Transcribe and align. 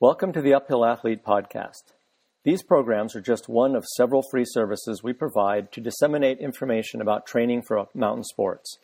Welcome 0.00 0.32
to 0.34 0.40
the 0.40 0.54
Uphill 0.54 0.84
Athlete 0.84 1.24
Podcast. 1.24 1.92
These 2.44 2.62
programs 2.62 3.16
are 3.16 3.20
just 3.20 3.48
one 3.48 3.74
of 3.74 3.84
several 3.96 4.22
free 4.30 4.44
services 4.46 5.02
we 5.02 5.12
provide 5.12 5.72
to 5.72 5.80
disseminate 5.80 6.38
information 6.38 7.00
about 7.00 7.26
training 7.26 7.62
for 7.62 7.84
mountain 7.94 8.22
sports. 8.22 8.78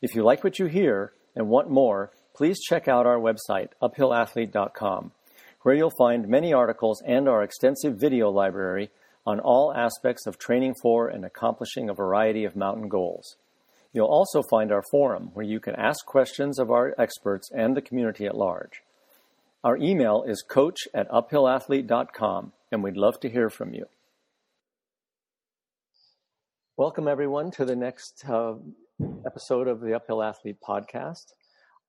If 0.00 0.14
you 0.14 0.22
like 0.22 0.44
what 0.44 0.60
you 0.60 0.66
hear 0.66 1.10
and 1.34 1.48
want 1.48 1.68
more, 1.68 2.12
please 2.32 2.60
check 2.60 2.86
out 2.86 3.06
our 3.06 3.18
website, 3.18 3.70
uphillathlete.com, 3.82 5.10
where 5.62 5.74
you'll 5.74 5.90
find 5.98 6.28
many 6.28 6.52
articles 6.52 7.02
and 7.04 7.28
our 7.28 7.42
extensive 7.42 7.96
video 7.96 8.30
library 8.30 8.90
on 9.26 9.40
all 9.40 9.74
aspects 9.74 10.28
of 10.28 10.38
training 10.38 10.76
for 10.80 11.08
and 11.08 11.24
accomplishing 11.24 11.90
a 11.90 11.92
variety 11.92 12.44
of 12.44 12.54
mountain 12.54 12.86
goals. 12.86 13.34
You'll 13.92 14.06
also 14.06 14.44
find 14.48 14.70
our 14.70 14.84
forum, 14.92 15.32
where 15.34 15.44
you 15.44 15.58
can 15.58 15.74
ask 15.74 16.06
questions 16.06 16.60
of 16.60 16.70
our 16.70 16.94
experts 16.96 17.50
and 17.52 17.76
the 17.76 17.82
community 17.82 18.26
at 18.26 18.36
large. 18.36 18.84
Our 19.64 19.78
email 19.78 20.22
is 20.22 20.42
coach 20.42 20.86
at 20.94 21.10
uphillathlete.com, 21.10 22.52
and 22.70 22.84
we'd 22.84 22.96
love 22.96 23.18
to 23.20 23.30
hear 23.30 23.48
from 23.50 23.72
you. 23.72 23.86
Welcome, 26.76 27.08
everyone, 27.08 27.50
to 27.52 27.64
the 27.64 27.74
next 27.74 28.22
uh, 28.28 28.54
episode 29.24 29.66
of 29.66 29.80
the 29.80 29.94
Uphill 29.94 30.22
Athlete 30.22 30.58
podcast. 30.66 31.32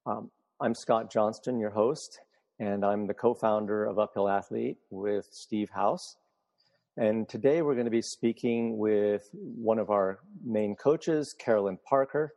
Um, 0.06 0.32
I'm 0.62 0.74
Scott 0.74 1.12
Johnston, 1.12 1.60
your 1.60 1.72
host, 1.72 2.22
and 2.58 2.86
I'm 2.86 3.06
the 3.06 3.14
co 3.14 3.34
founder 3.34 3.86
of 3.86 4.00
Uphill 4.00 4.30
Athlete 4.30 4.78
with 4.90 5.28
Steve 5.32 5.70
House. 5.70 6.16
And 6.96 7.28
today 7.28 7.62
we're 7.62 7.76
going 7.76 7.86
to 7.86 7.92
be 7.92 8.02
speaking 8.02 8.78
with 8.78 9.30
one 9.34 9.78
of 9.78 9.90
our 9.90 10.20
main 10.44 10.76
coaches, 10.76 11.36
Carolyn 11.38 11.78
Parker, 11.88 12.34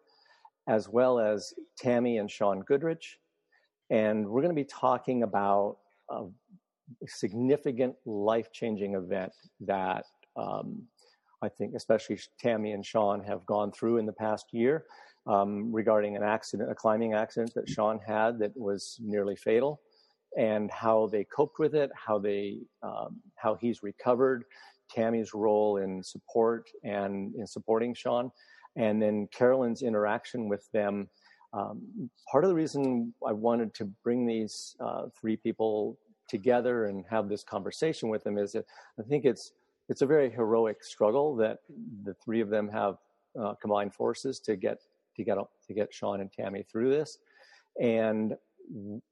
as 0.68 0.88
well 0.88 1.20
as 1.20 1.54
Tammy 1.78 2.18
and 2.18 2.28
Sean 2.30 2.60
Goodrich 2.60 3.19
and 3.90 4.26
we're 4.26 4.42
going 4.42 4.54
to 4.54 4.60
be 4.60 4.68
talking 4.68 5.22
about 5.22 5.78
a 6.10 6.24
significant 7.06 7.94
life 8.04 8.52
changing 8.52 8.94
event 8.94 9.32
that 9.60 10.04
um, 10.36 10.82
I 11.42 11.48
think, 11.48 11.74
especially 11.74 12.18
Tammy 12.38 12.72
and 12.72 12.84
Sean, 12.84 13.22
have 13.24 13.46
gone 13.46 13.72
through 13.72 13.98
in 13.98 14.06
the 14.06 14.12
past 14.12 14.46
year 14.52 14.84
um, 15.26 15.72
regarding 15.72 16.16
an 16.16 16.22
accident, 16.22 16.70
a 16.70 16.74
climbing 16.74 17.14
accident 17.14 17.54
that 17.54 17.68
Sean 17.68 17.98
had 18.06 18.38
that 18.38 18.56
was 18.56 18.98
nearly 19.00 19.36
fatal, 19.36 19.80
and 20.36 20.70
how 20.70 21.08
they 21.08 21.24
coped 21.24 21.58
with 21.58 21.74
it, 21.74 21.90
how 21.94 22.18
they, 22.18 22.58
um, 22.82 23.20
how 23.36 23.56
he's 23.60 23.82
recovered, 23.82 24.44
Tammy's 24.90 25.34
role 25.34 25.78
in 25.78 26.02
support 26.02 26.68
and 26.84 27.34
in 27.34 27.46
supporting 27.46 27.94
Sean, 27.94 28.30
and 28.76 29.00
then 29.00 29.28
Carolyn's 29.32 29.82
interaction 29.82 30.48
with 30.48 30.68
them 30.72 31.08
um, 31.52 32.10
part 32.30 32.44
of 32.44 32.50
the 32.50 32.54
reason 32.54 33.12
I 33.26 33.32
wanted 33.32 33.74
to 33.74 33.84
bring 34.04 34.26
these 34.26 34.76
uh, 34.80 35.06
three 35.20 35.36
people 35.36 35.98
together 36.28 36.86
and 36.86 37.04
have 37.10 37.28
this 37.28 37.42
conversation 37.42 38.08
with 38.08 38.22
them 38.22 38.38
is 38.38 38.52
that 38.52 38.64
I 38.98 39.02
think 39.02 39.24
it's 39.24 39.52
it's 39.88 40.02
a 40.02 40.06
very 40.06 40.30
heroic 40.30 40.84
struggle 40.84 41.34
that 41.36 41.58
the 42.04 42.14
three 42.14 42.40
of 42.40 42.48
them 42.48 42.68
have 42.68 42.98
uh, 43.40 43.54
combined 43.60 43.92
forces 43.92 44.38
to 44.40 44.54
get 44.54 44.78
to 45.16 45.24
get 45.24 45.38
to 45.66 45.74
get 45.74 45.92
Sean 45.92 46.20
and 46.20 46.32
Tammy 46.32 46.62
through 46.62 46.90
this, 46.90 47.18
and 47.80 48.36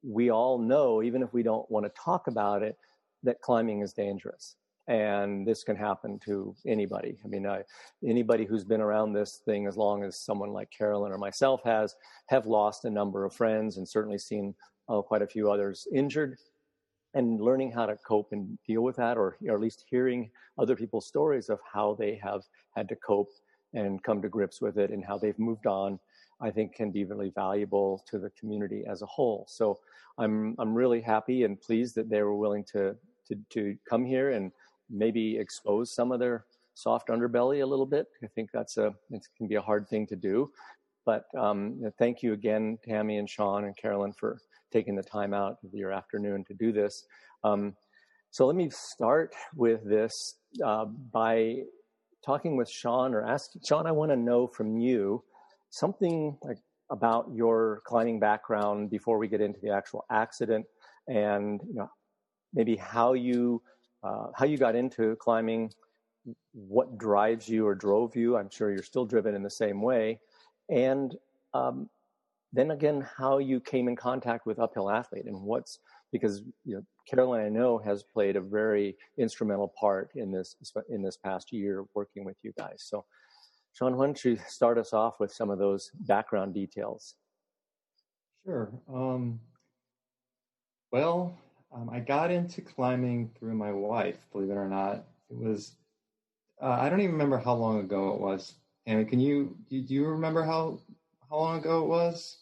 we 0.04 0.30
all 0.30 0.58
know, 0.58 1.02
even 1.02 1.22
if 1.22 1.32
we 1.32 1.42
don't 1.42 1.68
want 1.68 1.84
to 1.84 1.92
talk 2.00 2.28
about 2.28 2.62
it, 2.62 2.76
that 3.24 3.40
climbing 3.40 3.80
is 3.80 3.92
dangerous 3.92 4.54
and 4.88 5.46
this 5.46 5.62
can 5.62 5.76
happen 5.76 6.18
to 6.24 6.54
anybody. 6.66 7.18
I 7.24 7.28
mean, 7.28 7.46
I, 7.46 7.62
anybody 8.04 8.46
who's 8.46 8.64
been 8.64 8.80
around 8.80 9.12
this 9.12 9.42
thing 9.44 9.66
as 9.66 9.76
long 9.76 10.02
as 10.02 10.18
someone 10.18 10.50
like 10.50 10.70
Carolyn 10.70 11.12
or 11.12 11.18
myself 11.18 11.60
has, 11.64 11.94
have 12.28 12.46
lost 12.46 12.86
a 12.86 12.90
number 12.90 13.24
of 13.26 13.34
friends 13.34 13.76
and 13.76 13.86
certainly 13.86 14.18
seen 14.18 14.54
uh, 14.88 15.02
quite 15.02 15.22
a 15.22 15.26
few 15.26 15.50
others 15.52 15.86
injured. 15.94 16.38
And 17.14 17.40
learning 17.40 17.72
how 17.72 17.86
to 17.86 17.96
cope 18.06 18.32
and 18.32 18.58
deal 18.66 18.82
with 18.82 18.96
that, 18.96 19.16
or, 19.16 19.36
or 19.46 19.54
at 19.54 19.60
least 19.60 19.84
hearing 19.90 20.30
other 20.58 20.76
people's 20.76 21.06
stories 21.06 21.48
of 21.48 21.58
how 21.70 21.94
they 21.98 22.18
have 22.22 22.42
had 22.76 22.88
to 22.88 22.96
cope 22.96 23.30
and 23.74 24.02
come 24.02 24.22
to 24.22 24.28
grips 24.28 24.60
with 24.60 24.78
it 24.78 24.90
and 24.90 25.04
how 25.04 25.18
they've 25.18 25.38
moved 25.38 25.66
on, 25.66 25.98
I 26.40 26.50
think 26.50 26.74
can 26.74 26.90
be 26.90 27.04
really 27.04 27.30
valuable 27.34 28.04
to 28.08 28.18
the 28.18 28.30
community 28.30 28.84
as 28.88 29.02
a 29.02 29.06
whole. 29.06 29.46
So 29.48 29.78
I'm 30.18 30.54
I'm 30.58 30.74
really 30.74 31.00
happy 31.00 31.44
and 31.44 31.60
pleased 31.60 31.94
that 31.96 32.08
they 32.08 32.22
were 32.22 32.36
willing 32.36 32.64
to 32.72 32.96
to 33.28 33.36
to 33.50 33.76
come 33.88 34.04
here 34.04 34.30
and 34.30 34.52
maybe 34.90 35.36
expose 35.38 35.94
some 35.94 36.12
of 36.12 36.20
their 36.20 36.44
soft 36.74 37.08
underbelly 37.08 37.62
a 37.62 37.66
little 37.66 37.86
bit. 37.86 38.06
I 38.22 38.28
think 38.28 38.50
that's 38.52 38.76
a 38.76 38.94
it 39.10 39.26
can 39.36 39.48
be 39.48 39.56
a 39.56 39.62
hard 39.62 39.88
thing 39.88 40.06
to 40.08 40.16
do. 40.16 40.50
But 41.04 41.24
um, 41.38 41.80
thank 41.98 42.22
you 42.22 42.34
again, 42.34 42.78
Tammy 42.84 43.16
and 43.16 43.28
Sean 43.28 43.64
and 43.64 43.76
Carolyn, 43.76 44.12
for 44.12 44.38
taking 44.72 44.94
the 44.94 45.02
time 45.02 45.32
out 45.32 45.56
of 45.64 45.72
your 45.72 45.90
afternoon 45.90 46.44
to 46.48 46.54
do 46.54 46.70
this. 46.70 47.04
Um, 47.44 47.74
so 48.30 48.46
let 48.46 48.56
me 48.56 48.68
start 48.70 49.34
with 49.56 49.82
this 49.88 50.12
uh, 50.64 50.84
by 50.84 51.62
talking 52.24 52.56
with 52.56 52.68
Sean 52.68 53.14
or 53.14 53.24
asking 53.24 53.62
Sean. 53.66 53.86
I 53.86 53.92
want 53.92 54.10
to 54.10 54.16
know 54.16 54.46
from 54.46 54.76
you 54.76 55.24
something 55.70 56.36
like 56.42 56.58
about 56.90 57.30
your 57.34 57.82
climbing 57.86 58.20
background 58.20 58.90
before 58.90 59.18
we 59.18 59.28
get 59.28 59.40
into 59.40 59.60
the 59.62 59.70
actual 59.70 60.04
accident, 60.10 60.66
and 61.06 61.60
you 61.66 61.74
know 61.74 61.90
maybe 62.52 62.76
how 62.76 63.14
you 63.14 63.62
uh, 64.02 64.26
how 64.34 64.44
you 64.44 64.56
got 64.56 64.76
into 64.76 65.16
climbing, 65.16 65.72
what 66.52 66.98
drives 66.98 67.48
you 67.48 67.66
or 67.66 67.74
drove 67.74 68.16
you. 68.16 68.36
I'm 68.36 68.50
sure 68.50 68.70
you're 68.70 68.82
still 68.82 69.04
driven 69.04 69.34
in 69.34 69.42
the 69.42 69.50
same 69.50 69.80
way. 69.80 70.20
And 70.68 71.16
um, 71.54 71.88
then 72.52 72.70
again, 72.70 73.06
how 73.16 73.38
you 73.38 73.60
came 73.60 73.88
in 73.88 73.96
contact 73.96 74.46
with 74.46 74.58
Uphill 74.58 74.90
Athlete 74.90 75.26
and 75.26 75.42
what's 75.42 75.78
because 76.12 76.42
you 76.64 76.76
know 76.76 76.82
Carolyn 77.08 77.44
I 77.44 77.48
know 77.48 77.78
has 77.78 78.02
played 78.02 78.36
a 78.36 78.40
very 78.40 78.96
instrumental 79.18 79.72
part 79.78 80.10
in 80.14 80.30
this 80.30 80.56
in 80.88 81.02
this 81.02 81.16
past 81.16 81.52
year 81.52 81.84
working 81.94 82.24
with 82.24 82.36
you 82.42 82.52
guys. 82.58 82.84
So, 82.86 83.04
Sean, 83.72 83.96
why 83.96 84.06
don't 84.06 84.24
you 84.24 84.38
start 84.46 84.78
us 84.78 84.92
off 84.92 85.20
with 85.20 85.32
some 85.32 85.50
of 85.50 85.58
those 85.58 85.90
background 86.00 86.54
details? 86.54 87.14
Sure. 88.44 88.72
Um, 88.92 89.40
well, 90.90 91.36
um, 91.72 91.90
I 91.90 92.00
got 92.00 92.30
into 92.30 92.62
climbing 92.62 93.30
through 93.38 93.54
my 93.54 93.72
wife, 93.72 94.16
believe 94.32 94.50
it 94.50 94.54
or 94.54 94.68
not. 94.68 95.04
It 95.30 95.36
was, 95.36 95.72
uh, 96.62 96.70
I 96.70 96.88
don't 96.88 97.00
even 97.00 97.12
remember 97.12 97.38
how 97.38 97.54
long 97.54 97.80
ago 97.80 98.14
it 98.14 98.20
was. 98.20 98.54
Amy, 98.86 99.04
can 99.04 99.20
you, 99.20 99.56
do 99.68 99.76
you 99.76 100.06
remember 100.06 100.42
how, 100.42 100.80
how 101.28 101.36
long 101.36 101.58
ago 101.58 101.82
it 101.82 101.88
was? 101.88 102.38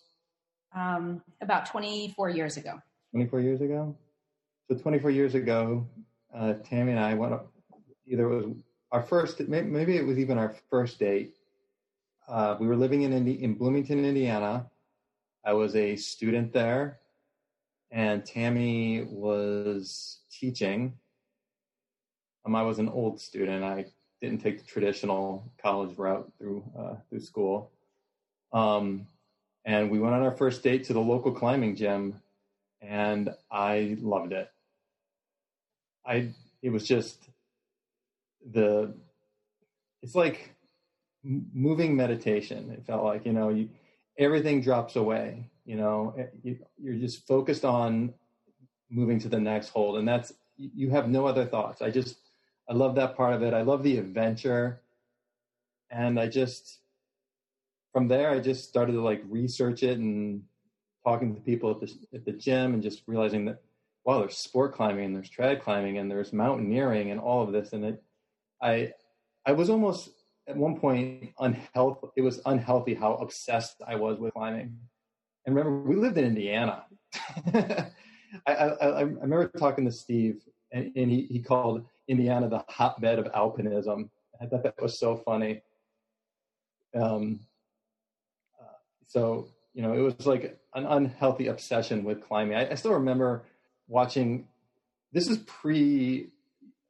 Um, 0.75 1.23
about 1.41 1.67
24 1.67 2.31
years 2.31 2.57
ago. 2.57 2.81
24 3.13 3.41
years 3.41 3.61
ago? 3.61 3.97
So 4.69 4.77
24 4.77 5.11
years 5.11 5.35
ago, 5.35 5.87
uh, 6.35 6.55
Tammy 6.65 6.93
and 6.93 7.01
I 7.01 7.15
went 7.15 7.33
up, 7.33 7.51
either 8.07 8.31
it 8.31 8.37
was 8.37 8.55
our 8.93 9.03
first, 9.03 9.41
maybe 9.49 9.97
it 9.97 10.07
was 10.07 10.19
even 10.19 10.39
our 10.39 10.55
first 10.71 10.99
date. 10.99 11.35
Uh, 12.29 12.57
we 12.61 12.67
were 12.67 12.77
living 12.77 13.03
in, 13.03 13.13
Indi- 13.13 13.43
in 13.43 13.55
Bloomington, 13.55 14.05
Indiana. 14.05 14.67
I 15.45 15.53
was 15.53 15.75
a 15.75 15.97
student 15.97 16.53
there 16.53 16.99
and 17.97 18.27
Tammy 18.27 19.07
was 19.09 20.19
teaching. 20.31 20.93
Um, 22.45 22.55
I 22.55 22.63
was 22.63 22.79
an 22.79 22.91
old 22.91 23.19
student. 23.19 23.65
I 23.65 23.87
didn't 24.21 24.43
take 24.43 24.59
the 24.59 24.67
traditional 24.67 25.51
college 25.61 25.97
route 25.97 26.31
through 26.39 26.63
uh, 26.79 26.97
through 27.09 27.21
school. 27.21 27.73
Um, 28.53 29.07
and 29.65 29.91
we 29.91 29.99
went 29.99 30.15
on 30.15 30.23
our 30.23 30.37
first 30.37 30.63
date 30.63 30.85
to 30.85 30.93
the 30.93 31.01
local 31.01 31.33
climbing 31.33 31.75
gym, 31.75 32.21
and 32.83 33.31
I 33.51 33.97
loved 33.99 34.33
it. 34.33 34.51
I 36.07 36.33
it 36.61 36.69
was 36.69 36.87
just 36.87 37.31
the 38.53 38.95
it's 40.03 40.15
like 40.15 40.55
moving 41.25 41.97
meditation. 41.97 42.71
It 42.73 42.85
felt 42.85 43.05
like 43.05 43.25
you 43.25 43.33
know 43.33 43.49
you 43.49 43.71
everything 44.19 44.61
drops 44.61 44.97
away 44.97 45.49
you 45.67 45.77
know 45.77 46.15
eh, 46.17 46.55
you're 46.81 46.95
just 46.95 47.27
focused 47.27 47.65
on 47.65 48.15
moving 48.89 49.19
to 49.19 49.29
the 49.29 49.39
next 49.39 49.69
hold 49.69 49.99
and 49.99 50.09
that's 50.09 50.33
you 50.59 50.89
have 50.91 51.09
no 51.09 51.27
other 51.27 51.45
thoughts. 51.45 51.83
I 51.83 51.91
just 51.91 52.17
i 52.69 52.73
love 52.73 52.95
that 52.95 53.17
part 53.17 53.35
of 53.35 53.43
it. 53.43 53.53
I 53.53 53.63
love 53.63 53.83
the 53.83 53.99
adventure. 53.99 54.81
And 55.91 56.19
i 56.19 56.27
just 56.27 56.81
from 57.93 58.09
there 58.09 58.31
i 58.31 58.41
just 58.41 58.69
started 58.69 58.93
to 58.93 59.01
like 59.01 59.23
research 59.29 59.83
it 59.83 59.99
and 59.99 60.43
talking 61.05 61.35
to 61.35 61.41
people 61.41 61.71
at 61.71 61.81
the, 61.81 61.93
at 62.13 62.25
the 62.25 62.33
gym 62.33 62.75
and 62.75 62.83
just 62.83 63.03
realizing 63.07 63.45
that 63.45 63.63
wow 64.05 64.19
there's 64.19 64.37
sport 64.37 64.75
climbing 64.75 65.05
and 65.05 65.15
there's 65.15 65.31
trad 65.31 65.63
climbing 65.63 65.99
and 65.99 66.11
there's 66.11 66.33
mountaineering 66.33 67.11
and 67.11 67.21
all 67.21 67.43
of 67.43 67.53
this. 67.53 67.73
And 67.73 67.85
it 67.85 68.03
i 68.63 68.93
i 69.45 69.53
was 69.53 69.71
almost 69.71 70.11
at 70.49 70.57
one 70.57 70.79
point 70.79 71.33
unhealthy 71.39 72.09
it 72.17 72.23
was 72.23 72.41
unhealthy 72.47 72.95
how 72.95 73.15
obsessed 73.15 73.83
i 73.87 73.95
was 73.95 74.19
with 74.19 74.33
climbing 74.35 74.77
and 75.47 75.55
remember, 75.55 75.89
we 75.89 75.97
lived 75.97 76.19
in 76.19 76.25
Indiana. 76.25 76.85
I, 77.55 78.53
I, 78.53 78.67
I, 78.67 79.01
remember 79.03 79.49
talking 79.49 79.85
to 79.85 79.93
Steve, 79.93 80.43
and, 80.73 80.93
and, 80.97 81.11
he, 81.11 81.23
he 81.31 81.41
called 81.41 81.87
Indiana 82.09 82.49
the 82.49 82.65
hotbed 82.69 83.21
of 83.21 83.27
alpinism. 83.27 84.11
I 84.41 84.47
thought 84.47 84.65
that 84.65 84.83
was 84.83 84.99
so 84.99 85.17
funny. 85.17 85.63
Um, 86.95 87.41
uh, 88.61 88.75
so, 89.07 89.49
you 89.73 89.83
know, 89.83 89.93
it 89.93 90.01
was 90.01 90.27
like 90.27 90.59
an 90.75 90.85
unhealthy 90.85 91.47
obsession 91.47 92.03
with 92.03 92.27
climbing. 92.27 92.57
I, 92.57 92.71
I 92.73 92.75
still 92.75 92.93
remember 92.93 93.45
watching 93.87 94.49
this 95.13 95.29
is 95.29 95.39
pre 95.39 96.29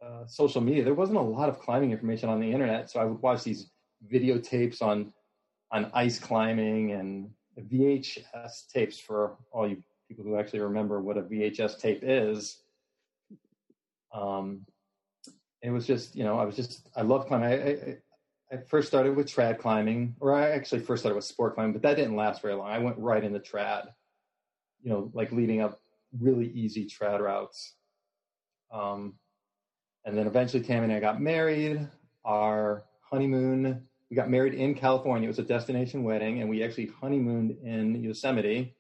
uh, 0.04 0.26
social 0.26 0.62
media. 0.62 0.82
There 0.82 0.94
wasn't 0.94 1.18
a 1.18 1.22
lot 1.22 1.50
of 1.50 1.58
climbing 1.58 1.92
information 1.92 2.30
on 2.30 2.40
the 2.40 2.50
internet, 2.50 2.90
so 2.90 3.00
I 3.00 3.04
would 3.04 3.20
watch 3.20 3.44
these 3.44 3.70
videotapes 4.10 4.80
on 4.80 5.12
on 5.72 5.90
ice 5.94 6.18
climbing 6.18 6.92
and 6.92 7.30
VHS 7.62 8.68
tapes 8.72 8.98
for 8.98 9.36
all 9.52 9.68
you 9.68 9.82
people 10.08 10.24
who 10.24 10.38
actually 10.38 10.60
remember 10.60 11.00
what 11.00 11.18
a 11.18 11.22
VHS 11.22 11.78
tape 11.80 12.00
is. 12.02 12.58
Um, 14.14 14.64
it 15.62 15.70
was 15.70 15.86
just, 15.86 16.14
you 16.14 16.24
know, 16.24 16.38
I 16.38 16.44
was 16.44 16.54
just, 16.54 16.88
I 16.96 17.02
love 17.02 17.26
climbing. 17.26 17.48
I, 17.48 17.54
I, 17.54 17.96
I 18.52 18.56
first 18.58 18.86
started 18.86 19.16
with 19.16 19.26
trad 19.26 19.58
climbing, 19.58 20.14
or 20.20 20.32
I 20.32 20.50
actually 20.50 20.80
first 20.80 21.02
started 21.02 21.16
with 21.16 21.24
sport 21.24 21.54
climbing, 21.54 21.72
but 21.72 21.82
that 21.82 21.96
didn't 21.96 22.14
last 22.14 22.40
very 22.40 22.54
long. 22.54 22.68
I 22.68 22.78
went 22.78 22.98
right 22.98 23.24
into 23.24 23.40
trad, 23.40 23.88
you 24.82 24.90
know, 24.90 25.10
like 25.12 25.32
leading 25.32 25.60
up 25.60 25.80
really 26.20 26.48
easy 26.50 26.86
trad 26.86 27.20
routes. 27.20 27.74
Um, 28.72 29.14
and 30.04 30.16
then 30.16 30.28
eventually 30.28 30.62
Tammy 30.62 30.84
and 30.84 30.92
I 30.92 31.00
got 31.00 31.20
married. 31.20 31.88
Our 32.24 32.84
honeymoon, 33.00 33.82
we 34.10 34.16
got 34.16 34.30
married 34.30 34.54
in 34.54 34.74
California. 34.74 35.26
It 35.26 35.28
was 35.28 35.38
a 35.38 35.42
destination 35.42 36.04
wedding, 36.04 36.40
and 36.40 36.48
we 36.48 36.62
actually 36.62 36.86
honeymooned 37.00 37.56
in 37.64 38.02
Yosemite. 38.02 38.74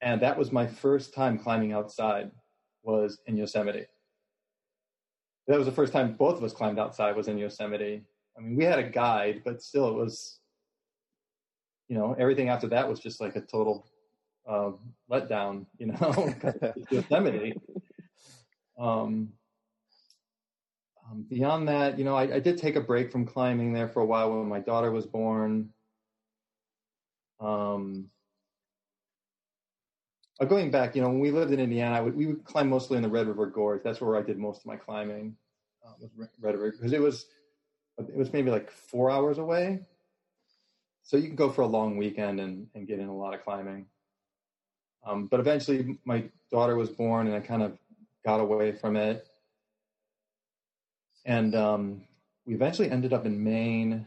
And 0.00 0.20
that 0.22 0.38
was 0.38 0.52
my 0.52 0.66
first 0.66 1.12
time 1.12 1.38
climbing 1.38 1.72
outside 1.72 2.30
was 2.82 3.18
in 3.26 3.36
Yosemite. 3.36 3.86
That 5.46 5.58
was 5.58 5.66
the 5.66 5.72
first 5.72 5.92
time 5.92 6.14
both 6.14 6.38
of 6.38 6.44
us 6.44 6.52
climbed 6.52 6.78
outside 6.78 7.16
was 7.16 7.28
in 7.28 7.38
Yosemite. 7.38 8.04
I 8.36 8.40
mean, 8.40 8.56
we 8.56 8.64
had 8.64 8.78
a 8.78 8.88
guide, 8.88 9.42
but 9.44 9.62
still 9.62 9.88
it 9.88 9.94
was, 9.94 10.38
you 11.88 11.96
know, 11.96 12.14
everything 12.18 12.48
after 12.48 12.68
that 12.68 12.88
was 12.88 13.00
just 13.00 13.20
like 13.20 13.36
a 13.36 13.40
total 13.40 13.86
uh, 14.48 14.70
letdown, 15.10 15.66
you 15.78 15.86
know, 15.86 16.34
Yosemite. 16.90 17.60
Um, 18.78 19.32
um, 21.10 21.24
beyond 21.28 21.68
that, 21.68 21.98
you 21.98 22.04
know, 22.04 22.16
I, 22.16 22.36
I, 22.36 22.40
did 22.40 22.58
take 22.58 22.76
a 22.76 22.80
break 22.80 23.10
from 23.10 23.24
climbing 23.24 23.72
there 23.72 23.88
for 23.88 24.00
a 24.00 24.04
while 24.04 24.30
when 24.30 24.48
my 24.48 24.60
daughter 24.60 24.90
was 24.90 25.06
born. 25.06 25.70
Um, 27.40 28.10
uh, 30.40 30.44
going 30.44 30.70
back, 30.70 30.94
you 30.94 31.02
know, 31.02 31.08
when 31.08 31.20
we 31.20 31.30
lived 31.30 31.52
in 31.52 31.60
Indiana, 31.60 32.02
would, 32.02 32.14
we 32.14 32.26
would 32.26 32.44
climb 32.44 32.68
mostly 32.68 32.96
in 32.96 33.02
the 33.02 33.08
Red 33.08 33.26
River 33.26 33.46
Gorge. 33.46 33.82
That's 33.82 34.00
where 34.00 34.16
I 34.16 34.22
did 34.22 34.38
most 34.38 34.60
of 34.60 34.66
my 34.66 34.76
climbing, 34.76 35.36
uh, 35.86 35.92
was 36.00 36.10
Red 36.16 36.54
River, 36.54 36.72
because 36.72 36.92
it 36.92 37.00
was 37.00 37.26
it 37.98 38.14
was 38.14 38.32
maybe 38.32 38.50
like 38.50 38.70
four 38.70 39.10
hours 39.10 39.38
away. 39.38 39.80
So 41.02 41.16
you 41.16 41.26
can 41.26 41.36
go 41.36 41.50
for 41.50 41.62
a 41.62 41.66
long 41.66 41.96
weekend 41.96 42.38
and, 42.38 42.68
and 42.74 42.86
get 42.86 43.00
in 43.00 43.08
a 43.08 43.16
lot 43.16 43.34
of 43.34 43.42
climbing. 43.42 43.86
Um, 45.04 45.26
but 45.26 45.40
eventually, 45.40 45.98
my 46.04 46.24
daughter 46.52 46.76
was 46.76 46.90
born, 46.90 47.26
and 47.26 47.34
I 47.34 47.40
kind 47.40 47.62
of 47.62 47.78
got 48.24 48.40
away 48.40 48.72
from 48.72 48.96
it. 48.96 49.26
And 51.28 51.54
um, 51.54 52.00
we 52.46 52.54
eventually 52.54 52.90
ended 52.90 53.12
up 53.12 53.26
in 53.26 53.44
Maine, 53.44 54.06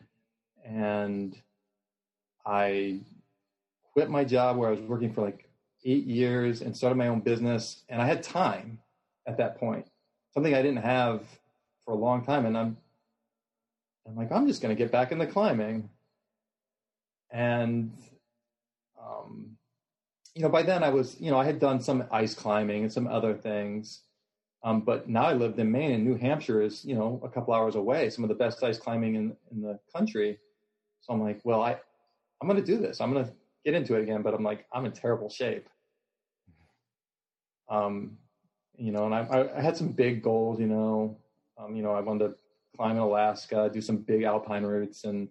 and 0.65 1.39
I 2.43 3.01
quit 3.93 4.09
my 4.09 4.23
job 4.23 4.57
where 4.57 4.69
I 4.69 4.71
was 4.71 4.81
working 4.81 5.13
for 5.13 5.21
like 5.21 5.47
eight 5.85 6.05
years 6.05 6.61
and 6.61 6.75
started 6.75 6.95
my 6.95 7.09
own 7.09 7.19
business. 7.19 7.83
And 7.89 8.01
I 8.01 8.07
had 8.07 8.23
time 8.23 8.79
at 9.27 9.37
that 9.37 9.59
point, 9.59 9.85
something 10.33 10.55
I 10.55 10.63
didn't 10.63 10.81
have 10.81 11.21
for 11.85 11.93
a 11.93 11.97
long 11.97 12.25
time. 12.25 12.47
And 12.47 12.57
I'm, 12.57 12.77
I'm 14.07 14.15
like, 14.15 14.31
I'm 14.31 14.47
just 14.47 14.63
going 14.63 14.75
to 14.75 14.83
get 14.83 14.91
back 14.91 15.11
into 15.11 15.27
climbing. 15.27 15.91
And, 17.29 17.95
um, 18.99 19.57
you 20.33 20.41
know, 20.41 20.49
by 20.49 20.63
then 20.63 20.83
I 20.83 20.89
was, 20.89 21.21
you 21.21 21.29
know, 21.29 21.39
I 21.39 21.45
had 21.45 21.59
done 21.59 21.81
some 21.81 22.03
ice 22.09 22.33
climbing 22.33 22.81
and 22.81 22.91
some 22.91 23.05
other 23.05 23.35
things. 23.35 24.01
Um, 24.63 24.81
but 24.81 25.09
now 25.09 25.23
I 25.23 25.33
lived 25.33 25.59
in 25.59 25.71
Maine 25.71 25.91
and 25.91 26.05
New 26.05 26.15
Hampshire 26.15 26.61
is, 26.61 26.85
you 26.85 26.95
know, 26.95 27.19
a 27.23 27.29
couple 27.29 27.53
hours 27.53 27.75
away, 27.75 28.09
some 28.09 28.23
of 28.23 28.29
the 28.29 28.35
best 28.35 28.63
ice 28.63 28.77
climbing 28.77 29.15
in, 29.15 29.35
in 29.51 29.61
the 29.61 29.79
country. 29.95 30.37
So 31.01 31.13
I'm 31.13 31.21
like, 31.21 31.41
well, 31.43 31.63
I, 31.63 31.77
I'm 32.41 32.47
going 32.47 32.59
to 32.59 32.65
do 32.65 32.77
this. 32.77 33.01
I'm 33.01 33.11
going 33.11 33.25
to 33.25 33.33
get 33.65 33.73
into 33.73 33.95
it 33.95 34.03
again, 34.03 34.21
but 34.21 34.33
I'm 34.33 34.43
like, 34.43 34.67
I'm 34.71 34.85
in 34.85 34.91
terrible 34.91 35.29
shape. 35.29 35.67
Um, 37.69 38.17
you 38.77 38.91
know, 38.91 39.05
and 39.05 39.15
I, 39.15 39.49
I 39.55 39.61
had 39.61 39.77
some 39.77 39.89
big 39.89 40.21
goals, 40.21 40.59
you 40.59 40.67
know, 40.67 41.17
um, 41.57 41.75
you 41.75 41.81
know, 41.81 41.91
I 41.91 42.01
wanted 42.01 42.27
to 42.27 42.35
climb 42.75 42.97
in 42.97 42.97
Alaska, 42.97 43.69
do 43.73 43.81
some 43.81 43.97
big 43.97 44.23
alpine 44.23 44.63
routes 44.63 45.05
and 45.05 45.27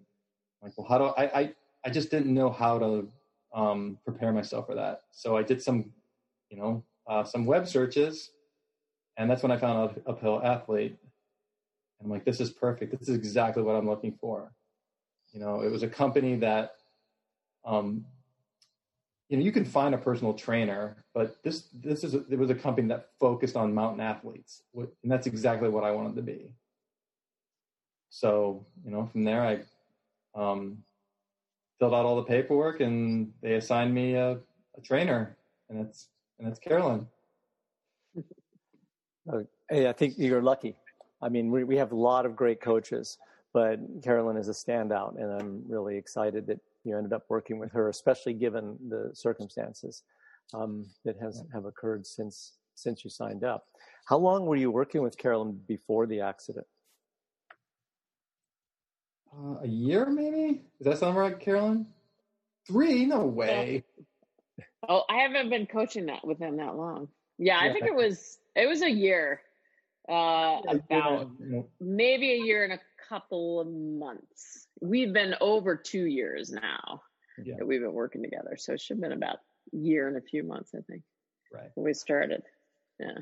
like, 0.61 0.73
well, 0.77 0.87
how 0.87 0.97
do 0.97 1.05
I, 1.05 1.39
I, 1.39 1.53
I 1.85 1.89
just 1.89 2.11
didn't 2.11 2.33
know 2.33 2.49
how 2.49 2.79
to, 2.79 3.07
um, 3.53 3.97
prepare 4.03 4.31
myself 4.31 4.67
for 4.67 4.75
that. 4.75 5.01
So 5.11 5.37
I 5.37 5.43
did 5.43 5.61
some, 5.61 5.91
you 6.49 6.57
know, 6.57 6.83
uh, 7.07 7.23
some 7.23 7.45
web 7.45 7.67
searches 7.67 8.31
and 9.17 9.29
that's 9.29 9.43
when 9.43 9.51
I 9.51 9.57
found 9.57 9.77
out 9.77 10.01
uphill 10.07 10.41
athlete. 10.43 10.97
And 11.99 12.05
I'm 12.05 12.09
like, 12.09 12.25
this 12.25 12.39
is 12.39 12.49
perfect. 12.49 12.97
This 12.97 13.07
is 13.07 13.15
exactly 13.15 13.63
what 13.63 13.75
I'm 13.75 13.87
looking 13.87 14.17
for. 14.19 14.53
You 15.33 15.39
know, 15.39 15.61
it 15.61 15.71
was 15.71 15.83
a 15.83 15.87
company 15.87 16.35
that 16.37 16.75
um, 17.65 18.05
you 19.31 19.37
know 19.37 19.43
you 19.43 19.51
can 19.53 19.63
find 19.65 19.95
a 19.95 19.97
personal 19.97 20.33
trainer 20.33 21.03
but 21.15 21.41
this 21.41 21.69
this 21.73 22.03
is 22.03 22.13
a, 22.13 22.23
it 22.29 22.37
was 22.37 22.49
a 22.49 22.55
company 22.55 22.87
that 22.89 23.07
focused 23.19 23.55
on 23.55 23.73
mountain 23.73 24.01
athletes 24.01 24.63
and 24.75 24.89
that's 25.11 25.25
exactly 25.25 25.69
what 25.69 25.85
i 25.85 25.91
wanted 25.91 26.15
to 26.15 26.21
be 26.21 26.51
so 28.09 28.65
you 28.83 28.91
know 28.91 29.05
from 29.05 29.23
there 29.23 29.41
i 29.41 29.59
um, 30.33 30.77
filled 31.79 31.93
out 31.93 32.05
all 32.05 32.17
the 32.17 32.23
paperwork 32.23 32.81
and 32.81 33.31
they 33.41 33.55
assigned 33.55 33.93
me 33.93 34.13
a, 34.15 34.31
a 34.77 34.81
trainer 34.83 35.35
and 35.69 35.79
it's 35.79 36.09
and 36.37 36.47
it's 36.47 36.59
carolyn 36.59 37.07
hey 39.69 39.87
i 39.87 39.91
think 39.91 40.15
you're 40.17 40.41
lucky 40.41 40.75
i 41.21 41.29
mean 41.29 41.51
we, 41.51 41.63
we 41.63 41.77
have 41.77 41.91
a 41.91 41.95
lot 41.95 42.25
of 42.25 42.35
great 42.35 42.61
coaches 42.61 43.17
but 43.53 43.79
carolyn 44.03 44.37
is 44.37 44.49
a 44.49 44.51
standout 44.51 45.21
and 45.21 45.31
i'm 45.31 45.63
really 45.67 45.97
excited 45.97 46.47
that 46.47 46.59
you 46.83 46.97
ended 46.97 47.13
up 47.13 47.23
working 47.29 47.59
with 47.59 47.71
her, 47.71 47.89
especially 47.89 48.33
given 48.33 48.77
the 48.89 49.11
circumstances 49.13 50.03
um, 50.53 50.85
that 51.05 51.17
has 51.19 51.43
have 51.53 51.65
occurred 51.65 52.05
since 52.05 52.53
since 52.75 53.03
you 53.03 53.09
signed 53.09 53.43
up. 53.43 53.67
How 54.05 54.17
long 54.17 54.45
were 54.45 54.55
you 54.55 54.71
working 54.71 55.01
with 55.01 55.17
Carolyn 55.17 55.59
before 55.67 56.07
the 56.07 56.21
accident? 56.21 56.65
Uh, 59.33 59.59
a 59.61 59.67
year, 59.67 60.07
maybe. 60.07 60.63
Does 60.79 60.85
that 60.85 60.97
sound 60.97 61.17
right, 61.17 61.39
Carolyn? 61.39 61.85
Three? 62.67 63.05
No 63.05 63.25
way. 63.25 63.83
Oh, 64.89 65.03
I 65.09 65.17
haven't 65.17 65.49
been 65.49 65.67
coaching 65.67 66.07
that 66.07 66.25
with 66.25 66.39
them 66.39 66.57
that 66.57 66.75
long. 66.75 67.07
Yeah, 67.37 67.59
I 67.59 67.71
think 67.71 67.85
it 67.85 67.95
was 67.95 68.39
it 68.55 68.67
was 68.67 68.81
a 68.81 68.89
year. 68.89 69.41
Uh, 70.09 70.59
about 70.67 71.29
maybe 71.79 72.31
a 72.31 72.43
year 72.43 72.63
and 72.63 72.73
a 72.73 72.79
couple 73.07 73.61
of 73.61 73.67
months. 73.67 74.67
We've 74.81 75.13
been 75.13 75.35
over 75.39 75.75
two 75.75 76.05
years 76.05 76.51
now 76.51 77.01
yeah. 77.43 77.55
that 77.57 77.65
we've 77.65 77.81
been 77.81 77.93
working 77.93 78.23
together. 78.23 78.55
So 78.57 78.73
it 78.73 78.81
should 78.81 78.97
have 78.97 79.01
been 79.01 79.11
about 79.11 79.37
a 79.73 79.77
year 79.77 80.07
and 80.07 80.17
a 80.17 80.21
few 80.21 80.43
months, 80.43 80.71
I 80.75 80.81
think. 80.81 81.03
Right. 81.53 81.69
When 81.75 81.85
we 81.85 81.93
started. 81.93 82.43
Yeah. 82.99 83.19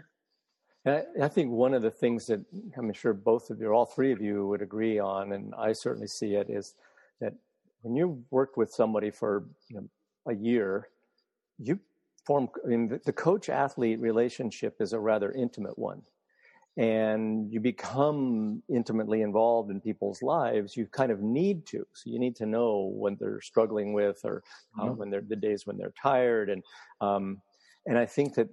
I, 0.85 1.25
I 1.25 1.27
think 1.27 1.51
one 1.51 1.73
of 1.73 1.81
the 1.81 1.91
things 1.91 2.27
that 2.27 2.43
I'm 2.77 2.91
sure 2.93 3.13
both 3.13 3.49
of 3.49 3.59
you, 3.59 3.67
or 3.67 3.73
all 3.73 3.85
three 3.85 4.11
of 4.11 4.21
you, 4.21 4.47
would 4.47 4.61
agree 4.61 4.99
on, 4.99 5.33
and 5.33 5.53
I 5.55 5.73
certainly 5.73 6.07
see 6.07 6.35
it, 6.35 6.49
is 6.49 6.75
that 7.19 7.33
when 7.81 7.95
you 7.95 8.23
work 8.31 8.57
with 8.57 8.71
somebody 8.71 9.11
for 9.11 9.45
you 9.67 9.77
know, 9.77 9.89
a 10.27 10.35
year, 10.35 10.87
you 11.57 11.79
form. 12.25 12.49
I 12.63 12.67
mean, 12.67 12.99
the, 13.05 13.13
coach 13.13 13.49
athlete 13.49 13.99
relationship 13.99 14.77
is 14.79 14.93
a 14.93 14.99
rather 14.99 15.31
intimate 15.31 15.77
one 15.77 16.01
and 16.79 17.51
you 17.51 17.59
become 17.59 18.63
intimately 18.69 19.21
involved 19.21 19.69
in 19.69 19.81
people's 19.81 20.21
lives, 20.21 20.77
you 20.77 20.85
kind 20.87 21.11
of 21.11 21.21
need 21.21 21.65
to. 21.65 21.85
So 21.93 22.09
you 22.09 22.19
need 22.19 22.37
to 22.37 22.45
know 22.45 22.91
when 22.95 23.17
they're 23.19 23.41
struggling 23.41 23.91
with, 23.91 24.21
or 24.23 24.43
uh, 24.79 24.83
mm-hmm. 24.85 24.97
when 24.97 25.09
they're 25.09 25.23
the 25.27 25.35
days 25.35 25.67
when 25.67 25.77
they're 25.77 25.93
tired, 26.01 26.49
and 26.49 26.63
um, 27.01 27.41
and 27.85 27.97
I 27.97 28.05
think 28.05 28.35
that 28.35 28.47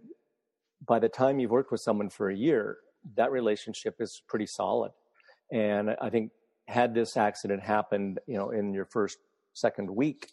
by 0.87 0.99
the 0.99 1.09
time 1.09 1.39
you've 1.39 1.53
worked 1.53 1.71
with 1.71 1.81
someone 1.81 2.11
for 2.11 2.31
a 2.31 2.37
year, 2.37 2.79
that 3.17 3.31
relationship 3.31 3.97
is 4.01 4.21
pretty 4.27 4.47
solid. 4.47 4.91
And 5.53 5.95
I 6.01 6.11
think 6.11 6.33
had 6.67 6.95
this 6.95 7.17
accident 7.17 7.63
happened, 7.63 8.19
you 8.27 8.37
know, 8.37 8.51
in 8.51 8.75
your 8.75 8.87
first 8.87 9.19
second 9.53 9.89
week, 9.89 10.33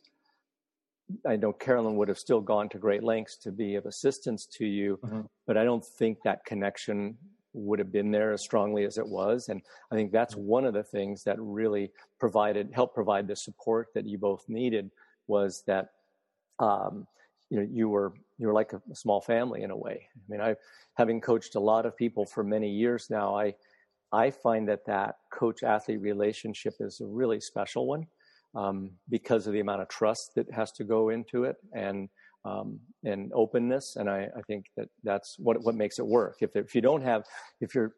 I 1.27 1.35
know 1.35 1.53
Carolyn 1.53 1.95
would 1.95 2.07
have 2.07 2.19
still 2.19 2.41
gone 2.41 2.69
to 2.69 2.77
great 2.77 3.03
lengths 3.03 3.37
to 3.37 3.51
be 3.51 3.75
of 3.75 3.85
assistance 3.85 4.45
to 4.57 4.65
you, 4.65 4.99
mm-hmm. 5.03 5.21
but 5.47 5.57
I 5.57 5.63
don't 5.63 5.85
think 5.85 6.19
that 6.23 6.45
connection 6.45 7.17
would 7.53 7.79
have 7.79 7.91
been 7.91 8.11
there 8.11 8.33
as 8.33 8.41
strongly 8.41 8.83
as 8.83 8.97
it 8.97 9.07
was. 9.07 9.49
And 9.49 9.61
I 9.91 9.95
think 9.95 10.11
that's 10.11 10.35
mm-hmm. 10.35 10.47
one 10.47 10.65
of 10.65 10.73
the 10.73 10.83
things 10.83 11.23
that 11.23 11.37
really 11.39 11.91
provided, 12.19 12.71
helped 12.73 12.95
provide 12.95 13.27
the 13.27 13.35
support 13.35 13.87
that 13.93 14.07
you 14.07 14.17
both 14.17 14.43
needed 14.47 14.89
was 15.27 15.63
that, 15.67 15.89
um, 16.59 17.07
you 17.49 17.59
know, 17.59 17.67
you 17.69 17.89
were, 17.89 18.13
you 18.37 18.47
were 18.47 18.53
like 18.53 18.73
a, 18.73 18.81
a 18.91 18.95
small 18.95 19.21
family 19.21 19.61
in 19.61 19.71
a 19.71 19.77
way. 19.77 20.07
I 20.15 20.31
mean, 20.31 20.41
I, 20.41 20.55
having 20.95 21.21
coached 21.21 21.55
a 21.55 21.59
lot 21.59 21.85
of 21.85 21.95
people 21.95 22.25
for 22.25 22.43
many 22.43 22.69
years 22.69 23.07
now, 23.09 23.35
I, 23.35 23.53
I 24.11 24.31
find 24.31 24.67
that 24.69 24.85
that 24.85 25.15
coach 25.31 25.63
athlete 25.63 26.01
relationship 26.01 26.75
is 26.79 27.01
a 27.01 27.05
really 27.05 27.39
special 27.39 27.87
one 27.87 28.07
um, 28.55 28.91
because 29.09 29.47
of 29.47 29.53
the 29.53 29.59
amount 29.59 29.81
of 29.81 29.89
trust 29.89 30.31
that 30.35 30.51
has 30.51 30.71
to 30.73 30.83
go 30.83 31.09
into 31.09 31.43
it 31.43 31.57
and 31.73 32.09
um, 32.45 32.79
and 33.05 33.31
openness. 33.33 33.95
And 33.95 34.09
I, 34.09 34.27
I 34.37 34.41
think 34.47 34.65
that 34.75 34.89
that's 35.03 35.35
what 35.39 35.63
what 35.63 35.75
makes 35.75 35.99
it 35.99 36.05
work. 36.05 36.37
If 36.41 36.55
if 36.55 36.75
you 36.75 36.81
don't 36.81 37.03
have 37.03 37.23
if 37.61 37.73
you're 37.73 37.93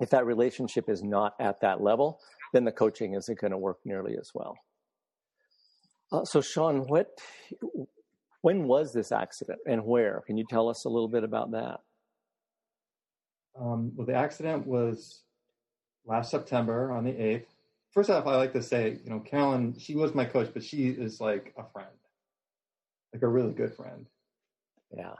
if 0.00 0.10
that 0.10 0.26
relationship 0.26 0.88
is 0.88 1.02
not 1.02 1.34
at 1.40 1.60
that 1.60 1.80
level, 1.80 2.20
then 2.52 2.64
the 2.64 2.72
coaching 2.72 3.14
isn't 3.14 3.40
going 3.40 3.50
to 3.50 3.58
work 3.58 3.78
nearly 3.84 4.16
as 4.18 4.30
well. 4.34 4.56
Uh, 6.12 6.24
so, 6.24 6.40
Sean, 6.40 6.86
what 6.86 7.08
when 8.42 8.64
was 8.64 8.92
this 8.92 9.10
accident 9.10 9.58
and 9.66 9.84
where? 9.84 10.22
Can 10.26 10.36
you 10.36 10.44
tell 10.48 10.68
us 10.68 10.84
a 10.84 10.88
little 10.88 11.08
bit 11.08 11.24
about 11.24 11.50
that? 11.52 11.80
Um, 13.58 13.92
well, 13.96 14.06
the 14.06 14.14
accident 14.14 14.66
was 14.66 15.22
last 16.04 16.30
September 16.30 16.92
on 16.92 17.04
the 17.04 17.12
8th. 17.12 17.46
First 17.96 18.10
off, 18.10 18.26
I 18.26 18.36
like 18.36 18.52
to 18.52 18.62
say, 18.62 18.98
you 19.02 19.08
know, 19.08 19.20
Carolyn, 19.20 19.74
she 19.78 19.94
was 19.94 20.14
my 20.14 20.26
coach, 20.26 20.50
but 20.52 20.62
she 20.62 20.88
is 20.88 21.18
like 21.18 21.54
a 21.56 21.64
friend, 21.72 21.88
like 23.14 23.22
a 23.22 23.26
really 23.26 23.54
good 23.54 23.74
friend. 23.74 24.04
Yeah. 24.94 25.14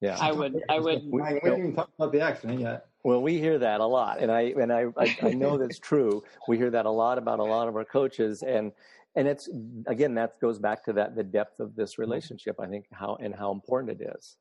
Yeah. 0.00 0.16
I 0.18 0.32
would, 0.32 0.58
I 0.70 0.78
would. 0.78 1.02
We, 1.04 1.20
we 1.20 1.22
haven't 1.22 1.58
even 1.58 1.74
talked 1.74 1.94
about 1.98 2.10
the 2.10 2.22
accident 2.22 2.60
yet. 2.60 2.86
Well, 3.04 3.20
we 3.20 3.38
hear 3.38 3.58
that 3.58 3.80
a 3.80 3.84
lot, 3.84 4.20
and 4.20 4.32
I 4.32 4.54
and 4.58 4.72
I, 4.72 4.86
I, 4.96 5.18
I 5.20 5.32
know 5.34 5.58
that's 5.58 5.78
true. 5.78 6.24
We 6.48 6.56
hear 6.56 6.70
that 6.70 6.86
a 6.86 6.90
lot 6.90 7.18
about 7.18 7.38
a 7.38 7.44
lot 7.44 7.68
of 7.68 7.76
our 7.76 7.84
coaches, 7.84 8.42
and 8.42 8.72
and 9.14 9.28
it's 9.28 9.50
again 9.86 10.14
that 10.14 10.40
goes 10.40 10.58
back 10.58 10.86
to 10.86 10.94
that 10.94 11.14
the 11.14 11.22
depth 11.22 11.60
of 11.60 11.76
this 11.76 11.98
relationship 11.98 12.58
i 12.58 12.66
think 12.66 12.86
how 12.92 13.18
and 13.20 13.34
how 13.34 13.52
important 13.52 14.00
it 14.00 14.10
is 14.16 14.36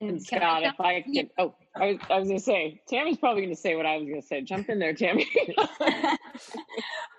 and 0.00 0.22
Scott, 0.22 0.64
if 0.64 0.80
I 0.80 1.02
could, 1.02 1.30
oh, 1.38 1.54
I 1.74 1.92
was, 1.92 1.96
I 2.10 2.18
was 2.18 2.28
going 2.28 2.38
to 2.38 2.44
say, 2.44 2.80
Tammy's 2.88 3.16
probably 3.16 3.42
going 3.42 3.54
to 3.54 3.60
say 3.60 3.74
what 3.76 3.86
I 3.86 3.96
was 3.96 4.08
going 4.08 4.20
to 4.20 4.26
say. 4.26 4.42
Jump 4.42 4.68
in 4.68 4.78
there, 4.78 4.92
Tammy. 4.92 5.26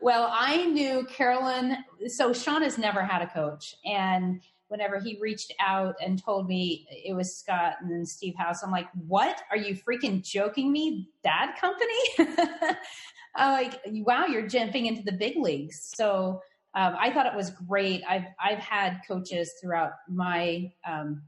well, 0.05 0.29
I 0.31 0.67
knew 0.67 1.03
Carolyn. 1.05 1.77
So 2.05 2.31
Sean 2.31 2.61
has 2.61 2.77
never 2.77 3.01
had 3.01 3.23
a 3.23 3.27
coach, 3.27 3.73
and 3.83 4.39
whenever 4.67 4.99
he 4.99 5.17
reached 5.19 5.51
out 5.59 5.95
and 5.99 6.23
told 6.23 6.47
me 6.47 6.85
it 6.91 7.15
was 7.15 7.35
Scott 7.35 7.77
and 7.81 7.91
then 7.91 8.05
Steve 8.05 8.35
House, 8.37 8.61
I'm 8.61 8.69
like, 8.69 8.87
"What? 8.93 9.41
Are 9.49 9.57
you 9.57 9.75
freaking 9.75 10.23
joking 10.23 10.71
me? 10.71 11.09
That 11.23 11.57
company?" 11.59 12.77
I'm 13.35 13.63
like, 13.63 13.81
"Wow, 13.87 14.27
you're 14.27 14.47
jumping 14.47 14.85
into 14.85 15.01
the 15.01 15.11
big 15.11 15.37
leagues." 15.37 15.91
So 15.95 16.39
um, 16.75 16.95
I 16.99 17.11
thought 17.11 17.25
it 17.25 17.35
was 17.35 17.49
great. 17.49 18.03
I've 18.07 18.27
I've 18.39 18.59
had 18.59 19.01
coaches 19.07 19.53
throughout 19.59 19.93
my 20.07 20.71
um, 20.87 21.23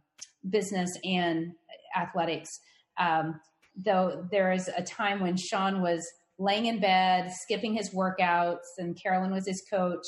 business 0.47 0.95
and 1.03 1.53
athletics. 1.95 2.59
Um, 2.99 3.39
though 3.75 4.27
there 4.29 4.51
is 4.51 4.69
a 4.77 4.83
time 4.83 5.19
when 5.19 5.35
Sean 5.35 5.81
was 5.81 6.07
laying 6.39 6.67
in 6.67 6.79
bed, 6.79 7.31
skipping 7.31 7.73
his 7.73 7.91
workouts, 7.91 8.77
and 8.77 9.01
Carolyn 9.01 9.31
was 9.31 9.47
his 9.47 9.63
coach, 9.69 10.05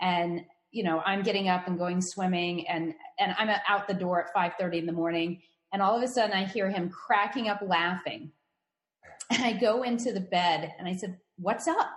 and 0.00 0.42
you 0.70 0.84
know 0.84 1.00
I'm 1.04 1.22
getting 1.22 1.48
up 1.48 1.66
and 1.66 1.78
going 1.78 2.00
swimming, 2.00 2.66
and 2.68 2.94
and 3.18 3.34
I'm 3.38 3.50
out 3.68 3.88
the 3.88 3.94
door 3.94 4.24
at 4.24 4.34
5:30 4.34 4.78
in 4.78 4.86
the 4.86 4.92
morning, 4.92 5.42
and 5.72 5.82
all 5.82 5.96
of 5.96 6.02
a 6.02 6.08
sudden 6.08 6.36
I 6.36 6.44
hear 6.44 6.70
him 6.70 6.90
cracking 6.90 7.48
up 7.48 7.60
laughing, 7.62 8.32
and 9.30 9.44
I 9.44 9.52
go 9.52 9.82
into 9.82 10.12
the 10.12 10.20
bed 10.20 10.74
and 10.78 10.88
I 10.88 10.94
said, 10.94 11.18
"What's 11.36 11.68
up?" 11.68 11.96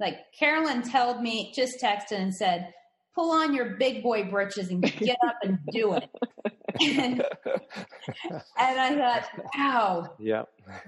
Like 0.00 0.18
Carolyn 0.38 0.82
told 0.82 1.20
me, 1.22 1.52
just 1.54 1.82
texted 1.82 2.18
and 2.18 2.34
said, 2.34 2.72
pull 3.18 3.32
on 3.32 3.52
your 3.52 3.76
big 3.76 4.00
boy 4.02 4.30
britches 4.30 4.70
and 4.70 4.80
get 4.80 5.18
up 5.26 5.38
and 5.42 5.58
do 5.72 5.94
it. 5.94 6.08
and, 6.80 7.24
and 8.58 8.80
I 8.80 8.96
thought, 8.96 9.28
wow, 9.56 10.14
yeah, 10.18 10.44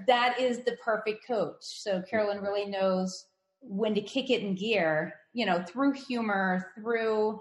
that 0.07 0.39
is 0.39 0.59
the 0.59 0.77
perfect 0.83 1.25
coach. 1.27 1.57
So 1.61 2.01
Carolyn 2.09 2.41
really 2.41 2.65
knows 2.65 3.27
when 3.61 3.93
to 3.95 4.01
kick 4.01 4.29
it 4.29 4.41
in 4.41 4.55
gear, 4.55 5.13
you 5.33 5.45
know, 5.45 5.63
through 5.63 5.93
humor, 5.93 6.71
through 6.75 7.39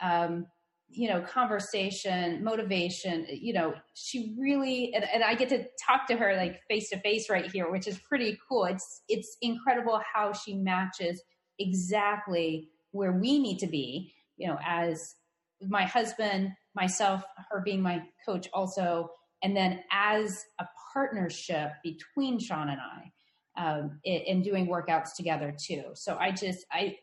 um, 0.00 0.46
you 0.88 1.08
know, 1.08 1.20
conversation, 1.20 2.42
motivation, 2.42 3.26
you 3.30 3.52
know, 3.52 3.74
she 3.94 4.34
really, 4.38 4.94
and, 4.94 5.04
and 5.12 5.22
I 5.22 5.34
get 5.34 5.48
to 5.48 5.66
talk 5.84 6.06
to 6.08 6.16
her 6.16 6.36
like 6.36 6.60
face 6.68 6.90
to 6.90 7.00
face 7.00 7.28
right 7.28 7.50
here, 7.50 7.70
which 7.70 7.88
is 7.88 7.98
pretty 7.98 8.38
cool. 8.48 8.64
It's, 8.64 9.02
it's 9.08 9.36
incredible 9.42 10.00
how 10.14 10.32
she 10.32 10.54
matches 10.54 11.22
exactly 11.58 12.70
where 12.92 13.12
we 13.12 13.38
need 13.38 13.58
to 13.58 13.66
be, 13.66 14.14
you 14.36 14.46
know, 14.46 14.58
as 14.64 15.16
my 15.60 15.84
husband, 15.84 16.52
myself, 16.76 17.24
her 17.50 17.60
being 17.60 17.80
my 17.80 18.02
coach 18.24 18.48
also, 18.52 19.10
and 19.42 19.56
then 19.56 19.80
as 19.90 20.44
a 20.60 20.66
partnership 20.92 21.72
between 21.82 22.38
Sean 22.38 22.68
and 22.68 22.80
I, 22.80 23.12
um, 23.56 23.98
in 24.04 24.42
doing 24.42 24.66
workouts 24.66 25.14
together 25.16 25.54
too. 25.58 25.84
So 25.94 26.16
I 26.20 26.30
just, 26.30 26.66
I, 26.70 26.98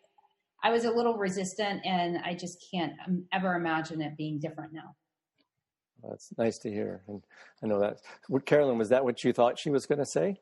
I 0.64 0.72
was 0.72 0.86
a 0.86 0.92
little 0.92 1.18
resistant, 1.18 1.86
and 1.86 2.20
I 2.24 2.36
just 2.36 2.64
can't 2.72 2.94
um, 3.06 3.26
ever 3.34 3.56
imagine 3.56 4.02
it 4.02 4.16
being 4.16 4.40
different 4.40 4.72
now. 4.72 4.96
That's 6.08 6.30
nice 6.38 6.58
to 6.60 6.70
hear, 6.70 7.02
and 7.08 7.22
I 7.62 7.68
know 7.68 7.80
that. 7.80 8.00
What, 8.28 8.46
Carolyn, 8.46 8.78
was 8.78 8.90
that 8.90 9.04
what 9.04 9.24
you 9.24 9.34
thought 9.34 9.60
she 9.60 9.70
was 9.70 9.86
going 9.86 10.00
to 10.00 10.06
say? 10.06 10.40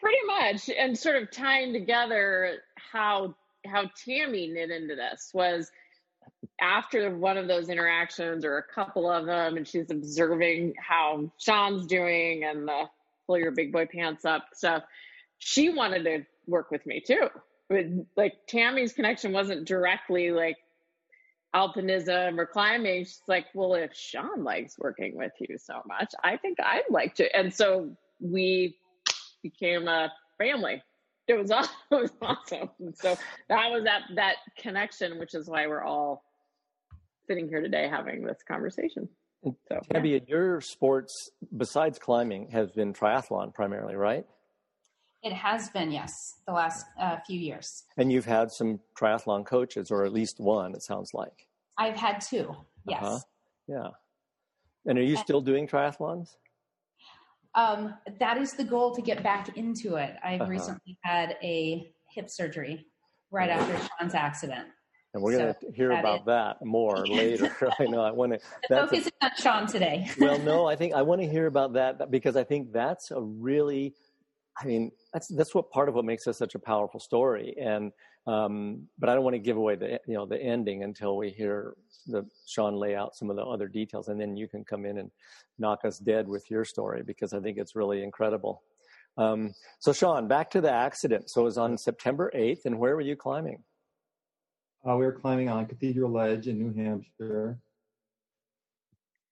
Pretty 0.00 0.18
much, 0.26 0.70
and 0.70 0.96
sort 0.96 1.20
of 1.20 1.30
tying 1.30 1.72
together 1.72 2.58
how 2.76 3.34
how 3.66 3.90
Tammy 4.04 4.46
knit 4.46 4.70
into 4.70 4.94
this 4.94 5.30
was 5.34 5.70
after 6.60 7.16
one 7.16 7.36
of 7.36 7.48
those 7.48 7.68
interactions 7.68 8.44
or 8.44 8.58
a 8.58 8.74
couple 8.74 9.10
of 9.10 9.26
them, 9.26 9.56
and 9.56 9.66
she's 9.66 9.90
observing 9.90 10.74
how 10.78 11.30
Sean's 11.38 11.86
doing 11.86 12.44
and 12.44 12.66
the 12.66 12.84
pull 13.26 13.38
your 13.38 13.52
big 13.52 13.72
boy 13.72 13.86
pants 13.86 14.24
up 14.24 14.46
stuff. 14.54 14.82
She 15.38 15.68
wanted 15.68 16.04
to 16.04 16.26
work 16.46 16.70
with 16.70 16.84
me 16.86 17.00
too 17.00 17.28
But 17.68 17.84
like 18.16 18.34
Tammy's 18.48 18.92
connection 18.92 19.32
wasn't 19.32 19.66
directly 19.68 20.30
like 20.30 20.56
alpinism 21.54 22.38
or 22.38 22.46
climbing. 22.46 23.04
She's 23.04 23.20
like, 23.28 23.46
well, 23.54 23.74
if 23.74 23.94
Sean 23.94 24.44
likes 24.44 24.78
working 24.78 25.16
with 25.16 25.32
you 25.38 25.58
so 25.58 25.82
much, 25.86 26.14
I 26.22 26.36
think 26.36 26.58
I'd 26.60 26.90
like 26.90 27.14
to. 27.16 27.36
And 27.36 27.52
so 27.52 27.96
we 28.20 28.76
became 29.42 29.86
a 29.88 30.10
family. 30.38 30.82
It 31.28 31.38
was, 31.38 31.50
it 31.90 31.94
was 31.94 32.10
awesome. 32.22 32.70
So 32.94 33.16
that 33.48 33.70
was 33.70 33.84
that 33.84 34.02
that 34.16 34.36
connection, 34.58 35.18
which 35.18 35.34
is 35.34 35.48
why 35.48 35.66
we're 35.66 35.84
all 35.84 36.24
sitting 37.28 37.48
here 37.48 37.60
today 37.60 37.88
having 37.88 38.24
this 38.24 38.38
conversation. 38.46 39.08
So, 39.44 39.80
Tammy, 39.92 40.14
yeah. 40.14 40.18
your 40.26 40.60
sports 40.60 41.30
besides 41.56 41.98
climbing 41.98 42.50
has 42.50 42.72
been 42.72 42.92
triathlon 42.92 43.54
primarily, 43.54 43.94
right? 43.94 44.26
It 45.22 45.32
has 45.32 45.68
been, 45.70 45.90
yes, 45.90 46.12
the 46.46 46.52
last 46.52 46.86
uh, 47.00 47.16
few 47.26 47.38
years. 47.38 47.84
And 47.96 48.10
you've 48.10 48.24
had 48.24 48.50
some 48.50 48.80
triathlon 48.98 49.44
coaches, 49.44 49.90
or 49.90 50.04
at 50.04 50.12
least 50.12 50.36
one, 50.38 50.74
it 50.74 50.82
sounds 50.82 51.10
like. 51.12 51.46
I've 51.76 51.96
had 51.96 52.20
two, 52.20 52.54
yes. 52.86 53.02
Uh-huh. 53.02 53.18
Yeah. 53.68 53.88
And 54.86 54.98
are 54.98 55.02
you 55.02 55.10
and, 55.10 55.18
still 55.18 55.40
doing 55.40 55.66
triathlons? 55.66 56.28
Um, 57.58 57.94
that 58.20 58.38
is 58.38 58.52
the 58.52 58.62
goal 58.62 58.94
to 58.94 59.02
get 59.02 59.24
back 59.24 59.56
into 59.56 59.96
it. 59.96 60.14
I've 60.22 60.42
uh-huh. 60.42 60.50
recently 60.50 60.96
had 61.02 61.36
a 61.42 61.90
hip 62.08 62.30
surgery 62.30 62.86
right 63.32 63.50
after 63.50 63.76
Sean's 63.98 64.14
accident. 64.14 64.68
And 65.12 65.22
we're 65.22 65.32
so 65.32 65.38
going 65.38 65.54
to 65.54 65.72
hear 65.72 65.90
about 65.90 66.24
that 66.26 66.64
more 66.64 67.04
later. 67.06 67.56
I 67.80 67.84
know 67.86 68.00
I 68.02 68.12
want 68.12 68.34
to. 68.34 68.38
Focus 68.68 69.08
on 69.20 69.30
Sean 69.36 69.66
today. 69.66 70.08
well, 70.20 70.38
no, 70.38 70.66
I 70.66 70.76
think 70.76 70.94
I 70.94 71.02
want 71.02 71.20
to 71.22 71.26
hear 71.26 71.46
about 71.46 71.72
that 71.72 72.12
because 72.12 72.36
I 72.36 72.44
think 72.44 72.72
that's 72.72 73.10
a 73.10 73.20
really 73.20 73.94
I 74.60 74.64
mean, 74.66 74.90
that's 75.12 75.28
that's 75.28 75.54
what 75.54 75.70
part 75.70 75.88
of 75.88 75.94
what 75.94 76.04
makes 76.04 76.26
us 76.26 76.36
such 76.38 76.54
a 76.54 76.58
powerful 76.58 77.00
story. 77.00 77.54
And 77.60 77.92
um, 78.28 78.86
but 78.98 79.08
I 79.08 79.14
don't 79.14 79.24
want 79.24 79.34
to 79.34 79.40
give 79.40 79.56
away 79.56 79.74
the 79.76 80.00
you 80.06 80.14
know 80.14 80.26
the 80.26 80.40
ending 80.40 80.82
until 80.82 81.16
we 81.16 81.30
hear 81.30 81.74
the 82.06 82.26
Sean 82.46 82.76
lay 82.76 82.94
out 82.94 83.16
some 83.16 83.30
of 83.30 83.36
the 83.36 83.42
other 83.42 83.68
details, 83.68 84.08
and 84.08 84.20
then 84.20 84.36
you 84.36 84.46
can 84.46 84.64
come 84.64 84.84
in 84.84 84.98
and 84.98 85.10
knock 85.58 85.84
us 85.84 85.98
dead 85.98 86.28
with 86.28 86.50
your 86.50 86.64
story 86.64 87.02
because 87.02 87.32
I 87.32 87.40
think 87.40 87.56
it's 87.56 87.74
really 87.74 88.02
incredible. 88.02 88.62
Um, 89.16 89.54
so 89.78 89.92
Sean, 89.94 90.28
back 90.28 90.50
to 90.50 90.60
the 90.60 90.70
accident. 90.70 91.30
So 91.30 91.40
it 91.40 91.44
was 91.44 91.58
on 91.58 91.78
September 91.78 92.30
eighth, 92.34 92.66
and 92.66 92.78
where 92.78 92.94
were 92.94 93.00
you 93.00 93.16
climbing? 93.16 93.64
Uh, 94.86 94.96
we 94.96 95.06
were 95.06 95.12
climbing 95.12 95.48
on 95.48 95.64
Cathedral 95.64 96.10
Ledge 96.10 96.48
in 96.48 96.58
New 96.58 96.74
Hampshire. 96.74 97.58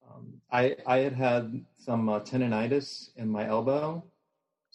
Um, 0.09 0.41
I 0.51 0.75
I 0.87 0.99
had 0.99 1.13
had 1.13 1.65
some 1.79 2.09
uh, 2.09 2.21
tendonitis 2.21 3.11
in 3.17 3.29
my 3.29 3.47
elbow 3.47 4.03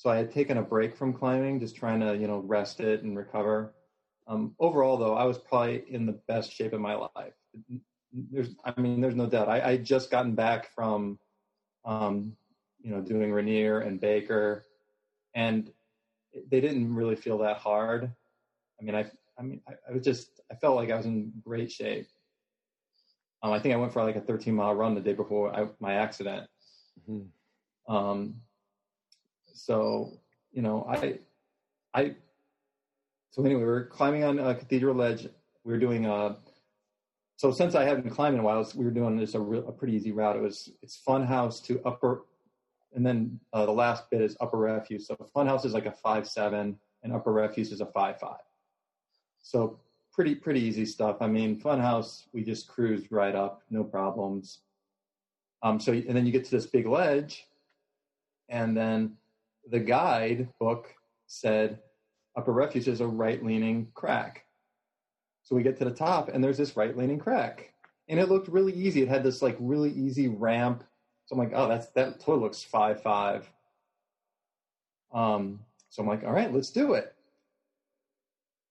so 0.02 0.10
I 0.10 0.18
had 0.18 0.32
taken 0.32 0.58
a 0.58 0.64
break 0.64 0.98
from 0.98 1.14
climbing, 1.14 1.60
just 1.60 1.76
trying 1.76 2.00
to, 2.00 2.18
you 2.18 2.26
know, 2.26 2.40
rest 2.40 2.80
it 2.80 3.04
and 3.04 3.16
recover. 3.16 3.76
Um, 4.28 4.56
overall, 4.60 4.98
though, 4.98 5.16
I 5.16 5.26
was 5.26 5.38
probably 5.38 5.84
in 5.90 6.06
the 6.06 6.20
best 6.28 6.52
shape 6.52 6.74
of 6.74 6.82
my 6.82 6.96
life. 6.96 7.34
There's, 8.14 8.50
I 8.66 8.80
mean, 8.80 9.02
there's 9.02 9.16
no 9.16 9.28
doubt. 9.28 9.50
I, 9.50 9.72
I 9.72 9.78
just 9.78 10.12
gotten 10.12 10.36
back 10.36 10.74
from, 10.74 11.20
um, 11.86 12.36
you 12.82 12.92
know, 12.92 13.02
doing 13.02 13.32
Rainier 13.32 13.80
and 13.80 14.00
Baker, 14.00 14.66
and 15.34 15.72
they 16.50 16.62
didn't 16.62 16.94
really 16.94 17.16
feel 17.16 17.38
that 17.40 17.58
hard. 17.58 18.12
I 18.80 18.84
mean, 18.84 18.96
I, 18.96 19.06
I 19.38 19.42
mean, 19.42 19.62
I, 19.68 19.74
I 19.90 19.94
was 19.94 20.04
just, 20.04 20.42
I 20.52 20.56
felt 20.56 20.76
like 20.76 20.92
I 20.92 20.98
was 20.98 21.06
in 21.06 21.32
great 21.44 21.72
shape. 21.72 22.08
Um, 23.44 23.52
I 23.54 23.60
think 23.60 23.74
I 23.74 23.78
went 23.78 23.92
for 23.92 24.04
like 24.04 24.16
a 24.16 24.22
13 24.22 24.54
mile 24.54 24.76
run 24.76 24.96
the 24.96 25.02
day 25.02 25.14
before 25.14 25.56
I, 25.56 25.68
my 25.80 25.94
accident. 25.94 26.48
Mm-hmm. 27.10 27.94
Um, 27.94 28.36
so 29.54 30.18
you 30.52 30.62
know 30.62 30.86
i 30.90 31.20
i 31.94 32.16
so 33.32 33.44
anyway 33.44 33.62
we 33.62 33.68
are 33.68 33.86
climbing 33.86 34.24
on 34.24 34.40
a 34.40 34.54
cathedral 34.54 34.96
ledge 34.96 35.28
we 35.64 35.74
were 35.74 35.80
doing 35.80 36.06
a. 36.06 36.38
so 37.38 37.52
since 37.52 37.76
I 37.76 37.84
hadn't 37.84 38.10
climbed 38.10 38.36
in 38.36 38.42
a 38.42 38.44
while, 38.44 38.70
we 38.76 38.86
were 38.86 38.92
doing 38.92 39.18
just 39.20 39.36
a, 39.36 39.40
real, 39.40 39.68
a 39.68 39.72
pretty 39.72 39.94
easy 39.94 40.12
route. 40.12 40.36
It 40.36 40.42
was 40.42 40.72
it's 40.82 41.02
Funhouse 41.08 41.64
to 41.66 41.82
upper, 41.86 42.26
and 42.94 43.06
then 43.06 43.40
uh, 43.54 43.66
the 43.66 43.72
last 43.72 44.10
bit 44.10 44.22
is 44.22 44.38
upper 44.42 44.58
refuse. 44.58 45.08
So 45.08 45.16
Funhouse 45.36 45.66
is 45.66 45.74
like 45.74 45.86
a 45.86 45.92
five 45.92 46.28
seven, 46.28 46.78
and 47.04 47.14
upper 47.14 47.32
refuse 47.32 47.72
is 47.72 47.82
a 47.82 47.86
five 47.86 48.20
five. 48.20 48.42
So 49.42 49.80
pretty 50.12 50.36
pretty 50.36 50.62
easy 50.62 50.86
stuff. 50.86 51.18
I 51.22 51.28
mean, 51.28 51.60
Funhouse 51.60 52.24
we 52.34 52.44
just 52.44 52.68
cruised 52.68 53.12
right 53.12 53.36
up, 53.36 53.62
no 53.70 53.84
problems. 53.84 54.60
Um, 55.64 55.80
so 55.80 55.94
and 55.94 56.16
then 56.16 56.26
you 56.26 56.32
get 56.32 56.46
to 56.46 56.52
this 56.52 56.66
big 56.66 56.88
ledge, 56.88 57.46
and 58.50 58.76
then 58.76 59.18
the 59.70 59.80
guide 59.80 60.50
book 60.60 60.94
said 61.28 61.80
upper 62.36 62.54
Refuse 62.54 62.88
is 62.88 63.02
a 63.02 63.08
right 63.08 63.44
leaning 63.44 63.88
crack. 63.94 64.46
So 65.44 65.56
we 65.56 65.64
get 65.64 65.78
to 65.80 65.86
the 65.86 65.92
top, 65.92 66.30
and 66.30 66.44
there's 66.44 66.58
this 66.58 66.78
right 66.78 66.96
leaning 66.96 67.20
crack, 67.20 67.74
and 68.08 68.20
it 68.20 68.30
looked 68.30 68.48
really 68.48 68.74
easy. 68.74 69.02
It 69.02 69.10
had 69.10 69.24
this 69.24 69.42
like 69.42 69.58
really 69.60 69.92
easy 69.92 70.28
ramp. 70.28 70.84
So 71.26 71.34
I'm 71.34 71.40
like, 71.40 71.52
oh, 71.54 71.68
that's 71.68 71.88
that 71.90 72.20
totally 72.20 72.44
looks 72.44 72.64
five 72.64 73.02
five. 73.02 73.50
Um, 75.14 75.60
so 75.90 76.02
I'm 76.02 76.08
like, 76.08 76.24
all 76.24 76.32
right, 76.32 76.54
let's 76.54 76.70
do 76.70 76.94
it. 76.94 77.14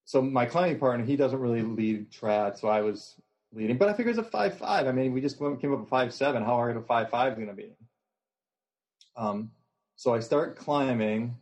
So 0.04 0.22
my 0.22 0.46
climbing 0.46 0.78
partner, 0.78 1.04
he 1.04 1.16
doesn't 1.16 1.38
really 1.38 1.62
lead 1.62 2.10
trad, 2.10 2.58
so 2.58 2.68
I 2.68 2.80
was 2.80 3.14
leading, 3.52 3.76
but 3.76 3.88
I 3.88 3.92
figured 3.92 4.16
it's 4.16 4.26
a 4.26 4.30
five 4.30 4.56
five. 4.56 4.86
I 4.86 4.92
mean, 4.92 5.12
we 5.12 5.20
just 5.20 5.38
came 5.38 5.72
up 5.72 5.80
with 5.80 5.88
five 5.88 6.14
seven. 6.14 6.42
How 6.42 6.54
hard 6.54 6.76
a 6.76 6.80
five 6.80 7.10
five 7.10 7.34
going 7.36 7.48
to 7.48 7.54
be? 7.54 7.72
Um, 9.16 9.50
so 9.96 10.14
I 10.14 10.20
start 10.20 10.56
climbing, 10.56 11.36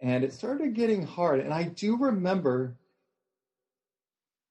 and 0.00 0.24
it 0.24 0.32
started 0.32 0.74
getting 0.74 1.04
hard. 1.04 1.40
And 1.40 1.52
I 1.52 1.64
do 1.64 1.96
remember 1.96 2.76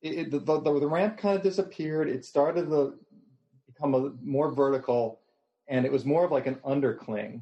it, 0.02 0.32
the, 0.32 0.40
the, 0.40 0.60
the, 0.62 0.88
ramp 0.88 1.18
kind 1.18 1.36
of 1.36 1.44
disappeared. 1.44 2.08
It 2.08 2.24
started 2.24 2.70
to 2.70 2.94
become 3.66 3.96
a, 3.96 4.12
more 4.24 4.52
vertical, 4.52 5.20
and 5.68 5.86
it 5.86 5.92
was 5.92 6.06
more 6.06 6.24
of 6.24 6.32
like 6.32 6.48
an 6.48 6.56
undercling. 6.66 7.42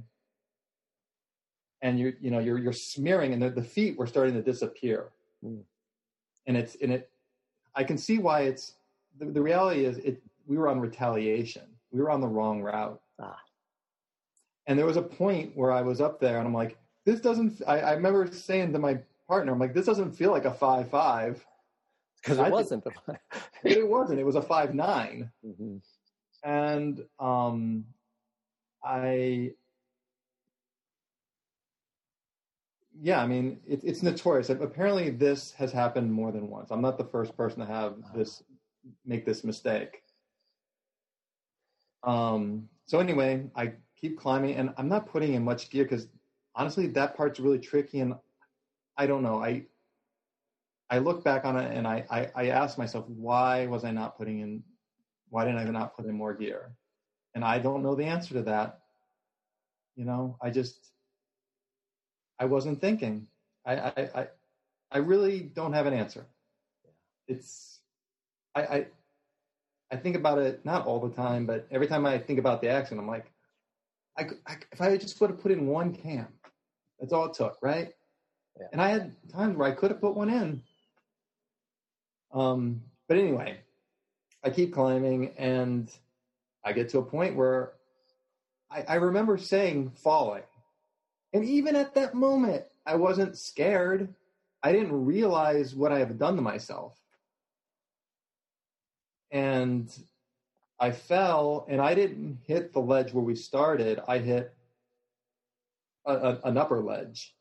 And 1.81 2.00
you 2.00 2.13
you 2.21 2.31
know 2.31 2.39
you're 2.39 2.57
you're 2.57 2.74
smearing, 2.74 3.33
and 3.33 3.41
the, 3.41 3.50
the 3.50 3.63
feet 3.63 3.97
were 3.97 4.07
starting 4.07 4.33
to 4.35 4.41
disappear. 4.41 5.09
Mm. 5.45 5.62
And 6.47 6.57
it's 6.57 6.75
and 6.81 6.93
it, 6.93 7.09
I 7.75 7.83
can 7.83 7.97
see 7.97 8.17
why 8.17 8.41
it's 8.41 8.74
the, 9.19 9.25
the 9.25 9.41
reality 9.41 9.85
is 9.85 9.97
it. 10.00 10.21
We 10.47 10.57
were 10.57 10.69
on 10.69 10.79
retaliation. 10.79 11.63
We 11.91 12.00
were 12.01 12.09
on 12.09 12.21
the 12.21 12.27
wrong 12.27 12.62
route. 12.62 13.01
Ah. 13.19 13.38
And 14.67 14.79
there 14.79 14.85
was 14.85 14.97
a 14.97 15.01
point 15.01 15.55
where 15.55 15.71
I 15.71 15.81
was 15.81 16.01
up 16.01 16.19
there, 16.19 16.38
and 16.38 16.47
I'm 16.47 16.53
like, 16.53 16.77
this 17.05 17.19
doesn't. 17.21 17.62
I, 17.67 17.79
I 17.79 17.93
remember 17.93 18.27
saying 18.31 18.74
to 18.74 18.79
my 18.79 19.00
partner, 19.27 19.53
I'm 19.53 19.59
like, 19.59 19.74
this 19.74 19.85
doesn't 19.85 20.13
feel 20.13 20.31
like 20.31 20.45
a 20.45 20.53
five 20.53 20.89
five 20.89 21.45
because 22.21 22.39
it 22.39 22.51
wasn't. 22.51 22.83
it 23.63 23.88
wasn't. 23.88 24.19
It 24.19 24.25
was 24.25 24.35
a 24.35 24.41
five 24.41 24.74
nine. 24.74 25.29
Mm-hmm. 25.45 25.77
and 26.43 27.03
um, 27.19 27.85
I, 28.83 29.51
yeah, 33.00 33.21
I 33.21 33.27
mean, 33.27 33.59
it, 33.67 33.81
it's 33.83 34.01
notorious. 34.01 34.50
Apparently, 34.50 35.12
this 35.12 35.51
has 35.53 35.71
happened 35.71 36.12
more 36.12 36.31
than 36.31 36.50
once. 36.50 36.71
I'm 36.71 36.81
not 36.81 36.97
the 36.97 37.05
first 37.05 37.38
person 37.38 37.59
to 37.59 37.65
have 37.65 37.95
this 38.15 38.43
make 39.05 39.25
this 39.25 39.43
mistake. 39.43 40.01
Um, 42.03 42.69
so 42.85 43.00
anyway, 43.00 43.45
I 43.55 43.74
keep 44.00 44.19
climbing, 44.19 44.55
and 44.55 44.74
I'm 44.77 44.88
not 44.88 45.07
putting 45.07 45.33
in 45.33 45.43
much 45.43 45.69
gear 45.69 45.83
because 45.83 46.07
honestly, 46.55 46.88
that 46.88 47.15
part's 47.15 47.39
really 47.39 47.59
tricky, 47.59 48.00
and 48.00 48.15
I 48.97 49.05
don't 49.07 49.24
know. 49.24 49.43
I 49.43 49.65
I 50.89 51.00
look 51.00 51.24
back 51.24 51.45
on 51.45 51.57
it 51.57 51.75
and 51.75 51.88
I, 51.88 52.05
I, 52.09 52.29
I 52.35 52.47
ask 52.50 52.77
myself, 52.77 53.07
why 53.09 53.65
was 53.65 53.83
I 53.83 53.91
not 53.91 54.17
putting 54.17 54.39
in, 54.39 54.63
why 55.29 55.45
didn't 55.45 55.59
I 55.59 55.63
not 55.71 55.95
put 55.95 56.05
in 56.05 56.13
more 56.15 56.33
gear? 56.33 56.71
And 57.33 57.43
I 57.43 57.59
don't 57.59 57.81
know 57.81 57.95
the 57.95 58.05
answer 58.05 58.33
to 58.35 58.43
that. 58.43 58.81
You 59.95 60.05
know, 60.05 60.38
I 60.41 60.51
just, 60.51 60.91
I 62.39 62.45
wasn't 62.45 62.82
thinking. 62.82 63.27
I, 63.65 63.75
I, 63.75 64.10
I, 64.15 64.27
I 64.91 64.97
really 64.99 65.39
don't 65.39 65.73
have 65.73 65.88
an 65.88 65.93
answer. 65.93 66.25
It's, 67.27 67.80
I, 68.53 68.62
I, 68.62 68.88
I 69.91 69.95
think 69.95 70.15
about 70.15 70.38
it 70.38 70.63
not 70.65 70.86
all 70.86 70.99
the 70.99 71.15
time, 71.15 71.45
but 71.45 71.67
every 71.71 71.88
time 71.88 72.06
I 72.06 72.19
think 72.19 72.38
about 72.38 72.62
the 72.62 72.69
accident, 72.69 73.01
I'm 73.01 73.08
like, 73.08 73.32
I, 74.17 74.25
I 74.45 74.58
if 74.71 74.82
I 74.82 74.97
just 74.97 75.19
would 75.19 75.32
have 75.32 75.41
put 75.41 75.51
in 75.51 75.67
one 75.67 75.93
cam, 75.93 76.27
that's 76.99 77.13
all 77.13 77.25
it 77.25 77.34
took, 77.34 77.58
right? 77.62 77.93
Yeah. 78.60 78.67
And 78.71 78.81
I 78.81 78.89
had 78.89 79.15
times 79.31 79.58
where 79.58 79.67
I 79.67 79.71
could 79.71 79.91
have 79.91 80.01
put 80.01 80.15
one 80.15 80.29
in, 80.29 80.62
um, 82.34 82.81
but 83.08 83.17
anyway, 83.17 83.58
I 84.43 84.49
keep 84.49 84.73
climbing 84.73 85.34
and 85.38 85.89
I 86.63 86.73
get 86.73 86.89
to 86.89 86.99
a 86.99 87.03
point 87.03 87.36
where 87.36 87.73
I, 88.69 88.84
I 88.88 88.95
remember 88.95 89.38
saying 89.38 89.91
falling. 89.95 90.43
And 91.34 91.45
even 91.45 91.75
at 91.75 91.95
that 91.95 92.13
moment, 92.13 92.63
I 92.86 92.95
wasn't 92.95 93.38
scared. 93.38 94.13
I 94.63 94.71
didn't 94.71 95.05
realize 95.05 95.75
what 95.75 95.91
I 95.91 95.99
have 95.99 96.17
done 96.17 96.36
to 96.36 96.41
myself. 96.41 96.97
And 99.31 99.91
I 100.79 100.91
fell 100.91 101.65
and 101.69 101.81
I 101.81 101.93
didn't 101.95 102.39
hit 102.45 102.73
the 102.73 102.79
ledge 102.79 103.13
where 103.13 103.23
we 103.23 103.36
started. 103.36 104.01
I 104.08 104.17
hit 104.19 104.53
a, 106.06 106.39
an 106.44 106.58
upper 106.58 106.82
ledge. 106.82 107.34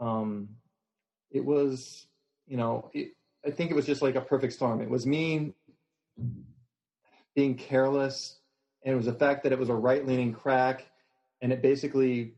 Um, 0.00 0.48
it 1.30 1.44
was, 1.44 2.06
you 2.46 2.56
know, 2.56 2.90
it, 2.92 3.12
I 3.44 3.50
think 3.50 3.70
it 3.70 3.74
was 3.74 3.86
just 3.86 4.02
like 4.02 4.16
a 4.16 4.20
perfect 4.20 4.52
storm. 4.52 4.80
It 4.80 4.90
was 4.90 5.06
me 5.06 5.54
being 7.34 7.54
careless, 7.54 8.38
and 8.84 8.94
it 8.94 8.96
was 8.96 9.06
the 9.06 9.12
fact 9.12 9.42
that 9.44 9.52
it 9.52 9.58
was 9.58 9.68
a 9.68 9.74
right 9.74 10.06
leaning 10.06 10.32
crack, 10.32 10.86
and 11.40 11.52
it 11.52 11.62
basically. 11.62 12.34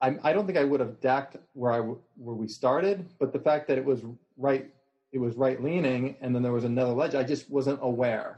I, 0.00 0.16
I 0.22 0.32
don't 0.34 0.44
think 0.44 0.58
I 0.58 0.64
would 0.64 0.80
have 0.80 1.00
decked 1.00 1.36
where 1.54 1.72
I 1.72 1.80
where 1.80 2.34
we 2.34 2.46
started, 2.46 3.08
but 3.18 3.32
the 3.32 3.38
fact 3.38 3.68
that 3.68 3.78
it 3.78 3.84
was 3.84 4.02
right, 4.36 4.70
it 5.12 5.18
was 5.18 5.34
right 5.36 5.62
leaning, 5.62 6.16
and 6.20 6.34
then 6.34 6.42
there 6.42 6.52
was 6.52 6.64
another 6.64 6.92
ledge. 6.92 7.14
I 7.14 7.22
just 7.22 7.50
wasn't 7.50 7.78
aware. 7.82 8.36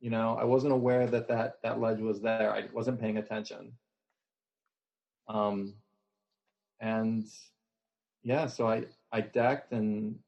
You 0.00 0.10
know, 0.10 0.36
I 0.38 0.44
wasn't 0.44 0.72
aware 0.72 1.06
that 1.06 1.28
that 1.28 1.54
that 1.62 1.80
ledge 1.80 2.00
was 2.00 2.20
there. 2.20 2.52
I 2.52 2.64
wasn't 2.72 3.00
paying 3.00 3.16
attention. 3.16 3.72
Um, 5.28 5.74
and 6.80 7.24
yeah, 8.22 8.46
so 8.46 8.68
I 8.68 8.84
I 9.12 9.20
decked 9.20 9.72
and 9.72 10.18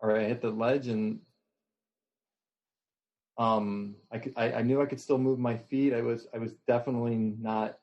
or 0.00 0.16
I 0.16 0.24
hit 0.24 0.40
the 0.42 0.50
ledge 0.50 0.88
and 0.88 1.20
um 3.38 3.94
I 4.12 4.22
I, 4.36 4.52
I 4.54 4.62
knew 4.62 4.82
I 4.82 4.86
could 4.86 5.00
still 5.00 5.18
move 5.18 5.38
my 5.38 5.56
feet. 5.56 5.94
I 5.94 6.02
was 6.02 6.26
I 6.34 6.38
was 6.38 6.52
definitely 6.66 7.16
not 7.16 7.78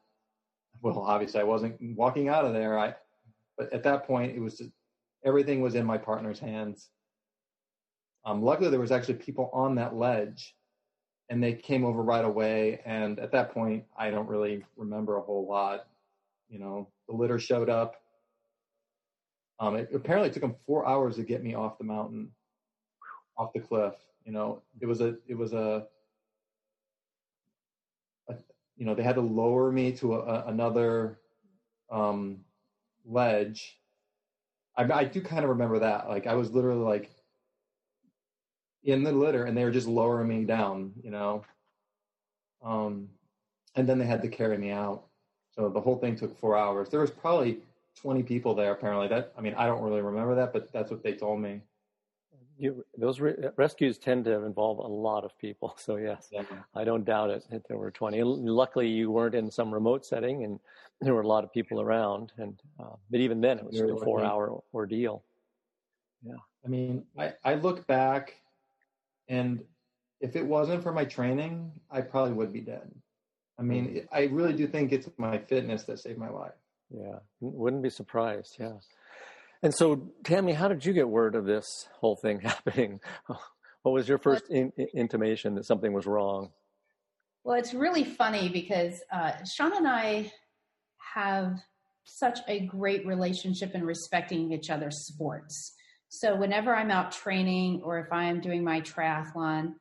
well 0.82 1.00
obviously 1.00 1.40
I 1.40 1.46
wasn't 1.46 1.78
walking 1.96 2.30
out 2.30 2.46
of 2.46 2.54
there. 2.54 2.78
I 2.78 2.96
but 3.58 3.72
at 3.74 3.84
that 3.84 4.06
point 4.06 4.36
it 4.36 4.40
was 4.40 4.58
just, 4.58 4.72
everything 5.26 5.62
was 5.62 5.76
in 5.76 5.86
my 5.86 5.98
partner's 5.98 6.40
hands. 6.40 6.90
Um, 8.26 8.42
luckily 8.42 8.70
there 8.70 8.80
was 8.80 8.92
actually 8.92 9.16
people 9.16 9.50
on 9.54 9.76
that 9.76 9.96
ledge 9.96 10.56
and 11.30 11.44
they 11.44 11.54
came 11.54 11.86
over 11.86 12.02
right 12.02 12.26
away 12.26 12.82
and 12.86 13.20
at 13.20 13.32
that 13.32 13.54
point 13.54 13.84
I 13.98 14.10
don't 14.10 14.28
really 14.28 14.66
remember 14.78 15.18
a 15.18 15.22
whole 15.22 15.48
lot. 15.48 15.88
You 16.50 16.60
know, 16.60 16.88
the 17.08 17.16
litter 17.16 17.40
showed 17.40 17.70
up 17.70 17.96
um, 19.60 19.76
it 19.76 19.90
apparently 19.94 20.30
took 20.30 20.42
them 20.42 20.56
four 20.66 20.88
hours 20.88 21.18
to 21.18 21.24
get 21.24 21.44
me 21.44 21.54
off 21.54 21.78
the 21.78 21.84
mountain, 21.84 22.32
off 23.38 23.52
the 23.54 23.60
cliff. 23.60 23.94
You 24.26 24.32
know, 24.32 24.62
it 24.80 24.86
was 24.86 25.02
a, 25.02 25.16
it 25.28 25.38
was 25.38 25.54
a, 25.54 25.86
a 28.30 28.36
you 28.78 28.86
know, 28.86 28.96
they 28.96 29.04
had 29.04 29.16
to 29.16 29.22
lower 29.22 29.72
me 29.72 29.92
to 29.94 30.16
a, 30.16 30.20
a, 30.20 30.46
another 30.48 31.20
um, 31.92 32.40
ledge. 33.06 33.78
I, 34.78 34.84
I 34.92 35.04
do 35.04 35.22
kind 35.22 35.44
of 35.44 35.50
remember 35.50 35.80
that. 35.80 36.08
Like 36.08 36.26
I 36.26 36.36
was 36.36 36.52
literally 36.52 36.84
like 36.84 37.12
in 38.84 39.04
the 39.04 39.12
litter, 39.12 39.46
and 39.46 39.58
they 39.58 39.64
were 39.64 39.72
just 39.72 39.88
lowering 39.88 40.28
me 40.28 40.46
down. 40.46 40.94
You 41.04 41.12
know, 41.12 41.46
um, 42.64 43.10
and 43.76 43.88
then 43.88 44.00
they 44.00 44.06
had 44.06 44.22
to 44.22 44.28
carry 44.28 44.58
me 44.58 44.72
out. 44.72 45.06
So 45.52 45.70
the 45.70 45.82
whole 45.82 45.98
thing 45.98 46.16
took 46.16 46.38
four 46.40 46.58
hours. 46.58 46.90
There 46.90 47.02
was 47.02 47.12
probably 47.12 47.60
20 48.02 48.24
people 48.24 48.54
there 48.54 48.72
apparently 48.72 49.08
that 49.08 49.34
i 49.38 49.42
mean 49.42 49.54
i 49.56 49.66
don't 49.66 49.82
really 49.82 50.02
remember 50.02 50.36
that 50.36 50.54
but 50.54 50.72
that's 50.72 50.90
what 50.90 51.04
they 51.04 51.14
told 51.14 51.40
me 51.40 51.62
you, 52.58 52.86
those 52.98 53.22
re- 53.22 53.36
rescues 53.56 53.98
tend 53.98 54.26
to 54.26 54.44
involve 54.44 54.80
a 54.80 54.88
lot 54.88 55.24
of 55.24 55.38
people 55.38 55.74
so 55.78 55.98
yes 55.98 56.30
yeah. 56.32 56.44
i 56.76 56.84
don't 56.84 57.06
doubt 57.06 57.30
it 57.30 57.44
that 57.50 57.68
there 57.68 57.78
were 57.78 57.92
20 57.92 58.22
luckily 58.24 58.88
you 58.88 59.12
weren't 59.12 59.36
in 59.36 59.52
some 59.52 59.74
remote 59.74 60.06
setting 60.06 60.44
and 60.44 60.60
there 61.02 61.14
were 61.14 61.22
a 61.22 61.28
lot 61.28 61.44
of 61.44 61.52
people 61.54 61.82
around 61.82 62.32
and 62.38 62.62
uh, 62.80 62.96
but 63.10 63.20
even 63.20 63.42
then 63.42 63.60
it 63.60 63.66
was 63.66 63.80
a 63.80 64.06
four 64.06 64.24
hour 64.24 64.62
ordeal 64.74 65.24
yeah 66.24 66.34
i 66.66 66.68
mean 66.68 67.04
I, 67.18 67.34
I 67.44 67.56
look 67.56 67.86
back 67.88 68.36
and 69.30 69.64
if 70.20 70.36
it 70.36 70.46
wasn't 70.46 70.84
for 70.84 70.92
my 70.92 71.06
training 71.06 71.72
i 71.90 72.02
probably 72.02 72.34
would 72.34 72.52
be 72.52 72.62
dead 72.62 72.92
i 73.58 73.62
mean 73.62 73.88
mm. 73.88 74.08
i 74.12 74.24
really 74.24 74.54
do 74.54 74.68
think 74.68 74.92
it's 74.92 75.08
my 75.18 75.38
fitness 75.38 75.84
that 75.84 76.00
saved 76.00 76.18
my 76.18 76.30
life 76.30 76.54
yeah, 76.92 77.20
wouldn't 77.40 77.84
be 77.84 77.90
surprised. 77.90 78.58
Yeah. 78.60 78.78
And 79.62 79.74
so, 79.74 80.12
Tammy, 80.24 80.54
how 80.54 80.68
did 80.68 80.86
you 80.86 80.94
get 80.94 81.08
word 81.08 81.36
of 81.36 81.46
this 81.46 81.66
whole 82.00 82.16
thing 82.16 82.40
happening? 82.44 83.00
What 83.84 83.92
was 83.92 84.08
your 84.08 84.18
first 84.18 84.50
in, 84.50 84.72
in, 84.78 84.88
intimation 84.94 85.56
that 85.56 85.66
something 85.66 85.94
was 85.94 86.06
wrong? 86.06 86.52
Well, 87.44 87.58
it's 87.58 87.74
really 87.74 88.04
funny 88.04 88.50
because 88.50 89.02
uh, 89.12 89.32
Sean 89.46 89.76
and 89.76 89.88
I 89.88 90.32
have 91.16 91.60
such 92.04 92.40
a 92.48 92.62
great 92.62 93.06
relationship 93.06 93.76
in 93.76 93.86
respecting 93.86 94.52
each 94.52 94.70
other's 94.70 95.06
sports. 95.08 95.74
So 96.10 96.36
whenever 96.36 96.76
I'm 96.76 96.90
out 96.90 97.12
training 97.12 97.82
or 97.84 98.00
if 98.00 98.12
I'm 98.12 98.42
doing 98.42 98.64
my 98.64 98.82
triathlon, 98.82 99.76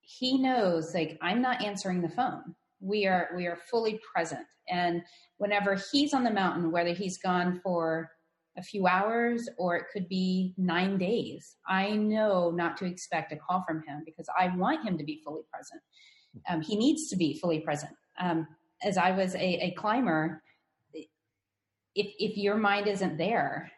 he 0.00 0.38
knows 0.38 0.94
like 0.94 1.18
I'm 1.20 1.42
not 1.42 1.62
answering 1.62 2.00
the 2.00 2.08
phone. 2.08 2.54
We 2.80 3.06
are 3.06 3.28
we 3.36 3.46
are 3.46 3.58
fully 3.70 4.00
present. 4.14 4.46
And 4.70 5.02
whenever 5.36 5.78
he's 5.92 6.14
on 6.14 6.24
the 6.24 6.30
mountain, 6.30 6.72
whether 6.72 6.92
he's 6.92 7.18
gone 7.18 7.60
for 7.62 8.10
a 8.56 8.62
few 8.62 8.86
hours 8.86 9.48
or 9.58 9.76
it 9.76 9.84
could 9.92 10.08
be 10.08 10.54
nine 10.56 10.96
days, 10.96 11.56
I 11.68 11.90
know 11.90 12.50
not 12.50 12.78
to 12.78 12.86
expect 12.86 13.32
a 13.32 13.36
call 13.36 13.62
from 13.68 13.82
him 13.86 14.02
because 14.06 14.26
I 14.38 14.54
want 14.56 14.86
him 14.86 14.96
to 14.96 15.04
be 15.04 15.20
fully 15.22 15.42
present. 15.52 15.82
Um, 16.48 16.62
he 16.62 16.76
needs 16.76 17.08
to 17.10 17.16
be 17.16 17.38
fully 17.38 17.60
present. 17.60 17.92
Um, 18.18 18.48
as 18.82 18.96
I 18.96 19.10
was 19.10 19.34
a, 19.34 19.66
a 19.66 19.74
climber, 19.76 20.42
if 20.94 21.04
if 21.94 22.38
your 22.38 22.56
mind 22.56 22.86
isn't 22.88 23.18
there, 23.18 23.70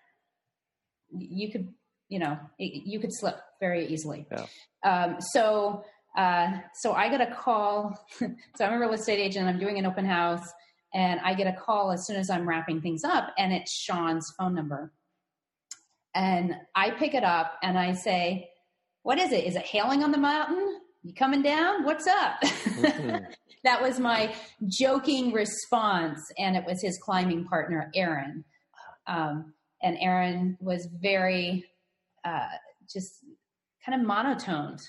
you 1.11 1.50
could 1.50 1.68
you 2.11 2.18
know 2.18 2.38
it, 2.59 2.83
you 2.85 3.01
could 3.01 3.14
slip 3.14 3.40
very 3.61 3.87
easily. 3.87 4.27
Yeah. 4.31 4.46
Um, 4.85 5.16
so 5.33 5.85
uh, 6.16 6.49
so 6.75 6.92
I 6.92 7.09
get 7.09 7.20
a 7.20 7.35
call. 7.35 7.99
so 8.20 8.64
I'm 8.64 8.75
a 8.75 8.79
real 8.79 8.92
estate 8.92 9.20
agent. 9.20 9.49
I'm 9.49 9.59
doing 9.59 9.79
an 9.79 9.87
open 9.87 10.05
house, 10.05 10.46
and 10.92 11.20
I 11.20 11.35
get 11.35 11.46
a 11.46 11.59
call 11.59 11.92
as 11.92 12.07
soon 12.07 12.16
as 12.16 12.29
I'm 12.29 12.46
wrapping 12.46 12.83
things 12.83 13.05
up, 13.05 13.33
and 13.38 13.53
it's 13.53 13.73
Sean's 13.73 14.27
phone 14.38 14.55
number. 14.55 14.92
And 16.14 16.57
I 16.75 16.90
pick 16.90 17.14
it 17.14 17.23
up 17.25 17.55
and 17.62 17.79
I 17.79 17.92
say, 17.92 18.51
"What 19.03 19.18
is 19.18 19.33
it? 19.33 19.44
Is 19.44 19.57
it 19.57 19.62
hailing 19.62 20.03
on 20.03 20.11
the 20.11 20.18
mountain? 20.18 20.81
You 21.03 21.14
coming 21.14 21.42
down? 21.42 21.85
What's 21.85 22.07
up?" 22.07 22.40
Mm-hmm. 22.42 23.25
that 23.64 23.81
was 23.81 24.01
my 24.01 24.35
joking 24.66 25.33
response, 25.33 26.20
and 26.37 26.57
it 26.57 26.64
was 26.66 26.83
his 26.83 26.99
climbing 26.99 27.44
partner, 27.44 27.90
Aaron. 27.94 28.44
Um, 29.07 29.55
and 29.83 29.96
Aaron 30.01 30.59
was 30.61 30.88
very 31.01 31.64
uh, 32.24 32.46
just 32.92 33.24
kind 33.85 34.00
of 34.00 34.06
monotoned 34.06 34.80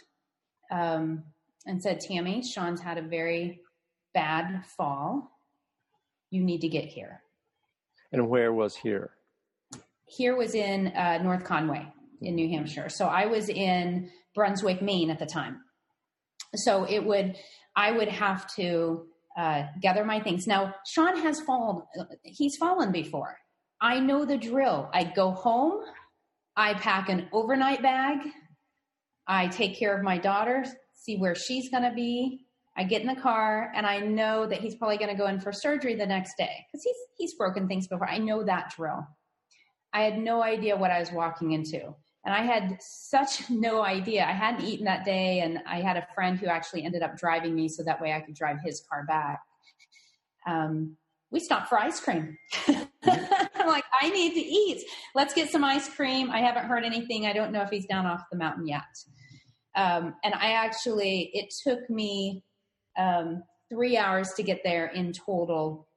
um, 0.71 1.23
and 1.65 1.81
said, 1.81 1.99
Tammy, 1.99 2.43
Sean's 2.43 2.81
had 2.81 2.97
a 2.97 3.01
very 3.01 3.59
bad 4.13 4.65
fall. 4.77 5.31
You 6.29 6.43
need 6.43 6.61
to 6.61 6.69
get 6.69 6.85
here. 6.85 7.21
And 8.11 8.29
where 8.29 8.51
was 8.53 8.75
here? 8.75 9.11
Here 10.05 10.35
was 10.35 10.55
in 10.55 10.87
uh, 10.87 11.19
North 11.21 11.43
Conway 11.43 11.87
in 12.21 12.35
New 12.35 12.49
Hampshire. 12.49 12.89
So 12.89 13.05
I 13.05 13.25
was 13.25 13.49
in 13.49 14.09
Brunswick, 14.35 14.81
Maine 14.81 15.09
at 15.09 15.19
the 15.19 15.25
time. 15.25 15.61
So 16.55 16.85
it 16.85 17.05
would, 17.05 17.35
I 17.75 17.91
would 17.91 18.09
have 18.09 18.53
to 18.55 19.05
uh, 19.37 19.63
gather 19.81 20.03
my 20.03 20.19
things. 20.19 20.47
Now, 20.47 20.75
Sean 20.85 21.17
has 21.17 21.39
fallen, 21.41 21.83
he's 22.23 22.57
fallen 22.57 22.91
before. 22.91 23.37
I 23.79 23.99
know 23.99 24.25
the 24.25 24.37
drill. 24.37 24.89
I 24.93 25.05
go 25.05 25.31
home, 25.31 25.83
I 26.55 26.73
pack 26.75 27.09
an 27.09 27.27
overnight 27.31 27.81
bag, 27.81 28.19
I 29.27 29.47
take 29.47 29.77
care 29.77 29.95
of 29.95 30.03
my 30.03 30.17
daughter, 30.17 30.65
see 30.93 31.17
where 31.17 31.35
she's 31.35 31.69
going 31.69 31.83
to 31.83 31.93
be. 31.93 32.45
I 32.77 32.83
get 32.83 33.01
in 33.01 33.07
the 33.07 33.19
car 33.19 33.71
and 33.75 33.85
I 33.85 33.99
know 33.99 34.47
that 34.47 34.61
he's 34.61 34.75
probably 34.75 34.97
going 34.97 35.09
to 35.09 35.17
go 35.17 35.27
in 35.27 35.39
for 35.39 35.51
surgery 35.51 35.95
the 35.95 36.05
next 36.05 36.35
day 36.37 36.65
because 36.71 36.83
he's 36.83 36.95
he's 37.17 37.33
broken 37.35 37.67
things 37.67 37.87
before. 37.87 38.09
I 38.09 38.17
know 38.17 38.43
that 38.43 38.73
drill. 38.75 39.05
I 39.93 40.03
had 40.03 40.17
no 40.17 40.41
idea 40.41 40.77
what 40.77 40.91
I 40.91 40.99
was 40.99 41.11
walking 41.11 41.51
into. 41.51 41.93
And 42.23 42.33
I 42.33 42.43
had 42.43 42.77
such 42.81 43.43
no 43.49 43.83
idea. 43.83 44.25
I 44.25 44.31
hadn't 44.31 44.65
eaten 44.65 44.85
that 44.85 45.05
day, 45.05 45.39
and 45.39 45.59
I 45.67 45.81
had 45.81 45.97
a 45.97 46.07
friend 46.13 46.39
who 46.39 46.47
actually 46.47 46.83
ended 46.83 47.03
up 47.03 47.17
driving 47.17 47.55
me 47.55 47.67
so 47.67 47.83
that 47.83 48.01
way 48.01 48.13
I 48.13 48.21
could 48.21 48.35
drive 48.35 48.57
his 48.63 48.83
car 48.89 49.05
back. 49.05 49.41
Um, 50.47 50.97
we 51.31 51.39
stopped 51.39 51.69
for 51.69 51.79
ice 51.79 51.99
cream. 51.99 52.37
I'm 52.67 52.87
like, 53.67 53.85
I 54.01 54.09
need 54.09 54.33
to 54.33 54.39
eat. 54.39 54.83
Let's 55.15 55.33
get 55.33 55.49
some 55.49 55.63
ice 55.63 55.93
cream. 55.93 56.29
I 56.29 56.39
haven't 56.39 56.65
heard 56.65 56.83
anything. 56.83 57.25
I 57.25 57.33
don't 57.33 57.51
know 57.51 57.61
if 57.61 57.69
he's 57.69 57.85
down 57.85 58.05
off 58.05 58.23
the 58.31 58.37
mountain 58.37 58.67
yet. 58.67 58.83
Um, 59.75 60.15
and 60.23 60.33
I 60.33 60.51
actually, 60.51 61.31
it 61.33 61.53
took 61.65 61.89
me 61.89 62.43
um, 62.97 63.43
three 63.69 63.97
hours 63.97 64.33
to 64.35 64.43
get 64.43 64.61
there 64.65 64.87
in 64.87 65.13
total, 65.13 65.87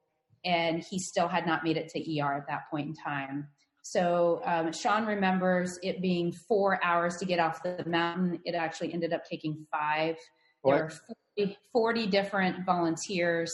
and 0.45 0.81
he 0.81 0.99
still 0.99 1.27
had 1.27 1.45
not 1.45 1.63
made 1.63 1.75
it 1.75 1.89
to 1.89 2.21
ER 2.21 2.33
at 2.33 2.47
that 2.47 2.69
point 2.71 2.87
in 2.87 2.95
time. 2.95 3.47
So 3.83 4.41
um, 4.45 4.71
Sean 4.71 5.05
remembers 5.05 5.77
it 5.83 6.01
being 6.01 6.31
four 6.31 6.83
hours 6.83 7.17
to 7.17 7.25
get 7.25 7.39
off 7.39 7.61
the 7.61 7.83
mountain. 7.85 8.39
It 8.45 8.55
actually 8.55 8.93
ended 8.93 9.13
up 9.13 9.23
taking 9.29 9.67
five. 9.71 10.15
What? 10.61 10.75
There 10.75 10.83
were 10.85 10.93
40, 11.37 11.57
40 11.73 12.07
different 12.07 12.65
volunteers. 12.65 13.53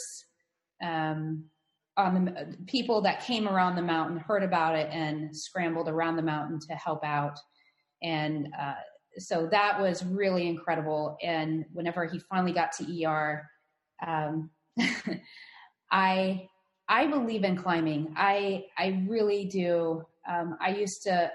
Um, 0.81 1.45
on 1.97 2.25
the 2.25 2.57
people 2.67 3.01
that 3.01 3.25
came 3.25 3.47
around 3.47 3.75
the 3.75 3.81
mountain 3.81 4.17
heard 4.17 4.43
about 4.43 4.75
it 4.75 4.89
and 4.91 5.35
scrambled 5.35 5.89
around 5.89 6.15
the 6.15 6.21
mountain 6.21 6.59
to 6.69 6.73
help 6.73 7.03
out. 7.03 7.37
And 8.01 8.47
uh, 8.59 8.75
so 9.17 9.47
that 9.51 9.79
was 9.79 10.05
really 10.05 10.47
incredible. 10.47 11.17
And 11.21 11.65
whenever 11.73 12.05
he 12.05 12.19
finally 12.19 12.53
got 12.53 12.71
to 12.73 13.05
ER, 13.05 13.49
um, 14.05 14.49
I 15.91 16.47
I 16.87 17.07
believe 17.07 17.43
in 17.43 17.55
climbing. 17.55 18.13
I 18.15 18.65
I 18.77 19.05
really 19.07 19.45
do. 19.45 20.03
Um, 20.29 20.57
I 20.61 20.71
used 20.71 21.03
to 21.03 21.31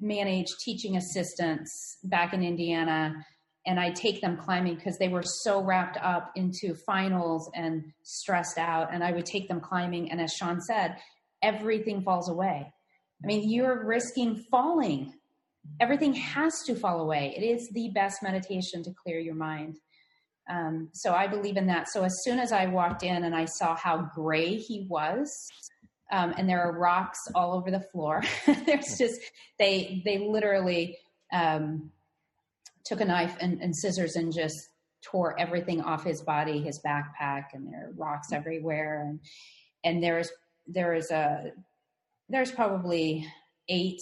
manage 0.00 0.46
teaching 0.60 0.96
assistants 0.96 1.98
back 2.04 2.32
in 2.32 2.42
Indiana, 2.42 3.14
and 3.68 3.78
I 3.78 3.90
take 3.90 4.20
them 4.20 4.36
climbing 4.36 4.74
because 4.74 4.98
they 4.98 5.08
were 5.08 5.22
so 5.22 5.62
wrapped 5.62 5.98
up 6.02 6.32
into 6.34 6.74
finals 6.74 7.48
and 7.54 7.84
stressed 8.02 8.58
out. 8.58 8.92
And 8.92 9.04
I 9.04 9.12
would 9.12 9.26
take 9.26 9.46
them 9.46 9.60
climbing, 9.60 10.10
and 10.10 10.20
as 10.20 10.32
Sean 10.32 10.60
said, 10.60 10.96
everything 11.42 12.02
falls 12.02 12.28
away. 12.28 12.72
I 13.22 13.26
mean, 13.26 13.48
you're 13.48 13.84
risking 13.84 14.44
falling 14.50 15.12
everything 15.80 16.14
has 16.14 16.62
to 16.66 16.74
fall 16.74 17.00
away. 17.00 17.34
It 17.36 17.42
is 17.42 17.68
the 17.70 17.90
best 17.90 18.22
meditation 18.22 18.82
to 18.84 18.92
clear 18.92 19.18
your 19.18 19.34
mind. 19.34 19.78
Um, 20.50 20.88
so 20.92 21.12
I 21.12 21.26
believe 21.26 21.56
in 21.56 21.66
that. 21.66 21.88
So 21.88 22.04
as 22.04 22.22
soon 22.24 22.38
as 22.38 22.52
I 22.52 22.66
walked 22.66 23.02
in 23.02 23.24
and 23.24 23.34
I 23.34 23.44
saw 23.44 23.76
how 23.76 24.10
gray 24.14 24.56
he 24.56 24.86
was, 24.88 25.30
um, 26.10 26.34
and 26.38 26.48
there 26.48 26.62
are 26.62 26.78
rocks 26.78 27.18
all 27.34 27.52
over 27.52 27.70
the 27.70 27.84
floor. 27.92 28.22
There's 28.46 28.96
just 28.98 29.20
they 29.58 30.00
they 30.06 30.18
literally 30.18 30.96
um, 31.32 31.90
took 32.88 33.00
a 33.00 33.04
knife 33.04 33.36
and, 33.40 33.60
and, 33.60 33.76
scissors 33.76 34.16
and 34.16 34.32
just 34.32 34.56
tore 35.04 35.38
everything 35.38 35.80
off 35.80 36.04
his 36.04 36.22
body, 36.22 36.60
his 36.60 36.80
backpack, 36.84 37.44
and 37.52 37.66
there 37.66 37.88
are 37.88 37.92
rocks 37.96 38.32
everywhere. 38.32 39.06
And 39.06 39.20
and 39.84 40.02
there's 40.02 40.30
there 40.66 40.94
is 40.94 41.10
a 41.10 41.52
there's 42.28 42.50
probably 42.50 43.26
eight 43.68 44.00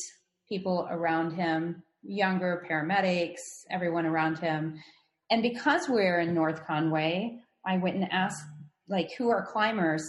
people 0.49 0.87
around 0.91 1.33
him, 1.33 1.83
younger 2.03 2.65
paramedics, 2.69 3.41
everyone 3.71 4.07
around 4.07 4.39
him. 4.39 4.81
And 5.31 5.43
because 5.43 5.89
we're 5.89 6.21
in 6.21 6.35
North 6.35 6.65
Conway, 6.67 7.41
I 7.67 7.79
went 7.79 7.97
and 7.97 8.13
asked, 8.13 8.43
like, 8.89 9.11
who 9.19 9.29
are 9.31 9.45
climbers? 9.45 10.05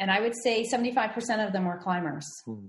And 0.00 0.10
I 0.10 0.20
would 0.20 0.34
say 0.34 0.64
75% 0.64 1.46
of 1.46 1.52
them 1.52 1.64
were 1.64 1.78
climbers. 1.78 2.26
Hmm. 2.44 2.66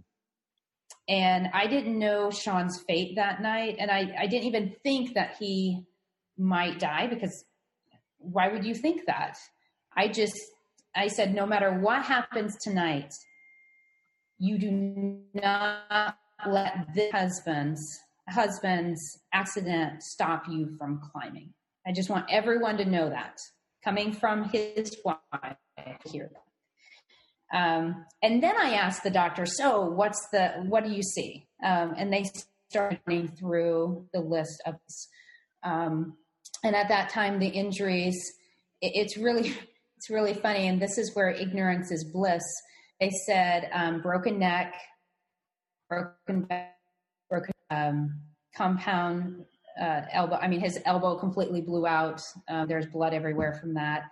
And 1.09 1.49
I 1.53 1.65
didn't 1.65 1.97
know 1.97 2.29
Sean's 2.29 2.83
fate 2.87 3.15
that 3.15 3.41
night. 3.41 3.77
And 3.79 3.89
I, 3.89 4.15
I 4.17 4.27
didn't 4.27 4.45
even 4.45 4.75
think 4.83 5.15
that 5.15 5.35
he 5.39 5.83
might 6.37 6.79
die 6.79 7.07
because 7.07 7.45
why 8.19 8.47
would 8.47 8.63
you 8.63 8.75
think 8.75 9.05
that? 9.07 9.37
I 9.97 10.07
just, 10.07 10.39
I 10.95 11.07
said, 11.07 11.33
no 11.33 11.47
matter 11.47 11.73
what 11.73 12.03
happens 12.03 12.55
tonight, 12.61 13.11
you 14.37 14.59
do 14.59 15.19
not 15.33 16.17
let 16.47 16.93
this 16.93 17.11
husband's 17.11 17.99
husband's 18.29 19.01
accident 19.33 20.03
stop 20.03 20.47
you 20.47 20.75
from 20.77 21.01
climbing. 21.11 21.51
I 21.87 21.91
just 21.91 22.09
want 22.09 22.27
everyone 22.29 22.77
to 22.77 22.85
know 22.85 23.09
that 23.09 23.39
coming 23.83 24.13
from 24.13 24.43
his 24.43 24.95
wife 25.03 25.57
here. 26.05 26.29
Um, 27.53 28.05
and 28.21 28.43
then 28.43 28.55
I 28.57 28.73
asked 28.73 29.03
the 29.03 29.09
doctor, 29.09 29.45
so 29.45 29.81
what's 29.81 30.27
the, 30.31 30.49
what 30.67 30.83
do 30.83 30.91
you 30.91 31.01
see? 31.01 31.47
Um, 31.63 31.95
and 31.97 32.13
they 32.13 32.25
started 32.69 32.99
running 33.05 33.27
through 33.29 34.05
the 34.13 34.19
list 34.19 34.61
of, 34.65 34.75
um, 35.63 36.15
and 36.63 36.75
at 36.75 36.89
that 36.89 37.09
time, 37.09 37.39
the 37.39 37.47
injuries, 37.47 38.17
it, 38.81 38.91
it's 38.95 39.17
really, 39.17 39.49
it's 39.97 40.09
really 40.09 40.33
funny. 40.33 40.67
And 40.67 40.81
this 40.81 40.97
is 40.97 41.15
where 41.15 41.29
ignorance 41.29 41.91
is 41.91 42.09
bliss. 42.13 42.43
They 42.99 43.11
said, 43.25 43.69
um, 43.73 44.01
broken 44.01 44.39
neck, 44.39 44.73
broken 45.87 46.47
broken 47.29 47.51
um, 47.69 48.19
compound 48.55 49.45
uh, 49.79 50.01
elbow. 50.11 50.35
I 50.35 50.47
mean, 50.47 50.59
his 50.59 50.79
elbow 50.85 51.17
completely 51.17 51.61
blew 51.61 51.87
out. 51.87 52.21
Uh, 52.47 52.65
there's 52.65 52.87
blood 52.87 53.13
everywhere 53.13 53.57
from 53.61 53.75
that. 53.75 54.03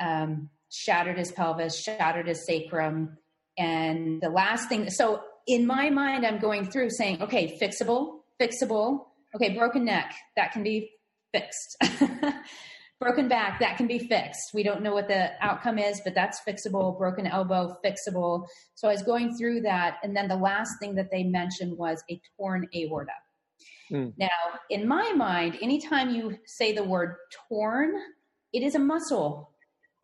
Um, 0.00 0.50
shattered 0.76 1.18
his 1.18 1.32
pelvis, 1.32 1.80
shattered 1.80 2.28
his 2.28 2.46
sacrum. 2.46 3.16
And 3.58 4.20
the 4.20 4.28
last 4.28 4.68
thing, 4.68 4.90
so 4.90 5.22
in 5.46 5.66
my 5.66 5.90
mind, 5.90 6.26
I'm 6.26 6.38
going 6.38 6.70
through 6.70 6.90
saying, 6.90 7.22
okay, 7.22 7.58
fixable, 7.60 8.20
fixable. 8.40 9.06
Okay, 9.34 9.54
broken 9.56 9.84
neck, 9.84 10.14
that 10.36 10.52
can 10.52 10.62
be 10.62 10.90
fixed. 11.32 11.76
broken 13.00 13.28
back, 13.28 13.60
that 13.60 13.76
can 13.76 13.86
be 13.86 13.98
fixed. 13.98 14.52
We 14.54 14.62
don't 14.62 14.82
know 14.82 14.94
what 14.94 15.08
the 15.08 15.30
outcome 15.44 15.78
is, 15.78 16.00
but 16.04 16.14
that's 16.14 16.40
fixable. 16.46 16.96
Broken 16.98 17.26
elbow, 17.26 17.76
fixable. 17.84 18.46
So 18.74 18.88
I 18.88 18.92
was 18.92 19.02
going 19.02 19.36
through 19.36 19.62
that. 19.62 19.98
And 20.02 20.16
then 20.16 20.28
the 20.28 20.36
last 20.36 20.72
thing 20.80 20.94
that 20.94 21.10
they 21.10 21.22
mentioned 21.22 21.76
was 21.76 22.02
a 22.10 22.20
torn 22.36 22.66
aorta. 22.74 23.12
Mm. 23.92 24.14
Now, 24.16 24.28
in 24.70 24.88
my 24.88 25.12
mind, 25.12 25.58
anytime 25.60 26.10
you 26.10 26.38
say 26.46 26.72
the 26.72 26.84
word 26.84 27.16
torn, 27.48 27.92
it 28.52 28.62
is 28.62 28.74
a 28.74 28.80
muscle. 28.80 29.50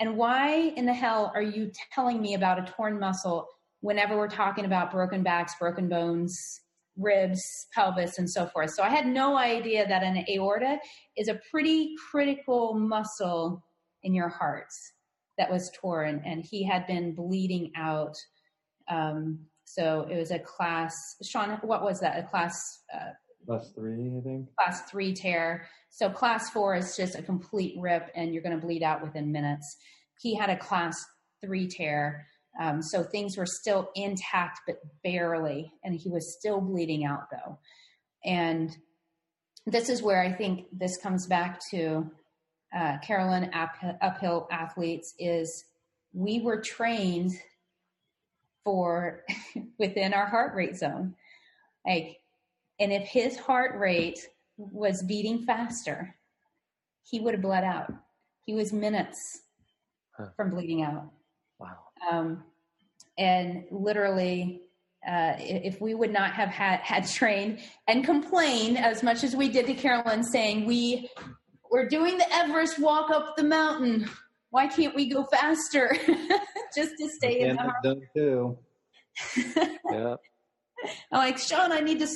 And 0.02 0.16
why 0.16 0.72
in 0.74 0.84
the 0.84 0.92
hell 0.92 1.30
are 1.32 1.42
you 1.42 1.70
telling 1.94 2.20
me 2.20 2.34
about 2.34 2.58
a 2.58 2.72
torn 2.72 2.98
muscle 2.98 3.46
whenever 3.82 4.16
we're 4.16 4.26
talking 4.26 4.64
about 4.64 4.90
broken 4.90 5.22
backs, 5.22 5.54
broken 5.60 5.88
bones, 5.88 6.60
ribs, 6.96 7.68
pelvis, 7.72 8.18
and 8.18 8.28
so 8.28 8.46
forth? 8.46 8.72
So 8.74 8.82
I 8.82 8.88
had 8.88 9.06
no 9.06 9.36
idea 9.36 9.86
that 9.86 10.02
an 10.02 10.24
aorta 10.28 10.80
is 11.16 11.28
a 11.28 11.38
pretty 11.52 11.94
critical 12.10 12.74
muscle 12.74 13.62
in 14.02 14.12
your 14.12 14.28
heart 14.28 14.66
that 15.38 15.48
was 15.48 15.70
torn, 15.80 16.20
and 16.26 16.44
he 16.44 16.64
had 16.64 16.84
been 16.88 17.14
bleeding 17.14 17.70
out. 17.76 18.16
Um, 18.88 19.38
so 19.66 20.08
it 20.10 20.16
was 20.16 20.32
a 20.32 20.40
class. 20.40 20.96
Sean, 21.22 21.60
what 21.62 21.84
was 21.84 22.00
that? 22.00 22.18
A 22.18 22.26
class 22.26 22.60
uh, 22.92 23.10
Class 23.46 23.72
three, 23.74 24.16
I 24.16 24.20
think. 24.20 24.48
Class 24.56 24.82
three 24.90 25.12
tear. 25.14 25.66
So 25.90 26.08
class 26.08 26.50
four 26.50 26.74
is 26.74 26.96
just 26.96 27.18
a 27.18 27.22
complete 27.22 27.74
rip 27.78 28.10
and 28.14 28.32
you're 28.32 28.42
going 28.42 28.58
to 28.58 28.64
bleed 28.64 28.82
out 28.82 29.02
within 29.02 29.32
minutes. 29.32 29.76
He 30.20 30.34
had 30.36 30.50
a 30.50 30.56
class 30.56 30.96
three 31.40 31.68
tear. 31.68 32.26
Um, 32.60 32.82
so 32.82 33.02
things 33.02 33.36
were 33.36 33.46
still 33.46 33.90
intact, 33.94 34.60
but 34.66 34.76
barely. 35.02 35.72
And 35.84 35.94
he 35.94 36.10
was 36.10 36.36
still 36.38 36.60
bleeding 36.60 37.04
out 37.04 37.28
though. 37.30 37.58
And 38.24 38.76
this 39.66 39.88
is 39.88 40.02
where 40.02 40.20
I 40.20 40.32
think 40.32 40.66
this 40.72 40.96
comes 40.98 41.26
back 41.26 41.60
to 41.70 42.10
uh, 42.76 42.98
Carolyn 42.98 43.50
up, 43.52 43.72
uphill 44.00 44.48
athletes 44.50 45.14
is 45.18 45.64
we 46.12 46.40
were 46.40 46.60
trained 46.60 47.32
for 48.64 49.24
within 49.78 50.14
our 50.14 50.26
heart 50.26 50.54
rate 50.54 50.76
zone. 50.76 51.14
Like 51.86 52.18
and 52.82 52.92
if 52.92 53.06
his 53.06 53.38
heart 53.38 53.78
rate 53.78 54.18
was 54.56 55.04
beating 55.04 55.44
faster, 55.44 56.16
he 57.04 57.20
would 57.20 57.34
have 57.34 57.42
bled 57.42 57.62
out. 57.62 57.92
He 58.44 58.54
was 58.54 58.72
minutes 58.72 59.18
huh. 60.16 60.30
from 60.36 60.50
bleeding 60.50 60.82
out. 60.82 61.12
Wow. 61.60 61.78
Um, 62.10 62.42
and 63.16 63.66
literally, 63.70 64.62
uh, 65.06 65.34
if 65.38 65.80
we 65.80 65.94
would 65.94 66.12
not 66.12 66.32
have 66.32 66.48
had, 66.48 66.80
had 66.80 67.08
trained 67.08 67.60
and 67.86 68.04
complained 68.04 68.78
as 68.78 69.04
much 69.04 69.22
as 69.22 69.36
we 69.36 69.48
did 69.48 69.66
to 69.66 69.74
Carolyn, 69.74 70.24
saying 70.24 70.66
we 70.66 71.08
we're 71.70 71.88
doing 71.88 72.18
the 72.18 72.34
Everest 72.34 72.80
walk 72.80 73.12
up 73.12 73.36
the 73.36 73.44
mountain. 73.44 74.10
Why 74.50 74.66
can't 74.66 74.94
we 74.94 75.08
go 75.08 75.24
faster? 75.24 75.96
Just 76.76 76.90
to 76.98 77.08
stay 77.16 77.42
in 77.42 77.56
the 77.56 77.62
heart. 77.62 77.98
Too. 78.14 78.58
yeah. 79.90 80.16
I'm 81.12 81.18
like 81.18 81.38
Sean. 81.38 81.70
I 81.70 81.78
need 81.78 82.00
to 82.00 82.08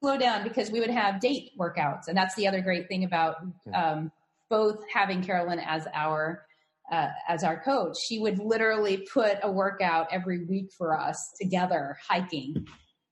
slow 0.00 0.16
down 0.16 0.42
because 0.42 0.70
we 0.70 0.80
would 0.80 0.90
have 0.90 1.20
date 1.20 1.50
workouts. 1.58 2.08
And 2.08 2.16
that's 2.16 2.34
the 2.34 2.48
other 2.48 2.60
great 2.60 2.88
thing 2.88 3.04
about 3.04 3.36
um, 3.74 4.10
both 4.48 4.82
having 4.92 5.22
Carolyn 5.22 5.60
as 5.60 5.86
our 5.94 6.44
uh, 6.90 7.08
as 7.28 7.44
our 7.44 7.60
coach. 7.62 7.96
She 8.04 8.18
would 8.18 8.38
literally 8.38 9.06
put 9.12 9.38
a 9.42 9.50
workout 9.50 10.08
every 10.10 10.44
week 10.44 10.72
for 10.76 10.98
us 10.98 11.32
together 11.40 11.96
hiking. 12.08 12.66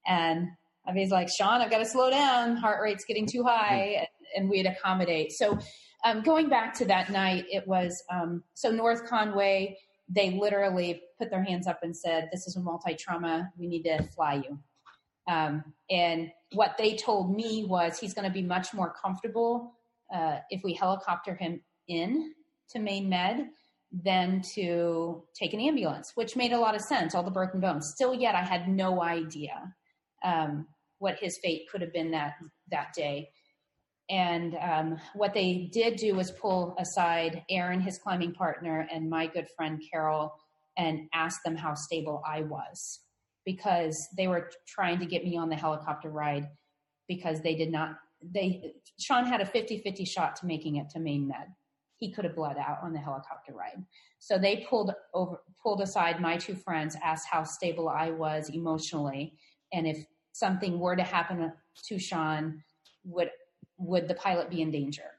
And 0.06 0.48
I 0.86 0.92
was 0.92 1.10
like, 1.10 1.28
Sean, 1.28 1.60
I've 1.60 1.70
got 1.70 1.78
to 1.78 1.86
slow 1.86 2.10
down. 2.10 2.56
Heart 2.56 2.80
rate's 2.82 3.04
getting 3.04 3.26
too 3.26 3.44
high. 3.44 3.98
And, 3.98 4.08
and 4.36 4.50
we'd 4.50 4.66
accommodate. 4.66 5.32
So 5.32 5.58
um, 6.04 6.22
going 6.22 6.48
back 6.48 6.74
to 6.74 6.84
that 6.86 7.10
night, 7.10 7.44
it 7.50 7.66
was 7.66 8.02
um, 8.10 8.42
so 8.54 8.70
North 8.70 9.08
Conway, 9.08 9.78
they 10.08 10.30
literally 10.30 11.02
put 11.18 11.30
their 11.30 11.42
hands 11.42 11.66
up 11.66 11.80
and 11.82 11.96
said, 11.96 12.28
This 12.32 12.46
is 12.46 12.56
a 12.56 12.60
multi 12.60 12.94
trauma. 12.94 13.50
We 13.56 13.66
need 13.66 13.84
to 13.84 14.02
fly 14.14 14.42
you. 14.44 14.58
Um, 15.32 15.62
and 15.90 16.30
what 16.52 16.76
they 16.78 16.96
told 16.96 17.34
me 17.34 17.64
was 17.64 17.98
he's 17.98 18.14
going 18.14 18.26
to 18.26 18.32
be 18.32 18.42
much 18.42 18.72
more 18.72 18.92
comfortable 18.92 19.74
uh, 20.14 20.38
if 20.50 20.62
we 20.64 20.72
helicopter 20.72 21.34
him 21.34 21.60
in 21.88 22.32
to 22.70 22.78
Maine 22.78 23.08
Med 23.08 23.48
than 23.90 24.42
to 24.54 25.24
take 25.34 25.54
an 25.54 25.60
ambulance, 25.60 26.12
which 26.14 26.36
made 26.36 26.52
a 26.52 26.58
lot 26.58 26.74
of 26.74 26.82
sense. 26.82 27.14
All 27.14 27.22
the 27.22 27.30
broken 27.30 27.60
bones. 27.60 27.92
Still, 27.94 28.14
yet 28.14 28.34
I 28.34 28.42
had 28.42 28.68
no 28.68 29.02
idea 29.02 29.74
um, 30.22 30.66
what 30.98 31.18
his 31.18 31.38
fate 31.42 31.68
could 31.70 31.80
have 31.80 31.92
been 31.92 32.10
that 32.10 32.34
that 32.70 32.92
day. 32.94 33.30
And 34.10 34.56
um, 34.56 34.98
what 35.14 35.34
they 35.34 35.68
did 35.72 35.96
do 35.96 36.14
was 36.14 36.30
pull 36.30 36.74
aside 36.78 37.44
Aaron, 37.50 37.80
his 37.80 37.98
climbing 37.98 38.32
partner, 38.32 38.88
and 38.90 39.10
my 39.10 39.26
good 39.26 39.48
friend 39.54 39.82
Carol, 39.90 40.34
and 40.78 41.08
ask 41.12 41.42
them 41.42 41.56
how 41.56 41.74
stable 41.74 42.22
I 42.26 42.42
was 42.42 43.00
because 43.48 44.10
they 44.14 44.28
were 44.28 44.50
trying 44.66 44.98
to 44.98 45.06
get 45.06 45.24
me 45.24 45.34
on 45.34 45.48
the 45.48 45.56
helicopter 45.56 46.10
ride 46.10 46.50
because 47.08 47.40
they 47.40 47.54
did 47.54 47.72
not 47.72 47.96
they 48.22 48.74
Sean 49.00 49.24
had 49.24 49.40
a 49.40 49.46
50-50 49.46 50.06
shot 50.06 50.36
to 50.36 50.46
making 50.46 50.76
it 50.76 50.90
to 50.90 51.00
Maine 51.00 51.26
Med. 51.26 51.46
He 51.96 52.12
could 52.12 52.26
have 52.26 52.36
bled 52.36 52.58
out 52.58 52.80
on 52.82 52.92
the 52.92 52.98
helicopter 52.98 53.54
ride. 53.54 53.82
So 54.18 54.36
they 54.36 54.66
pulled 54.68 54.92
over 55.14 55.40
pulled 55.62 55.80
aside 55.80 56.20
my 56.20 56.36
two 56.36 56.56
friends, 56.56 56.94
asked 57.02 57.26
how 57.30 57.42
stable 57.44 57.88
I 57.88 58.10
was 58.10 58.50
emotionally, 58.50 59.32
and 59.72 59.86
if 59.86 60.04
something 60.32 60.78
were 60.78 60.96
to 60.96 61.02
happen 61.02 61.50
to 61.86 61.98
Sean, 61.98 62.62
would 63.04 63.30
would 63.78 64.08
the 64.08 64.14
pilot 64.14 64.50
be 64.50 64.60
in 64.60 64.70
danger 64.70 65.10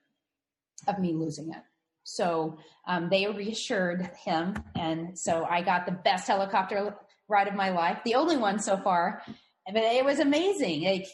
of 0.88 1.00
me 1.00 1.14
losing 1.14 1.50
it? 1.50 1.64
So 2.04 2.60
um, 2.88 3.10
they 3.10 3.26
reassured 3.26 4.12
him, 4.24 4.56
and 4.76 5.18
so 5.18 5.48
I 5.50 5.64
got 5.64 5.88
the 5.88 5.94
best 5.94 6.28
helicopter 6.28 6.96
ride 7.30 7.48
of 7.48 7.56
my 7.56 7.70
life, 7.70 8.00
the 8.04 8.16
only 8.16 8.38
one 8.38 8.60
so 8.60 8.78
far. 8.78 9.22
But 9.68 9.84
it 9.84 10.04
was 10.04 10.20
amazing. 10.20 10.84
Like 10.84 11.08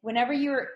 whenever 0.00 0.32
you're 0.32 0.68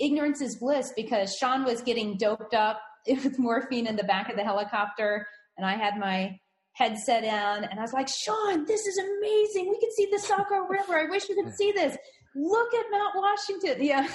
ignorance 0.00 0.40
is 0.40 0.56
bliss 0.56 0.92
because 0.96 1.36
Sean 1.36 1.64
was 1.64 1.82
getting 1.82 2.16
doped 2.16 2.54
up 2.54 2.80
with 3.06 3.38
morphine 3.38 3.86
in 3.86 3.96
the 3.96 4.04
back 4.04 4.28
of 4.28 4.36
the 4.36 4.44
helicopter 4.44 5.26
and 5.56 5.66
I 5.66 5.76
had 5.76 5.98
my 5.98 6.38
headset 6.72 7.24
on 7.24 7.64
and 7.64 7.78
I 7.78 7.82
was 7.82 7.92
like, 7.92 8.08
Sean, 8.08 8.64
this 8.64 8.86
is 8.86 8.98
amazing. 8.98 9.68
We 9.68 9.78
can 9.78 9.92
see 9.94 10.08
the 10.10 10.18
Saco 10.18 10.66
River. 10.68 10.96
I 10.96 11.06
wish 11.10 11.28
we 11.28 11.34
could 11.34 11.54
see 11.54 11.72
this. 11.72 11.96
Look 12.34 12.74
at 12.74 12.86
Mount 12.90 13.14
Washington. 13.14 13.76
Yeah. 13.82 14.08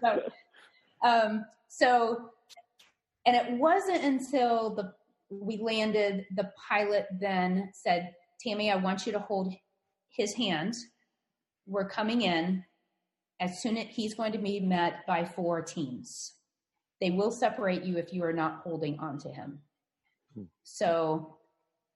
so, 0.00 0.22
um, 1.02 1.44
so, 1.68 2.30
and 3.24 3.34
it 3.36 3.52
wasn't 3.52 4.04
until 4.04 4.74
the 4.74 4.92
we 5.30 5.56
landed, 5.56 6.26
the 6.36 6.50
pilot 6.68 7.06
then 7.18 7.70
said, 7.72 8.12
Tammy, 8.42 8.70
I 8.70 8.76
want 8.76 9.06
you 9.06 9.12
to 9.12 9.18
hold 9.18 9.54
his 10.10 10.34
hand. 10.34 10.74
We're 11.66 11.88
coming 11.88 12.22
in. 12.22 12.64
As 13.40 13.60
soon 13.60 13.76
as 13.76 13.88
he's 13.88 14.14
going 14.14 14.32
to 14.32 14.38
be 14.38 14.60
met 14.60 15.06
by 15.06 15.24
four 15.24 15.62
teams, 15.62 16.34
they 17.00 17.10
will 17.10 17.32
separate 17.32 17.82
you 17.82 17.96
if 17.96 18.12
you 18.12 18.22
are 18.24 18.32
not 18.32 18.60
holding 18.62 18.98
on 19.00 19.18
to 19.18 19.28
him. 19.28 19.58
Hmm. 20.34 20.44
So 20.62 21.38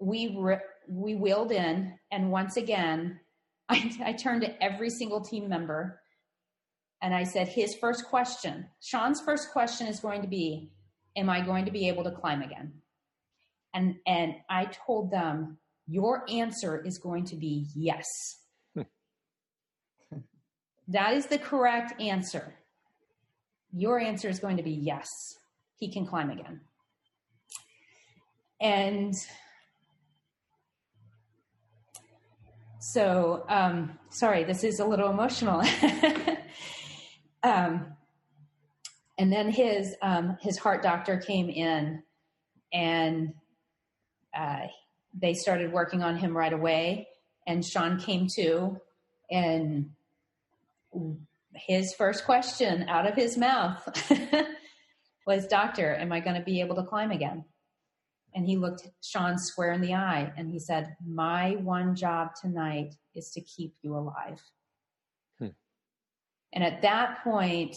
we 0.00 0.36
re- 0.36 0.58
we 0.88 1.14
wheeled 1.14 1.52
in, 1.52 1.98
and 2.10 2.32
once 2.32 2.56
again, 2.56 3.20
I, 3.68 3.92
I 4.04 4.12
turned 4.12 4.42
to 4.42 4.62
every 4.62 4.90
single 4.90 5.20
team 5.20 5.48
member 5.48 6.00
and 7.02 7.14
I 7.14 7.24
said, 7.24 7.48
his 7.48 7.74
first 7.74 8.06
question, 8.06 8.66
Sean's 8.80 9.20
first 9.20 9.52
question 9.52 9.86
is 9.86 10.00
going 10.00 10.22
to 10.22 10.28
be, 10.28 10.70
Am 11.16 11.30
I 11.30 11.40
going 11.40 11.64
to 11.64 11.70
be 11.70 11.88
able 11.88 12.04
to 12.04 12.10
climb 12.10 12.42
again? 12.42 12.74
And 13.72 13.96
and 14.06 14.34
I 14.50 14.66
told 14.66 15.10
them 15.10 15.56
your 15.86 16.24
answer 16.28 16.82
is 16.84 16.98
going 16.98 17.24
to 17.26 17.36
be 17.36 17.66
yes. 17.74 18.06
that 20.88 21.14
is 21.14 21.26
the 21.26 21.38
correct 21.38 22.00
answer. 22.00 22.54
Your 23.72 24.00
answer 24.00 24.28
is 24.28 24.38
going 24.40 24.56
to 24.56 24.62
be 24.62 24.72
yes. 24.72 25.08
He 25.76 25.92
can 25.92 26.06
climb 26.06 26.30
again. 26.30 26.60
And 28.60 29.14
so, 32.80 33.44
um, 33.48 33.98
sorry, 34.10 34.44
this 34.44 34.64
is 34.64 34.80
a 34.80 34.84
little 34.84 35.10
emotional. 35.10 35.60
um, 37.42 37.96
and 39.18 39.32
then 39.32 39.50
his 39.50 39.94
um, 40.02 40.36
his 40.40 40.58
heart 40.58 40.82
doctor 40.82 41.18
came 41.18 41.48
in, 41.48 42.02
and 42.72 43.34
uh, 44.36 44.66
they 45.18 45.34
started 45.34 45.72
working 45.72 46.02
on 46.02 46.16
him 46.16 46.36
right 46.36 46.52
away. 46.52 47.08
And 47.46 47.64
Sean 47.64 47.98
came 47.98 48.26
to, 48.36 48.80
and 49.30 49.90
his 51.54 51.94
first 51.94 52.24
question 52.24 52.88
out 52.88 53.06
of 53.06 53.14
his 53.14 53.38
mouth 53.38 54.12
was, 55.26 55.46
Doctor, 55.46 55.94
am 55.94 56.12
I 56.12 56.20
going 56.20 56.36
to 56.36 56.42
be 56.42 56.60
able 56.60 56.76
to 56.76 56.82
climb 56.82 57.10
again? 57.10 57.44
and 58.36 58.46
he 58.46 58.58
looked 58.58 58.86
Sean 59.02 59.38
square 59.38 59.72
in 59.72 59.80
the 59.80 59.94
eye 59.94 60.30
and 60.36 60.50
he 60.50 60.58
said, 60.58 60.94
My 61.04 61.52
one 61.52 61.96
job 61.96 62.32
tonight 62.40 62.94
is 63.14 63.30
to 63.30 63.40
keep 63.40 63.74
you 63.80 63.96
alive. 63.96 64.38
Hmm. 65.38 65.48
And 66.52 66.62
at 66.62 66.82
that 66.82 67.24
point, 67.24 67.74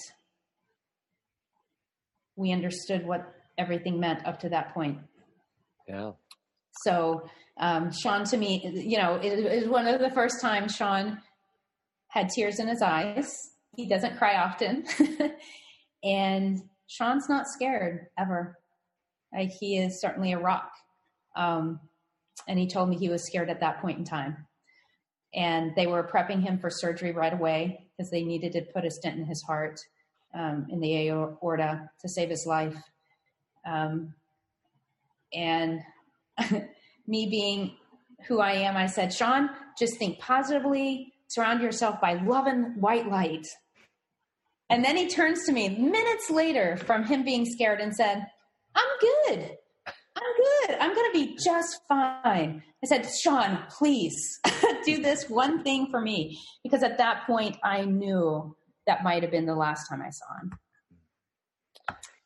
we 2.36 2.52
understood 2.52 3.08
what 3.08 3.34
everything 3.58 4.02
meant 4.02 4.28
up 4.28 4.42
to 4.42 4.50
that 4.50 4.74
point. 4.74 5.00
Yeah. 5.88 6.12
So, 6.84 7.30
um, 7.60 7.92
Sean, 7.92 8.24
to 8.26 8.38
me, 8.38 8.62
you 8.74 8.98
know, 8.98 9.20
it, 9.22 9.62
was 9.62 9.70
one 9.70 9.88
of 9.88 10.00
the 10.00 10.12
first 10.12 10.42
times 10.42 10.76
Sean 10.76 11.20
had 12.08 12.30
tears 12.30 12.60
in 12.60 12.68
his 12.68 12.82
eyes. 12.82 13.30
He 13.76 13.88
doesn't 13.88 14.18
cry 14.18 14.36
often. 14.36 14.86
and 16.04 16.60
Sean's 16.88 17.28
not 17.30 17.48
scared 17.48 18.08
ever. 18.18 18.58
Like 19.34 19.52
he 19.60 19.78
is 19.78 20.02
certainly 20.02 20.34
a 20.34 20.40
rock. 20.40 20.72
Um, 21.36 21.80
and 22.48 22.58
he 22.58 22.68
told 22.68 22.90
me 22.90 22.98
he 22.98 23.10
was 23.10 23.26
scared 23.26 23.50
at 23.50 23.60
that 23.60 23.82
point 23.82 24.00
in 24.00 24.06
time. 24.06 24.48
And 25.34 25.76
they 25.76 25.86
were 25.86 26.10
prepping 26.12 26.42
him 26.42 26.58
for 26.58 26.70
surgery 26.72 27.12
right 27.12 27.34
away 27.34 27.86
because 27.96 28.10
they 28.10 28.24
needed 28.24 28.54
to 28.54 28.62
put 28.74 28.86
a 28.86 28.92
stent 28.92 29.20
in 29.20 29.26
his 29.26 29.44
heart, 29.44 29.80
um, 30.34 30.66
in 30.70 30.80
the 30.80 31.10
aorta 31.10 31.90
to 32.02 32.10
save 32.10 32.30
his 32.30 32.46
life. 32.48 32.76
Um, 33.68 34.16
and 35.32 35.82
me 37.08 37.28
being 37.30 37.76
who 38.28 38.40
I 38.40 38.52
am, 38.52 38.76
I 38.76 38.86
said, 38.86 39.14
Sean, 39.14 39.50
just 39.78 39.98
think 39.98 40.20
positively, 40.20 41.14
surround 41.28 41.62
yourself 41.62 42.02
by 42.02 42.14
love 42.14 42.48
and 42.48 42.82
white 42.82 43.08
light. 43.08 43.48
And 44.70 44.84
then 44.84 44.98
he 44.98 45.08
turns 45.08 45.46
to 45.46 45.52
me 45.52 45.70
minutes 45.70 46.30
later 46.30 46.78
from 46.78 47.04
him 47.04 47.24
being 47.24 47.46
scared 47.46 47.80
and 47.82 47.96
said, 47.96 48.26
I'm 48.76 48.88
good. 49.00 49.58
I'm 50.16 50.68
good. 50.68 50.78
I'm 50.80 50.94
going 50.94 51.12
to 51.12 51.26
be 51.26 51.38
just 51.44 51.82
fine. 51.88 52.64
I 52.84 52.88
said, 52.88 53.08
Sean, 53.22 53.60
please 53.70 54.40
do 54.86 55.02
this 55.02 55.30
one 55.30 55.64
thing 55.64 55.88
for 55.90 56.02
me. 56.02 56.38
Because 56.64 56.84
at 56.84 56.98
that 56.98 57.26
point, 57.26 57.58
I 57.64 57.86
knew 57.86 58.56
that 58.86 59.04
might 59.04 59.24
have 59.24 59.32
been 59.32 59.46
the 59.46 59.56
last 59.56 59.88
time 59.88 60.02
I 60.02 60.10
saw 60.10 60.26
him. 60.42 60.52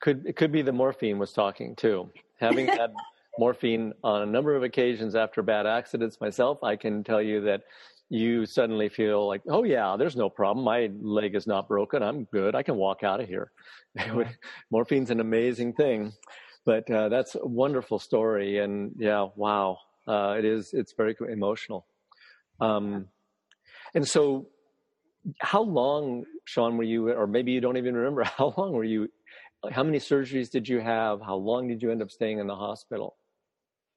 Could 0.02 0.26
it 0.26 0.36
could 0.36 0.52
be 0.52 0.62
the 0.62 0.73
morphine 0.73 1.17
was 1.17 1.32
talking 1.32 1.76
too. 1.76 2.10
Having 2.39 2.67
had 2.80 2.91
morphine 3.38 3.93
on 4.04 4.22
a 4.22 4.26
number 4.26 4.56
of 4.56 4.63
occasions 4.63 5.15
after 5.15 5.41
bad 5.41 5.65
accidents 5.65 6.19
myself, 6.22 6.63
I 6.63 6.76
can 6.76 7.04
tell 7.04 7.22
you 7.22 7.41
that 7.41 7.63
you 8.10 8.46
suddenly 8.46 8.89
feel 8.89 9.28
like, 9.28 9.41
oh 9.48 9.63
yeah, 9.63 9.96
there's 9.98 10.15
no 10.15 10.30
problem. 10.30 10.63
My 10.63 10.91
leg 11.02 11.36
is 11.36 11.48
not 11.48 11.67
broken. 11.67 12.04
I'm 12.04 12.26
good. 12.26 12.54
I 12.54 12.62
can 12.62 12.76
walk 12.76 13.04
out 13.04 13.19
of 13.19 13.28
here. 13.28 13.52
Morphine's 14.72 15.10
an 15.10 15.19
amazing 15.19 15.74
thing, 15.74 16.13
but 16.65 16.89
uh, 16.91 17.10
that's 17.10 17.36
a 17.36 17.46
wonderful 17.46 18.00
story. 18.00 18.60
And 18.60 18.91
yeah, 18.98 19.28
wow, 19.36 19.80
uh, 20.08 20.36
it 20.38 20.46
is. 20.46 20.74
It's 20.74 20.93
very 20.93 21.15
emotional. 21.28 21.88
Um, 22.60 23.08
and 23.96 24.08
so, 24.08 24.48
how 25.39 25.62
long, 25.62 26.26
Sean, 26.46 26.78
were 26.78 26.84
you, 26.84 27.10
or 27.10 27.26
maybe 27.26 27.52
you 27.52 27.62
don't 27.62 27.78
even 27.78 27.96
remember, 27.96 28.24
how 28.38 28.54
long 28.58 28.74
were 28.74 28.84
you? 28.84 29.10
How 29.72 29.82
many 29.84 29.98
surgeries 29.98 30.52
did 30.52 30.67
you 30.67 30.82
have? 30.82 31.22
How 31.22 31.36
long 31.36 31.67
did 31.67 31.82
you 31.82 31.89
end 31.89 32.02
up 32.02 32.12
staying 32.12 32.39
in 32.39 32.48
the 32.48 32.56
hospital? 32.56 33.15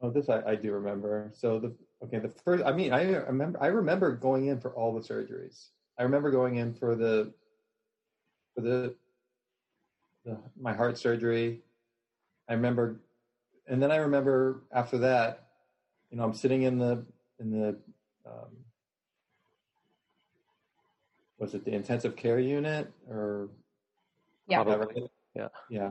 Oh, 0.02 0.10
this 0.10 0.28
I, 0.28 0.42
I 0.42 0.54
do 0.56 0.72
remember. 0.72 1.30
So 1.34 1.58
the 1.58 1.74
okay, 2.04 2.18
the 2.18 2.28
first 2.28 2.64
I 2.64 2.72
mean 2.72 2.92
I 2.92 3.02
remember 3.02 3.62
I 3.62 3.68
remember 3.68 4.12
going 4.12 4.46
in 4.46 4.60
for 4.60 4.70
all 4.70 4.94
the 4.94 5.00
surgeries. 5.00 5.68
I 5.98 6.02
remember 6.02 6.30
going 6.30 6.56
in 6.56 6.74
for 6.74 6.94
the 6.94 7.32
for 8.54 8.60
the, 8.60 8.94
the 10.24 10.38
my 10.60 10.74
heart 10.74 10.98
surgery. 10.98 11.60
I 12.48 12.54
remember, 12.54 13.00
and 13.66 13.82
then 13.82 13.90
I 13.90 13.96
remember 13.96 14.62
after 14.72 14.98
that, 14.98 15.48
you 16.10 16.18
know, 16.18 16.24
I'm 16.24 16.34
sitting 16.34 16.62
in 16.62 16.78
the 16.78 17.04
in 17.40 17.50
the 17.50 17.76
um, 18.26 18.48
was 21.38 21.54
it 21.54 21.64
the 21.64 21.72
intensive 21.72 22.16
care 22.16 22.38
unit 22.38 22.90
or 23.10 23.48
yeah 24.48 24.62
yeah 25.34 25.48
yeah, 25.70 25.90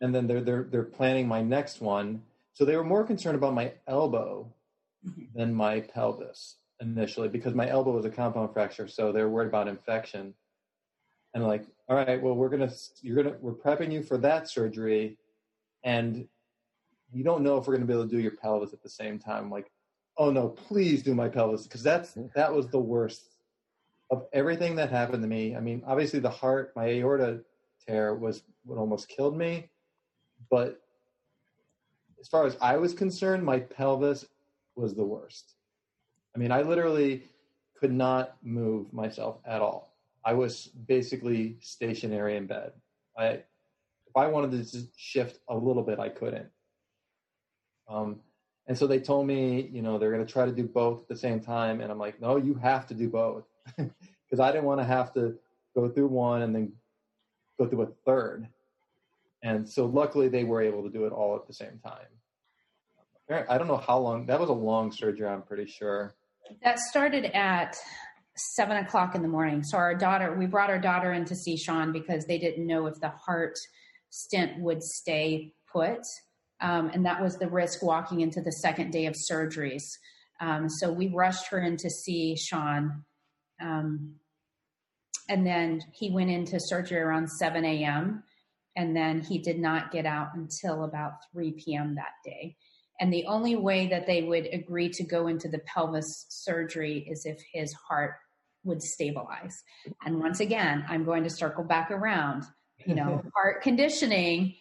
and 0.00 0.14
then 0.14 0.26
they're 0.26 0.40
they're 0.40 0.64
they're 0.64 0.82
planning 0.82 1.28
my 1.28 1.42
next 1.42 1.80
one 1.80 2.22
so 2.56 2.64
they 2.64 2.74
were 2.74 2.84
more 2.84 3.04
concerned 3.04 3.36
about 3.36 3.52
my 3.52 3.74
elbow 3.86 4.50
mm-hmm. 5.06 5.24
than 5.34 5.54
my 5.54 5.80
pelvis 5.80 6.56
initially 6.80 7.28
because 7.28 7.52
my 7.54 7.68
elbow 7.68 7.90
was 7.90 8.06
a 8.06 8.10
compound 8.10 8.54
fracture. 8.54 8.88
So 8.88 9.12
they 9.12 9.20
were 9.20 9.28
worried 9.28 9.48
about 9.48 9.68
infection. 9.68 10.32
And 11.34 11.44
like, 11.44 11.66
all 11.86 11.96
right, 11.96 12.20
well, 12.20 12.34
we're 12.34 12.48
gonna, 12.48 12.72
you're 13.02 13.22
gonna, 13.22 13.36
we're 13.42 13.52
prepping 13.52 13.92
you 13.92 14.02
for 14.02 14.16
that 14.18 14.48
surgery, 14.48 15.18
and 15.84 16.26
you 17.12 17.22
don't 17.22 17.42
know 17.42 17.58
if 17.58 17.66
we're 17.66 17.74
gonna 17.74 17.84
be 17.84 17.92
able 17.92 18.04
to 18.04 18.10
do 18.10 18.18
your 18.18 18.36
pelvis 18.42 18.72
at 18.72 18.82
the 18.82 18.88
same 18.88 19.18
time. 19.18 19.50
Like, 19.50 19.70
oh 20.16 20.30
no, 20.30 20.48
please 20.48 21.02
do 21.02 21.14
my 21.14 21.28
pelvis 21.28 21.64
because 21.64 21.82
that's 21.82 22.16
that 22.34 22.54
was 22.54 22.68
the 22.68 22.78
worst 22.78 23.28
of 24.10 24.24
everything 24.32 24.76
that 24.76 24.88
happened 24.88 25.22
to 25.22 25.28
me. 25.28 25.54
I 25.54 25.60
mean, 25.60 25.82
obviously 25.86 26.20
the 26.20 26.30
heart, 26.30 26.72
my 26.74 26.88
aorta 26.88 27.40
tear 27.86 28.14
was 28.14 28.44
what 28.64 28.78
almost 28.78 29.08
killed 29.08 29.36
me, 29.36 29.68
but 30.50 30.80
as 32.20 32.28
far 32.28 32.46
as 32.46 32.56
I 32.60 32.76
was 32.76 32.94
concerned, 32.94 33.44
my 33.44 33.60
pelvis 33.60 34.24
was 34.74 34.94
the 34.94 35.04
worst. 35.04 35.54
I 36.34 36.38
mean, 36.38 36.52
I 36.52 36.62
literally 36.62 37.24
could 37.78 37.92
not 37.92 38.36
move 38.42 38.92
myself 38.92 39.38
at 39.46 39.60
all. 39.60 39.94
I 40.24 40.34
was 40.34 40.66
basically 40.66 41.56
stationary 41.60 42.36
in 42.36 42.46
bed. 42.46 42.72
I, 43.16 43.26
if 43.26 44.16
I 44.16 44.26
wanted 44.26 44.66
to 44.66 44.80
shift 44.96 45.38
a 45.48 45.56
little 45.56 45.82
bit, 45.82 45.98
I 45.98 46.08
couldn't. 46.08 46.48
Um, 47.88 48.20
and 48.66 48.76
so 48.76 48.86
they 48.86 48.98
told 48.98 49.26
me, 49.26 49.68
you 49.72 49.82
know, 49.82 49.98
they're 49.98 50.12
going 50.12 50.26
to 50.26 50.30
try 50.30 50.44
to 50.44 50.52
do 50.52 50.64
both 50.64 51.02
at 51.02 51.08
the 51.08 51.16
same 51.16 51.40
time. 51.40 51.80
And 51.80 51.92
I'm 51.92 51.98
like, 51.98 52.20
no, 52.20 52.36
you 52.36 52.54
have 52.54 52.86
to 52.88 52.94
do 52.94 53.08
both. 53.08 53.44
Because 54.28 54.40
I 54.40 54.50
didn't 54.50 54.64
want 54.64 54.80
to 54.80 54.84
have 54.84 55.14
to 55.14 55.38
go 55.72 55.88
through 55.88 56.08
one 56.08 56.42
and 56.42 56.52
then 56.52 56.72
go 57.60 57.68
through 57.68 57.82
a 57.82 57.86
third. 58.04 58.48
And 59.46 59.68
so 59.68 59.86
luckily 59.86 60.28
they 60.28 60.42
were 60.42 60.60
able 60.60 60.82
to 60.82 60.90
do 60.90 61.04
it 61.04 61.12
all 61.12 61.36
at 61.36 61.46
the 61.46 61.54
same 61.54 61.78
time. 61.84 63.44
I 63.48 63.58
don't 63.58 63.68
know 63.68 63.76
how 63.76 63.98
long. 63.98 64.26
That 64.26 64.40
was 64.40 64.48
a 64.48 64.52
long 64.52 64.90
surgery. 64.90 65.26
I'm 65.26 65.42
pretty 65.42 65.66
sure. 65.66 66.14
That 66.64 66.80
started 66.80 67.26
at 67.26 67.76
seven 68.36 68.76
o'clock 68.76 69.14
in 69.14 69.22
the 69.22 69.28
morning. 69.28 69.62
So 69.62 69.78
our 69.78 69.94
daughter, 69.94 70.34
we 70.34 70.46
brought 70.46 70.70
our 70.70 70.80
daughter 70.80 71.12
in 71.12 71.24
to 71.26 71.36
see 71.36 71.56
Sean 71.56 71.92
because 71.92 72.24
they 72.26 72.38
didn't 72.38 72.66
know 72.66 72.86
if 72.86 72.94
the 73.00 73.08
heart 73.10 73.54
stent 74.10 74.60
would 74.60 74.82
stay 74.82 75.52
put, 75.72 76.00
um, 76.60 76.90
and 76.92 77.04
that 77.06 77.22
was 77.22 77.36
the 77.36 77.48
risk 77.48 77.82
walking 77.82 78.20
into 78.20 78.40
the 78.40 78.52
second 78.52 78.90
day 78.90 79.06
of 79.06 79.14
surgeries. 79.30 79.82
Um, 80.40 80.68
so 80.68 80.92
we 80.92 81.08
rushed 81.08 81.48
her 81.48 81.60
in 81.60 81.76
to 81.78 81.90
see 81.90 82.36
Sean, 82.36 83.04
um, 83.60 84.14
and 85.28 85.46
then 85.46 85.82
he 85.92 86.10
went 86.10 86.30
into 86.30 86.58
surgery 86.60 87.00
around 87.00 87.28
seven 87.28 87.64
a.m. 87.64 88.22
And 88.76 88.94
then 88.94 89.22
he 89.22 89.38
did 89.38 89.58
not 89.58 89.90
get 89.90 90.06
out 90.06 90.28
until 90.34 90.84
about 90.84 91.12
3 91.32 91.52
p.m. 91.52 91.94
that 91.94 92.12
day. 92.24 92.56
And 93.00 93.12
the 93.12 93.26
only 93.26 93.56
way 93.56 93.86
that 93.88 94.06
they 94.06 94.22
would 94.22 94.48
agree 94.52 94.88
to 94.90 95.02
go 95.02 95.26
into 95.26 95.48
the 95.48 95.60
pelvis 95.60 96.26
surgery 96.28 97.06
is 97.10 97.26
if 97.26 97.38
his 97.52 97.72
heart 97.72 98.14
would 98.64 98.82
stabilize. 98.82 99.62
And 100.04 100.20
once 100.20 100.40
again, 100.40 100.84
I'm 100.88 101.04
going 101.04 101.24
to 101.24 101.30
circle 101.30 101.64
back 101.64 101.90
around. 101.90 102.44
You 102.84 102.94
know, 102.94 103.22
heart 103.34 103.62
conditioning 103.62 104.54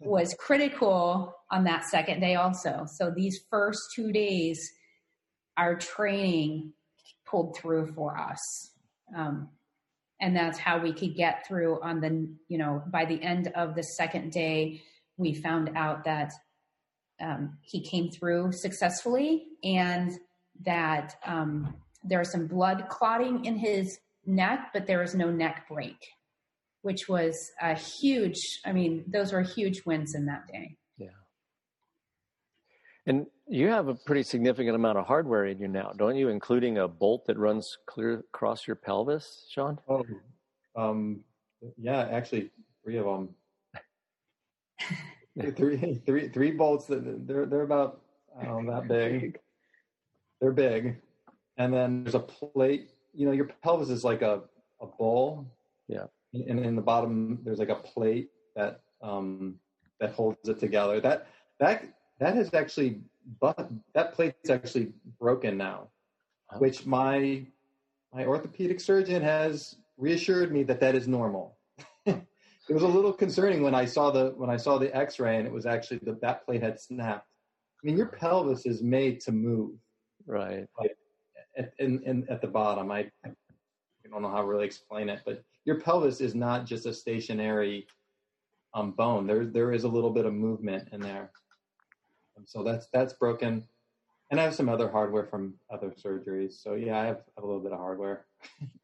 was 0.00 0.34
critical 0.38 1.34
on 1.50 1.64
that 1.64 1.84
second 1.84 2.20
day 2.20 2.36
also. 2.36 2.86
So 2.86 3.10
these 3.10 3.40
first 3.50 3.80
two 3.94 4.12
days, 4.12 4.70
our 5.56 5.76
training 5.76 6.72
pulled 7.26 7.56
through 7.56 7.92
for 7.94 8.16
us. 8.16 8.70
Um, 9.16 9.48
and 10.20 10.36
that's 10.36 10.58
how 10.58 10.78
we 10.78 10.92
could 10.92 11.14
get 11.14 11.46
through 11.46 11.80
on 11.82 12.00
the, 12.00 12.28
you 12.48 12.58
know, 12.58 12.82
by 12.90 13.04
the 13.04 13.22
end 13.22 13.52
of 13.54 13.74
the 13.74 13.82
second 13.82 14.32
day, 14.32 14.82
we 15.16 15.34
found 15.34 15.70
out 15.76 16.04
that 16.04 16.32
um, 17.20 17.58
he 17.62 17.82
came 17.82 18.10
through 18.10 18.52
successfully 18.52 19.46
and 19.62 20.12
that 20.64 21.16
um, 21.24 21.74
there 22.02 22.18
was 22.18 22.32
some 22.32 22.46
blood 22.46 22.88
clotting 22.88 23.44
in 23.44 23.56
his 23.56 23.98
neck, 24.26 24.70
but 24.72 24.86
there 24.86 25.00
was 25.00 25.14
no 25.14 25.30
neck 25.30 25.66
break, 25.68 25.96
which 26.82 27.08
was 27.08 27.36
a 27.60 27.74
huge, 27.74 28.38
I 28.64 28.72
mean, 28.72 29.04
those 29.06 29.32
were 29.32 29.42
huge 29.42 29.82
wins 29.84 30.14
in 30.14 30.26
that 30.26 30.46
day. 30.48 30.76
Yeah. 30.96 31.08
And 33.06 33.26
you 33.48 33.68
have 33.68 33.88
a 33.88 33.94
pretty 33.94 34.22
significant 34.22 34.76
amount 34.76 34.98
of 34.98 35.06
hardware 35.06 35.46
in 35.46 35.58
you 35.58 35.68
now, 35.68 35.92
don't 35.96 36.16
you? 36.16 36.28
Including 36.28 36.78
a 36.78 36.88
bolt 36.88 37.26
that 37.26 37.38
runs 37.38 37.78
clear 37.86 38.24
across 38.34 38.66
your 38.66 38.76
pelvis, 38.76 39.46
Sean? 39.50 39.78
Oh, 39.88 40.04
um, 40.76 41.20
yeah, 41.76 42.08
actually, 42.10 42.50
three 42.84 42.98
of 42.98 43.04
them. 43.04 43.28
three, 45.56 46.00
three, 46.06 46.28
three 46.28 46.50
bolts 46.50 46.86
that 46.86 47.26
they're 47.26 47.46
they're 47.46 47.62
about 47.62 48.00
um, 48.46 48.66
that 48.66 48.88
big. 48.88 49.38
They're 50.40 50.52
big, 50.52 50.96
and 51.56 51.72
then 51.72 52.04
there's 52.04 52.14
a 52.14 52.20
plate. 52.20 52.90
You 53.12 53.26
know, 53.26 53.32
your 53.32 53.50
pelvis 53.62 53.88
is 53.88 54.04
like 54.04 54.22
a 54.22 54.42
a 54.80 54.86
bowl. 54.86 55.46
Yeah. 55.88 56.04
And 56.32 56.60
in 56.60 56.76
the 56.76 56.82
bottom, 56.82 57.40
there's 57.42 57.58
like 57.58 57.70
a 57.70 57.76
plate 57.76 58.30
that 58.54 58.82
um, 59.02 59.56
that 60.00 60.12
holds 60.12 60.48
it 60.48 60.60
together. 60.60 61.00
That 61.00 61.28
that 61.58 61.84
that 62.20 62.34
has 62.34 62.52
actually, 62.54 63.00
but 63.40 63.70
that 63.94 64.14
plate's 64.14 64.50
actually 64.50 64.92
broken 65.20 65.56
now, 65.56 65.88
oh. 66.52 66.58
which 66.58 66.86
my 66.86 67.44
my 68.12 68.24
orthopedic 68.24 68.80
surgeon 68.80 69.22
has 69.22 69.76
reassured 69.96 70.52
me 70.52 70.62
that 70.64 70.80
that 70.80 70.94
is 70.94 71.06
normal. 71.06 71.58
it 72.06 72.74
was 72.74 72.82
a 72.82 72.88
little 72.88 73.12
concerning 73.12 73.62
when 73.62 73.74
I 73.74 73.84
saw 73.84 74.10
the 74.10 74.34
when 74.36 74.50
I 74.50 74.56
saw 74.56 74.78
the 74.78 74.94
X-ray 74.96 75.36
and 75.36 75.46
it 75.46 75.52
was 75.52 75.66
actually 75.66 75.98
the 75.98 76.18
that 76.22 76.44
plate 76.44 76.62
had 76.62 76.80
snapped. 76.80 77.26
I 77.82 77.86
mean, 77.86 77.96
your 77.96 78.06
pelvis 78.06 78.66
is 78.66 78.82
made 78.82 79.20
to 79.20 79.32
move, 79.32 79.78
right? 80.26 80.66
Like 80.78 80.96
at, 81.56 81.72
in, 81.78 82.02
in, 82.04 82.26
at 82.28 82.40
the 82.40 82.48
bottom, 82.48 82.90
I 82.90 83.10
I 83.24 84.10
don't 84.10 84.22
know 84.22 84.30
how 84.30 84.40
to 84.40 84.46
really 84.46 84.66
explain 84.66 85.08
it, 85.08 85.20
but 85.24 85.42
your 85.64 85.80
pelvis 85.80 86.20
is 86.20 86.34
not 86.34 86.64
just 86.64 86.86
a 86.86 86.94
stationary 86.94 87.86
um, 88.74 88.92
bone. 88.92 89.26
There 89.26 89.44
there 89.44 89.72
is 89.72 89.84
a 89.84 89.88
little 89.88 90.10
bit 90.10 90.26
of 90.26 90.32
movement 90.32 90.88
in 90.92 91.00
there, 91.00 91.30
and 92.38 92.48
so 92.48 92.62
that's 92.62 92.86
that's 92.92 93.12
broken. 93.12 93.64
And 94.30 94.40
I 94.40 94.42
have 94.42 94.54
some 94.54 94.68
other 94.68 94.88
hardware 94.88 95.24
from 95.24 95.54
other 95.70 95.90
surgeries. 95.90 96.62
So 96.62 96.74
yeah, 96.74 96.98
I 97.00 97.06
have, 97.06 97.22
a 97.38 97.40
little 97.40 97.60
bit 97.60 97.72
of 97.72 97.78
hardware. 97.78 98.26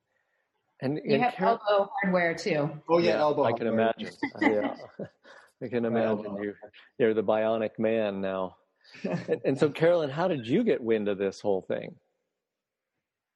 and, 0.81 1.01
you 1.05 1.19
have 1.19 1.35
Car- 1.35 1.61
elbow 1.69 1.91
hardware 2.03 2.35
too. 2.35 2.71
Oh 2.89 2.99
yeah, 2.99 3.13
yeah 3.13 3.21
elbow. 3.21 3.45
I 3.45 3.53
can 3.53 3.67
imagine. 3.67 4.11
yeah, 4.41 4.75
I 5.63 5.69
can 5.69 5.85
imagine 5.85 6.37
you. 6.43 6.55
You're 6.99 7.15
the 7.15 7.23
bionic 7.23 7.79
man 7.79 8.21
now. 8.21 8.57
and, 9.05 9.41
and 9.45 9.59
so, 9.59 9.71
Carolyn, 9.71 10.11
how 10.11 10.29
did 10.29 10.47
you 10.47 10.63
get 10.63 10.83
wind 10.83 11.09
of 11.09 11.19
this 11.19 11.41
whole 11.41 11.63
thing? 11.63 11.95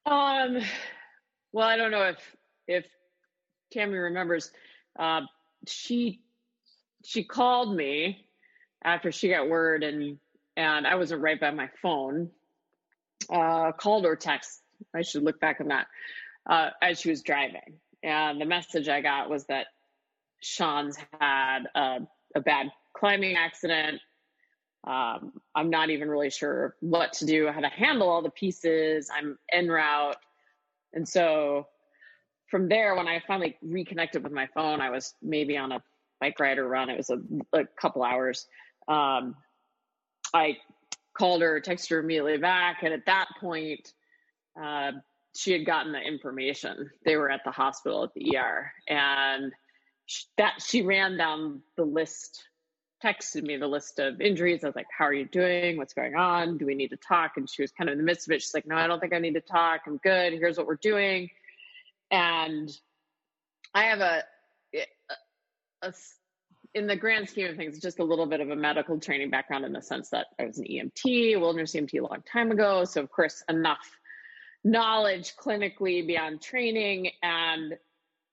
Um, 0.05 0.59
well, 1.51 1.67
I 1.67 1.77
don't 1.77 1.91
know 1.91 2.03
if 2.03 2.17
if 2.67 2.85
Tammy 3.71 3.97
remembers. 3.97 4.51
Uh, 4.97 5.21
she 5.67 6.21
she 7.03 7.23
called 7.23 7.75
me 7.75 8.28
after 8.83 9.11
she 9.11 9.29
got 9.29 9.49
word, 9.49 9.83
and 9.83 10.17
and 10.57 10.87
I 10.87 10.95
wasn't 10.95 11.21
right 11.21 11.39
by 11.39 11.51
my 11.51 11.69
phone. 11.81 12.29
Uh, 13.29 13.71
called 13.73 14.05
or 14.05 14.15
text. 14.15 14.61
I 14.95 15.01
should 15.01 15.23
look 15.23 15.39
back 15.39 15.59
on 15.59 15.67
that 15.67 15.87
uh, 16.49 16.69
as 16.81 16.99
she 16.99 17.09
was 17.09 17.21
driving, 17.21 17.79
and 18.03 18.39
the 18.39 18.45
message 18.45 18.87
I 18.89 19.01
got 19.01 19.29
was 19.29 19.45
that 19.45 19.67
Sean's 20.41 20.97
had 21.19 21.63
a, 21.75 21.99
a 22.35 22.41
bad 22.41 22.71
climbing 22.93 23.35
accident 23.35 24.01
um, 24.85 25.33
I'm 25.55 25.69
not 25.69 25.89
even 25.89 26.09
really 26.09 26.29
sure 26.29 26.75
what 26.79 27.13
to 27.13 27.25
do, 27.25 27.47
how 27.51 27.59
to 27.59 27.69
handle 27.69 28.09
all 28.09 28.21
the 28.21 28.29
pieces. 28.29 29.09
I'm 29.13 29.37
en 29.51 29.67
route. 29.67 30.17
And 30.93 31.07
so 31.07 31.67
from 32.47 32.69
there, 32.69 32.95
when 32.95 33.07
I 33.07 33.21
finally 33.27 33.57
reconnected 33.61 34.23
with 34.23 34.31
my 34.31 34.47
phone, 34.53 34.81
I 34.81 34.89
was 34.89 35.13
maybe 35.21 35.57
on 35.57 35.71
a 35.71 35.83
bike 36.21 36.39
ride 36.39 36.57
or 36.57 36.67
run. 36.67 36.89
It 36.89 36.97
was 36.97 37.09
a, 37.09 37.19
a 37.53 37.65
couple 37.79 38.03
hours. 38.03 38.47
Um, 38.89 39.35
I 40.33 40.57
called 41.17 41.41
her, 41.41 41.61
texted 41.61 41.91
her 41.91 41.99
immediately 41.99 42.37
back. 42.37 42.83
And 42.83 42.93
at 42.93 43.05
that 43.05 43.27
point, 43.39 43.93
uh, 44.61 44.91
she 45.35 45.51
had 45.51 45.65
gotten 45.65 45.91
the 45.91 46.01
information. 46.01 46.89
They 47.05 47.15
were 47.15 47.29
at 47.29 47.41
the 47.45 47.51
hospital 47.51 48.03
at 48.03 48.13
the 48.13 48.37
ER. 48.37 48.71
And 48.87 49.53
that 50.37 50.61
she 50.61 50.81
ran 50.81 51.17
down 51.17 51.61
the 51.77 51.85
list 51.85 52.43
texted 53.03 53.43
me 53.43 53.57
the 53.57 53.67
list 53.67 53.99
of 53.99 54.19
injuries. 54.19 54.63
I 54.63 54.67
was 54.67 54.75
like, 54.75 54.87
How 54.95 55.05
are 55.05 55.13
you 55.13 55.25
doing? 55.25 55.77
What's 55.77 55.93
going 55.93 56.15
on? 56.15 56.57
Do 56.57 56.65
we 56.65 56.75
need 56.75 56.89
to 56.89 56.97
talk? 56.97 57.37
And 57.37 57.49
she 57.49 57.61
was 57.61 57.71
kind 57.71 57.89
of 57.89 57.93
in 57.93 57.97
the 57.97 58.03
midst 58.03 58.27
of 58.27 58.33
it. 58.33 58.41
She's 58.41 58.53
like, 58.53 58.67
No, 58.67 58.75
I 58.75 58.87
don't 58.87 58.99
think 58.99 59.13
I 59.13 59.19
need 59.19 59.35
to 59.35 59.41
talk. 59.41 59.81
I'm 59.87 59.97
good. 59.97 60.33
Here's 60.33 60.57
what 60.57 60.67
we're 60.67 60.75
doing. 60.75 61.29
And 62.11 62.69
I 63.73 63.83
have 63.83 63.99
a, 63.99 64.23
a, 64.75 65.87
a 65.87 65.93
in 66.75 66.87
the 66.87 66.95
grand 66.95 67.29
scheme 67.29 67.47
of 67.47 67.55
things, 67.55 67.79
just 67.79 67.99
a 67.99 68.03
little 68.03 68.25
bit 68.25 68.41
of 68.41 68.49
a 68.49 68.55
medical 68.55 68.99
training 68.99 69.29
background 69.29 69.65
in 69.65 69.73
the 69.73 69.81
sense 69.81 70.09
that 70.09 70.27
I 70.39 70.45
was 70.45 70.59
an 70.59 70.65
EMT, 70.65 71.39
wilderness 71.39 71.73
EMT 71.73 71.99
a 71.99 72.03
long 72.03 72.23
time 72.31 72.51
ago. 72.51 72.85
So, 72.85 73.01
of 73.01 73.09
course, 73.09 73.43
enough 73.49 73.97
knowledge 74.63 75.35
clinically 75.35 76.05
beyond 76.05 76.41
training 76.41 77.11
and 77.23 77.73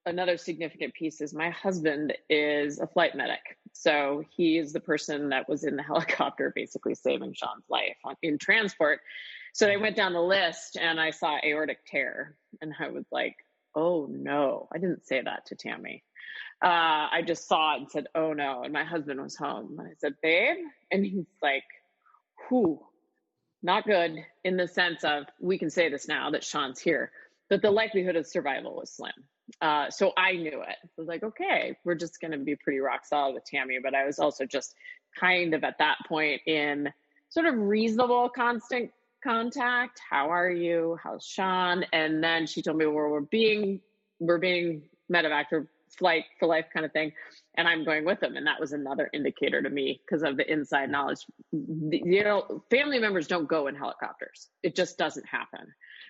another 0.07 0.37
significant 0.37 0.95
piece 0.95 1.21
is 1.21 1.35
my 1.35 1.51
husband 1.51 2.15
is 2.31 2.79
a 2.79 2.87
flight 2.87 3.15
medic. 3.17 3.59
So 3.73 4.25
he 4.31 4.57
is 4.57 4.73
the 4.73 4.81
person 4.81 5.31
that 5.31 5.49
was 5.49 5.65
in 5.65 5.77
the 5.77 5.83
helicopter 5.83 6.53
basically 6.55 6.95
saving 6.95 7.35
Sean's 7.35 7.65
life 7.69 7.97
on, 8.05 8.15
in 8.23 8.39
transport. 8.39 9.01
So 9.53 9.67
they 9.67 9.77
went 9.77 9.97
down 9.97 10.13
the 10.13 10.21
list 10.21 10.77
and 10.81 11.01
I 11.01 11.11
saw 11.11 11.39
aortic 11.45 11.85
tear 11.87 12.37
and 12.61 12.73
I 12.79 12.89
was 12.89 13.05
like, 13.11 13.37
oh 13.75 14.07
no, 14.09 14.69
I 14.73 14.79
didn't 14.79 15.07
say 15.07 15.21
that 15.21 15.47
to 15.47 15.57
Tammy. 15.57 16.05
Uh, 16.65 17.09
I 17.13 17.23
just 17.27 17.47
saw 17.47 17.75
it 17.75 17.81
and 17.81 17.91
said, 17.91 18.07
oh 18.15 18.33
no. 18.33 18.63
And 18.63 18.73
my 18.73 18.85
husband 18.85 19.21
was 19.21 19.37
home 19.37 19.77
and 19.79 19.89
I 19.89 19.93
said, 19.99 20.15
babe. 20.23 20.57
And 20.91 21.05
he's 21.05 21.27
like, 21.43 21.65
whew, 22.49 22.81
not 23.63 23.85
good 23.85 24.17
in 24.45 24.57
the 24.57 24.67
sense 24.67 25.05
of 25.05 25.25
we 25.41 25.59
can 25.59 25.71
say 25.71 25.91
this 25.91 26.09
now 26.09 26.31
that 26.31 26.45
Sean's 26.45 26.81
here, 26.81 27.11
but 27.51 27.63
the 27.63 27.71
likelihood 27.71 28.17
of 28.17 28.27
survival 28.27 28.77
was 28.77 28.91
slim. 28.91 29.13
Uh, 29.61 29.91
so 29.91 30.13
I 30.17 30.33
knew 30.33 30.63
it. 30.63 30.77
I 30.83 30.89
was 30.97 31.07
like, 31.07 31.23
okay, 31.23 31.77
we're 31.85 31.95
just 31.95 32.21
going 32.21 32.33
to 32.33 32.39
be 32.39 32.57
pretty 32.57 32.81
rock 32.81 33.05
solid 33.05 33.35
with 33.35 33.45
Tammy. 33.45 33.79
But 33.83 33.95
I 33.95 34.05
was 34.05 34.19
also 34.19 34.45
just 34.45 34.75
kind 35.19 35.55
of 35.55 35.63
at 35.63 35.79
that 35.79 35.99
point 36.09 36.41
in 36.47 36.93
sort 37.29 37.47
of 37.47 37.55
reasonable 37.57 38.29
constant 38.29 38.91
contact. 39.23 40.01
How 40.11 40.31
are 40.31 40.51
you? 40.51 40.99
How's 41.03 41.25
Sean? 41.25 41.85
And 41.93 42.23
then 42.23 42.47
she 42.47 42.63
told 42.63 42.77
me, 42.77 42.87
well, 42.87 43.09
we're 43.09 43.21
being, 43.21 43.81
we're 44.19 44.39
being 44.39 44.83
medevac 45.13 45.47
or 45.53 45.69
flight 45.99 46.25
for 46.39 46.47
life 46.47 46.67
kind 46.73 46.85
of 46.85 46.93
thing. 46.93 47.13
And 47.57 47.67
I'm 47.67 47.85
going 47.85 48.05
with 48.05 48.21
them. 48.21 48.37
And 48.37 48.47
that 48.47 48.61
was 48.61 48.73
another 48.73 49.09
indicator 49.13 49.63
to 49.63 49.71
me 49.71 50.01
because 50.05 50.23
of 50.23 50.37
the 50.37 50.51
inside 50.51 50.91
knowledge. 50.91 51.21
You 51.53 52.25
know, 52.25 52.63
family 52.71 52.99
members 52.99 53.27
don't 53.27 53.49
go 53.49 53.67
in 53.67 53.75
helicopters. 53.75 54.49
It 54.63 54.77
just 54.77 54.99
doesn't 54.99 55.27
happen. 55.27 55.67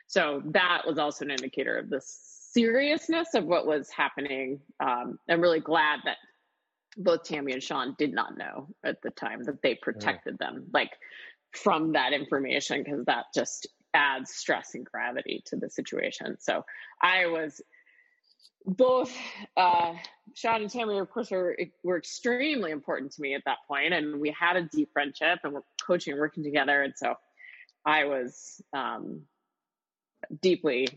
So 0.09 0.43
that 0.47 0.83
was 0.87 0.99
also 0.99 1.25
an 1.25 1.31
indicator 1.31 1.79
of 1.79 1.91
the 1.91 2.01
seriousness 2.03 3.35
of 3.35 3.45
what 3.45 3.67
was 3.67 3.91
happening. 3.91 4.61
Um, 4.81 5.19
I'm 5.29 5.41
really 5.41 5.61
glad 5.61 6.01
that 6.05 6.17
both 6.97 7.25
Tammy 7.25 7.53
and 7.53 7.63
Sean 7.63 7.95
did 7.99 8.15
not 8.15 8.39
know 8.39 8.69
at 8.85 9.03
the 9.03 9.11
time 9.11 9.43
that 9.45 9.63
they 9.63 9.75
protected 9.75 10.39
right. 10.41 10.53
them, 10.53 10.67
like 10.73 10.93
from 11.53 11.93
that 11.93 12.13
information, 12.13 12.83
because 12.83 13.05
that 13.05 13.27
just 13.35 13.69
adds 13.95 14.31
stress 14.31 14.75
and 14.75 14.85
gravity 14.85 15.43
to 15.47 15.57
the 15.57 15.71
situation. 15.71 16.37
So 16.41 16.65
I 17.03 17.27
was 17.27 17.61
both 18.65 19.15
uh, 19.57 19.95
Sean 20.35 20.63
and 20.63 20.71
Tammy, 20.71 20.99
of 20.99 21.11
course, 21.11 21.31
were 21.31 21.57
were 21.83 21.99
extremely 21.99 22.71
important 22.71 23.13
to 23.13 23.23
me 23.23 23.35
at 23.35 23.43
that 23.47 23.59
point, 23.69 23.95
and 23.95 24.21
we 24.21 24.35
had 24.39 24.57
a 24.57 24.63
deep 24.63 24.91
friendship, 24.93 25.41
and 25.45 25.53
we're 25.53 25.63
coaching 25.87 26.13
and 26.13 26.21
working 26.21 26.45
together, 26.45 26.83
and 26.83 26.95
so 26.97 27.15
I 27.85 28.05
was 28.05 28.61
um, 28.73 29.23
deeply 30.43 30.89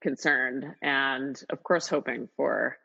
concerned 0.00 0.64
and 0.82 1.42
of 1.50 1.62
course 1.62 1.86
hoping 1.86 2.28
for 2.36 2.76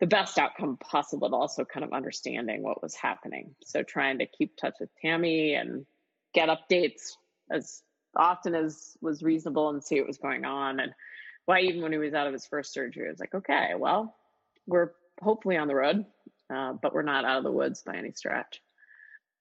the 0.00 0.06
best 0.06 0.38
outcome 0.38 0.76
possible 0.78 1.28
but 1.28 1.36
also 1.36 1.64
kind 1.64 1.84
of 1.84 1.92
understanding 1.92 2.62
what 2.62 2.82
was 2.82 2.94
happening. 2.94 3.54
So 3.64 3.82
trying 3.82 4.18
to 4.18 4.26
keep 4.26 4.56
touch 4.56 4.74
with 4.80 4.90
tammy 5.00 5.54
and 5.54 5.86
get 6.34 6.48
updates 6.48 7.12
as 7.50 7.82
often 8.16 8.54
as 8.54 8.96
was 9.00 9.22
reasonable 9.22 9.70
and 9.70 9.82
see 9.82 10.00
what 10.00 10.08
was 10.08 10.18
going 10.18 10.44
on 10.44 10.80
and 10.80 10.92
why 11.46 11.60
even 11.60 11.82
when 11.82 11.92
he 11.92 11.98
was 11.98 12.14
out 12.14 12.26
of 12.26 12.32
his 12.32 12.46
first 12.46 12.72
surgery 12.72 13.06
i 13.06 13.10
was 13.10 13.20
like 13.20 13.34
okay 13.34 13.70
well 13.76 14.16
we're 14.66 14.92
hopefully 15.20 15.56
on 15.56 15.68
the 15.68 15.74
road 15.74 16.04
uh, 16.54 16.72
but 16.82 16.92
we're 16.92 17.02
not 17.02 17.24
out 17.24 17.38
of 17.38 17.44
the 17.44 17.52
woods 17.52 17.82
by 17.84 17.96
any 17.96 18.12
stretch 18.12 18.60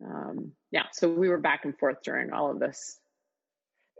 um, 0.06 0.52
yeah 0.72 0.86
so 0.91 1.10
we 1.10 1.30
were 1.30 1.38
back 1.38 1.66
and 1.66 1.78
forth 1.78 1.97
during 2.04 2.32
all 2.32 2.52
of 2.52 2.60
this 2.60 3.02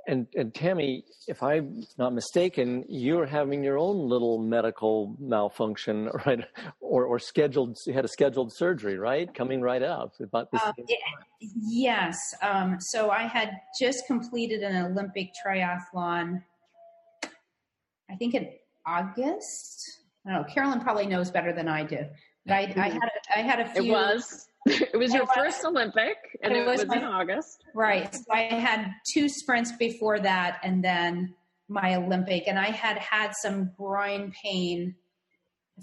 and 0.08 0.28
and 0.36 0.54
Tammy, 0.54 1.04
if 1.28 1.42
I'm 1.44 1.86
not 1.98 2.14
mistaken, 2.14 2.86
you're 2.88 3.26
having 3.26 3.64
your 3.64 3.78
own 3.78 4.10
little 4.10 4.40
medical 4.40 5.16
malfunction, 5.20 6.10
right? 6.26 6.44
Or 6.80 7.06
or 7.06 7.20
scheduled 7.20 7.78
you 7.86 7.94
had 7.94 8.06
a 8.06 8.08
scheduled 8.08 8.54
surgery, 8.54 8.98
right? 8.98 9.34
Coming 9.34 9.62
right 9.62 9.84
up 9.84 10.14
about 10.20 10.52
this. 10.52 10.62
Uh, 10.64 10.74
yes. 11.62 12.18
Um, 12.42 12.78
so 12.80 13.10
I 13.10 13.24
had 13.24 13.52
just 13.80 14.06
completed 14.08 14.64
an 14.64 14.86
Olympic 14.86 15.32
triathlon. 15.46 16.44
I 18.12 18.16
think 18.16 18.34
in 18.34 18.50
August. 18.86 20.02
I 20.26 20.34
don't 20.34 20.42
know. 20.42 20.54
Carolyn 20.54 20.82
probably 20.82 21.08
knows 21.08 21.32
better 21.32 21.54
than 21.54 21.68
I 21.68 21.84
do. 21.84 22.00
But 22.46 22.54
I, 22.54 22.74
I 22.76 22.90
had 22.90 23.04
a, 23.04 23.38
I 23.38 23.42
had 23.42 23.60
a 23.60 23.70
few. 23.70 23.84
It 23.84 23.90
was 23.92 24.48
it 24.66 24.98
was 24.98 25.14
your 25.14 25.26
first 25.28 25.64
Olympic, 25.66 26.18
and 26.44 26.54
it, 26.54 26.60
it 26.60 26.66
was, 26.68 26.80
was 26.80 26.88
my, 26.90 26.98
in 26.98 27.04
August. 27.04 27.64
Right. 27.74 28.14
So 28.14 28.22
I 28.32 28.42
had 28.42 28.92
two 29.12 29.30
sprints 29.30 29.72
before 29.78 30.20
that, 30.20 30.60
and 30.64 30.84
then 30.84 31.34
my 31.68 31.96
Olympic, 31.96 32.44
and 32.48 32.60
I 32.60 32.72
had 32.72 32.98
had 32.98 33.34
some 33.36 33.72
groin 33.78 34.34
pain 34.44 34.96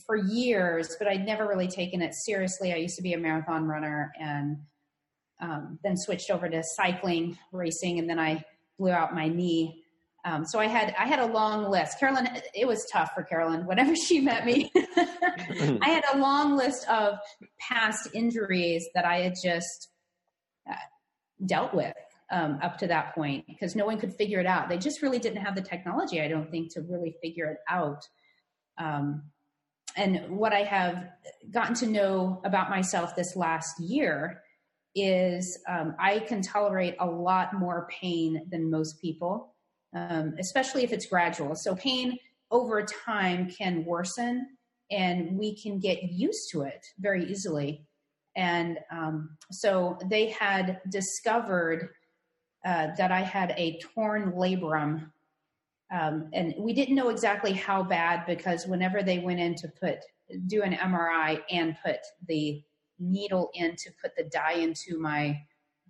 for 0.06 0.16
years, 0.16 0.94
but 0.98 1.08
I'd 1.08 1.24
never 1.24 1.46
really 1.48 1.68
taken 1.68 2.02
it 2.02 2.14
seriously. 2.14 2.72
I 2.72 2.76
used 2.76 2.96
to 2.96 3.02
be 3.02 3.14
a 3.14 3.18
marathon 3.18 3.66
runner, 3.66 4.12
and 4.20 4.58
um, 5.40 5.78
then 5.82 5.96
switched 5.96 6.30
over 6.30 6.48
to 6.48 6.62
cycling 6.76 7.38
racing, 7.52 7.98
and 7.98 8.08
then 8.08 8.18
I 8.18 8.44
blew 8.78 8.90
out 8.90 9.14
my 9.14 9.28
knee 9.28 9.82
um, 10.28 10.44
so 10.44 10.58
I 10.58 10.66
had 10.66 10.94
I 10.98 11.06
had 11.06 11.20
a 11.20 11.26
long 11.26 11.70
list. 11.70 11.98
Carolyn, 11.98 12.28
it 12.54 12.66
was 12.66 12.86
tough 12.92 13.12
for 13.14 13.22
Carolyn. 13.22 13.66
Whenever 13.66 13.96
she 13.96 14.20
met 14.20 14.44
me, 14.44 14.70
I 14.76 15.88
had 15.88 16.04
a 16.12 16.18
long 16.18 16.56
list 16.56 16.86
of 16.88 17.18
past 17.58 18.08
injuries 18.12 18.86
that 18.94 19.04
I 19.04 19.20
had 19.20 19.34
just 19.42 19.88
uh, 20.68 20.74
dealt 21.46 21.72
with 21.72 21.94
um, 22.30 22.58
up 22.62 22.76
to 22.78 22.86
that 22.88 23.14
point 23.14 23.46
because 23.46 23.74
no 23.74 23.86
one 23.86 23.98
could 23.98 24.14
figure 24.14 24.38
it 24.38 24.46
out. 24.46 24.68
They 24.68 24.76
just 24.76 25.00
really 25.00 25.18
didn't 25.18 25.42
have 25.42 25.54
the 25.54 25.62
technology, 25.62 26.20
I 26.20 26.28
don't 26.28 26.50
think, 26.50 26.74
to 26.74 26.82
really 26.82 27.16
figure 27.22 27.46
it 27.46 27.58
out. 27.68 28.06
Um, 28.76 29.24
and 29.96 30.36
what 30.36 30.52
I 30.52 30.62
have 30.62 31.08
gotten 31.50 31.74
to 31.76 31.86
know 31.86 32.40
about 32.44 32.70
myself 32.70 33.16
this 33.16 33.34
last 33.34 33.80
year 33.80 34.42
is 34.94 35.58
um, 35.68 35.94
I 35.98 36.18
can 36.20 36.42
tolerate 36.42 36.96
a 37.00 37.06
lot 37.06 37.54
more 37.54 37.88
pain 38.00 38.46
than 38.50 38.70
most 38.70 39.00
people, 39.00 39.54
um, 39.94 40.34
especially 40.38 40.84
if 40.84 40.92
it's 40.92 41.06
gradual. 41.06 41.54
So, 41.54 41.74
pain 41.74 42.18
over 42.50 42.82
time 42.82 43.50
can 43.50 43.84
worsen 43.84 44.48
and 44.90 45.36
we 45.38 45.54
can 45.54 45.78
get 45.78 46.02
used 46.02 46.50
to 46.52 46.62
it 46.62 46.86
very 46.98 47.24
easily. 47.24 47.84
And 48.36 48.78
um, 48.90 49.36
so 49.50 49.98
they 50.08 50.30
had 50.30 50.80
discovered 50.88 51.90
uh, 52.64 52.88
that 52.96 53.12
I 53.12 53.20
had 53.20 53.54
a 53.56 53.78
torn 53.80 54.32
labrum. 54.32 55.10
Um, 55.90 56.28
and 56.32 56.54
we 56.58 56.72
didn't 56.72 56.94
know 56.94 57.08
exactly 57.08 57.52
how 57.52 57.82
bad 57.82 58.26
because 58.26 58.66
whenever 58.66 59.02
they 59.02 59.18
went 59.18 59.40
in 59.40 59.54
to 59.56 59.68
put 59.68 59.98
do 60.46 60.62
an 60.62 60.74
MRI 60.74 61.40
and 61.50 61.76
put 61.82 62.00
the 62.26 62.62
needle 62.98 63.50
in 63.54 63.74
to 63.76 63.90
put 64.02 64.14
the 64.16 64.24
dye 64.24 64.54
into 64.54 64.98
my 64.98 65.40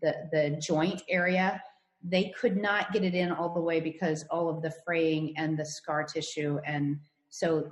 the 0.01 0.15
the 0.31 0.61
joint 0.63 1.03
area, 1.09 1.61
they 2.03 2.33
could 2.41 2.57
not 2.57 2.93
get 2.93 3.03
it 3.03 3.15
in 3.15 3.33
all 3.33 3.53
the 3.53 3.61
way 3.61 3.81
because 3.81 4.25
all 4.31 4.49
of 4.49 4.63
the 4.63 4.73
fraying 4.85 5.35
and 5.37 5.59
the 5.59 5.67
scar 5.67 6.05
tissue 6.05 6.59
and 6.65 6.99
so 7.31 7.71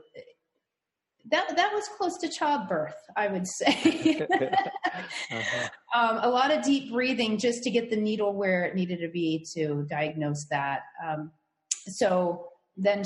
that 1.30 1.56
that 1.56 1.72
was 1.72 1.88
close 1.96 2.16
to 2.18 2.28
childbirth, 2.28 2.94
I 3.16 3.28
would 3.28 3.46
say. 3.46 4.26
uh-huh. 4.30 5.68
um, 5.94 6.18
a 6.22 6.28
lot 6.28 6.50
of 6.50 6.64
deep 6.64 6.92
breathing 6.92 7.38
just 7.38 7.62
to 7.64 7.70
get 7.70 7.90
the 7.90 7.96
needle 7.96 8.32
where 8.32 8.64
it 8.64 8.74
needed 8.74 9.00
to 9.00 9.08
be 9.08 9.44
to 9.54 9.86
diagnose 9.90 10.46
that. 10.50 10.82
Um, 11.04 11.32
so 11.70 12.48
then, 12.76 13.02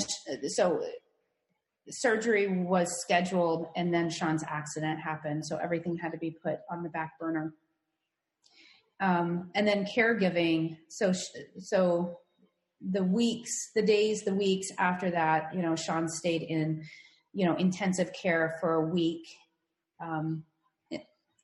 so 0.47 0.83
surgery 1.89 2.47
was 2.47 3.01
scheduled, 3.01 3.67
and 3.75 3.93
then 3.93 4.09
Sean's 4.09 4.43
accident 4.47 4.99
happened, 4.99 5.45
so 5.45 5.57
everything 5.57 5.97
had 5.97 6.11
to 6.11 6.17
be 6.17 6.31
put 6.31 6.59
on 6.69 6.83
the 6.83 6.89
back 6.89 7.17
burner. 7.19 7.53
Um, 9.01 9.49
and 9.55 9.67
then 9.67 9.85
caregiving. 9.85 10.77
So 10.87 11.11
so 11.59 12.19
the 12.81 13.03
weeks, 13.03 13.51
the 13.75 13.81
days, 13.81 14.23
the 14.23 14.33
weeks 14.33 14.67
after 14.77 15.11
that, 15.11 15.53
you 15.55 15.61
know, 15.61 15.75
Sean 15.75 16.07
stayed 16.07 16.43
in 16.43 16.83
you 17.33 17.45
know 17.45 17.55
intensive 17.55 18.11
care 18.13 18.57
for 18.61 18.75
a 18.75 18.87
week. 18.87 19.27
Um, 19.99 20.43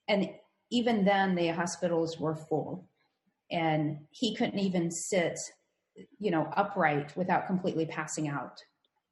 and 0.07 0.29
even 0.71 1.03
then 1.03 1.35
the 1.35 1.47
hospitals 1.49 2.17
were 2.19 2.35
full. 2.35 2.87
And 3.49 3.99
he 4.11 4.35
couldn't 4.35 4.59
even 4.59 4.91
sit 4.91 5.37
you 6.19 6.31
know 6.31 6.51
upright 6.55 7.15
without 7.15 7.47
completely 7.47 7.85
passing 7.85 8.27
out 8.27 8.61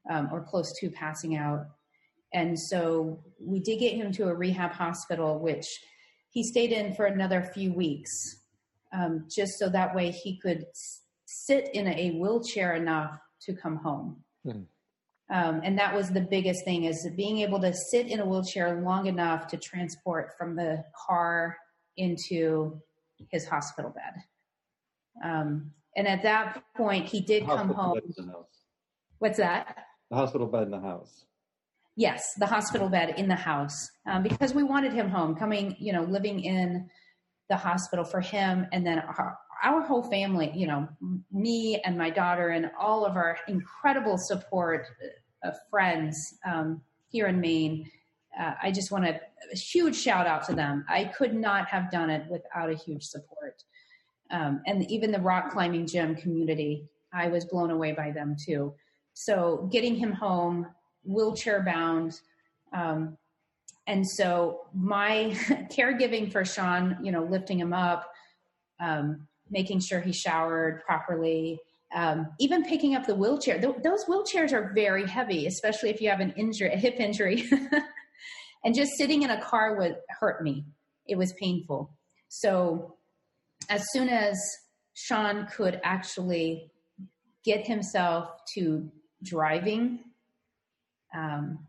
um, 0.09 0.29
or 0.31 0.43
close 0.43 0.71
to 0.79 0.89
passing 0.89 1.35
out. 1.35 1.65
And 2.33 2.59
so 2.59 3.23
we 3.39 3.59
did 3.59 3.79
get 3.79 3.95
him 3.95 4.11
to 4.13 4.27
a 4.27 4.33
rehab 4.33 4.71
hospital 4.71 5.39
which 5.39 5.65
he 6.35 6.43
stayed 6.43 6.71
in 6.71 6.93
for 6.93 7.05
another 7.05 7.41
few 7.41 7.73
weeks 7.73 8.11
um, 8.93 9.25
just 9.33 9.57
so 9.57 9.67
that 9.69 9.95
way 9.95 10.11
he 10.11 10.37
could 10.37 10.65
sit 11.25 11.69
in 11.73 11.87
a 11.87 12.11
wheelchair 12.11 12.75
enough 12.75 13.17
to 13.41 13.55
come 13.55 13.77
home 13.77 14.23
mm. 14.45 14.65
Um, 15.33 15.61
and 15.63 15.77
that 15.79 15.95
was 15.95 16.09
the 16.09 16.21
biggest 16.21 16.63
thing 16.65 16.83
is 16.83 17.07
being 17.15 17.39
able 17.39 17.59
to 17.61 17.73
sit 17.73 18.07
in 18.07 18.19
a 18.19 18.25
wheelchair 18.25 18.81
long 18.81 19.07
enough 19.07 19.47
to 19.47 19.57
transport 19.57 20.33
from 20.37 20.55
the 20.55 20.83
car 21.07 21.57
into 21.97 22.79
his 23.29 23.47
hospital 23.47 23.91
bed. 23.91 24.23
Um, 25.23 25.71
and 25.95 26.07
at 26.07 26.21
that 26.23 26.61
point, 26.75 27.07
he 27.07 27.21
did 27.21 27.45
come 27.45 27.69
home. 27.69 27.99
What's 29.17 29.37
that? 29.37 29.85
The 30.11 30.15
hospital 30.15 30.45
bed 30.45 30.63
in 30.63 30.71
the 30.71 30.79
house. 30.79 31.25
Yes, 31.95 32.33
the 32.37 32.45
hospital 32.45 32.89
bed 32.89 33.15
in 33.17 33.27
the 33.27 33.35
house 33.35 33.89
um, 34.05 34.21
because 34.21 34.53
we 34.53 34.63
wanted 34.63 34.91
him 34.91 35.09
home, 35.09 35.35
coming, 35.35 35.75
you 35.79 35.93
know, 35.93 36.03
living 36.03 36.41
in 36.41 36.89
the 37.49 37.55
hospital 37.55 38.03
for 38.03 38.19
him, 38.19 38.67
and 38.73 38.85
then 38.85 38.99
our, 38.99 39.37
our 39.63 39.81
whole 39.81 40.03
family, 40.03 40.51
you 40.53 40.67
know, 40.67 40.89
me 41.31 41.79
and 41.85 41.97
my 41.97 42.09
daughter 42.09 42.49
and 42.49 42.69
all 42.79 43.05
of 43.05 43.15
our 43.15 43.37
incredible 43.47 44.17
support 44.17 44.87
of 45.43 45.55
friends 45.69 46.35
um, 46.45 46.81
here 47.09 47.27
in 47.27 47.39
Maine. 47.39 47.89
Uh, 48.37 48.53
I 48.61 48.71
just 48.71 48.91
want 48.91 49.05
to 49.05 49.19
a 49.53 49.57
huge 49.57 49.95
shout 49.95 50.27
out 50.27 50.45
to 50.45 50.53
them. 50.53 50.85
I 50.89 51.05
could 51.05 51.33
not 51.33 51.67
have 51.67 51.91
done 51.91 52.09
it 52.09 52.25
without 52.29 52.69
a 52.69 52.75
huge 52.75 53.03
support. 53.03 53.63
Um, 54.31 54.61
and 54.65 54.89
even 54.89 55.11
the 55.11 55.19
rock 55.19 55.51
climbing 55.51 55.87
gym 55.87 56.15
community, 56.15 56.89
I 57.13 57.27
was 57.27 57.45
blown 57.45 57.71
away 57.71 57.91
by 57.91 58.11
them 58.11 58.35
too. 58.43 58.73
So 59.13 59.69
getting 59.71 59.95
him 59.95 60.11
home, 60.11 60.67
wheelchair 61.05 61.63
bound, 61.63 62.19
um, 62.73 63.17
and 63.87 64.07
so 64.07 64.61
my 64.73 65.35
caregiving 65.71 66.31
for 66.31 66.43
Sean, 66.43 66.97
you 67.03 67.11
know, 67.11 67.23
lifting 67.23 67.59
him 67.59 67.73
up, 67.73 68.11
um, 68.79 69.27
making 69.49 69.79
sure 69.79 70.01
he 70.01 70.11
showered 70.11 70.81
properly, 70.85 71.59
um, 71.93 72.27
even 72.39 72.63
picking 72.63 72.95
up 72.95 73.05
the 73.05 73.15
wheelchair. 73.15 73.59
Th- 73.59 73.75
those 73.83 74.05
wheelchairs 74.05 74.51
are 74.51 74.71
very 74.73 75.07
heavy, 75.07 75.45
especially 75.45 75.89
if 75.89 76.01
you 76.01 76.09
have 76.09 76.19
an 76.19 76.33
injury, 76.35 76.73
a 76.73 76.77
hip 76.77 76.99
injury. 76.99 77.47
and 78.63 78.75
just 78.75 78.93
sitting 78.97 79.21
in 79.21 79.29
a 79.29 79.41
car 79.41 79.77
would 79.77 79.97
hurt 80.19 80.43
me. 80.43 80.65
It 81.07 81.17
was 81.17 81.33
painful. 81.33 81.91
So 82.27 82.95
as 83.69 83.85
soon 83.91 84.09
as 84.09 84.37
Sean 84.93 85.47
could 85.47 85.79
actually 85.83 86.71
get 87.43 87.67
himself 87.67 88.29
to 88.55 88.91
driving, 89.23 89.99
um, 91.15 91.59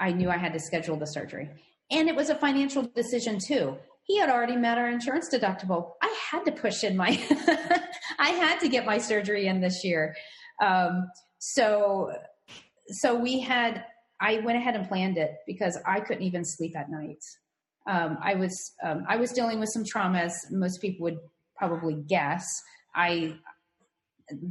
I 0.00 0.12
knew 0.12 0.30
I 0.30 0.36
had 0.36 0.52
to 0.54 0.60
schedule 0.60 0.96
the 0.96 1.06
surgery. 1.06 1.50
And 1.90 2.08
it 2.08 2.16
was 2.16 2.30
a 2.30 2.34
financial 2.34 2.82
decision 2.82 3.38
too 3.38 3.76
he 4.06 4.18
had 4.18 4.30
already 4.30 4.56
met 4.56 4.78
our 4.78 4.88
insurance 4.88 5.28
deductible. 5.32 5.92
I 6.00 6.16
had 6.30 6.44
to 6.44 6.52
push 6.52 6.84
in 6.84 6.96
my, 6.96 7.08
I 8.18 8.30
had 8.30 8.60
to 8.60 8.68
get 8.68 8.86
my 8.86 8.98
surgery 8.98 9.48
in 9.48 9.60
this 9.60 9.82
year. 9.82 10.14
Um, 10.62 11.10
so, 11.38 12.12
so 12.88 13.18
we 13.18 13.40
had, 13.40 13.84
I 14.20 14.38
went 14.38 14.58
ahead 14.58 14.76
and 14.76 14.88
planned 14.88 15.18
it 15.18 15.34
because 15.44 15.76
I 15.84 16.00
couldn't 16.00 16.22
even 16.22 16.44
sleep 16.44 16.76
at 16.76 16.88
night. 16.88 17.18
Um, 17.88 18.16
I 18.22 18.34
was, 18.34 18.74
um, 18.84 19.04
I 19.08 19.16
was 19.16 19.32
dealing 19.32 19.58
with 19.58 19.70
some 19.70 19.82
traumas. 19.82 20.32
Most 20.52 20.80
people 20.80 21.02
would 21.04 21.18
probably 21.56 21.94
guess. 21.94 22.46
I, 22.94 23.34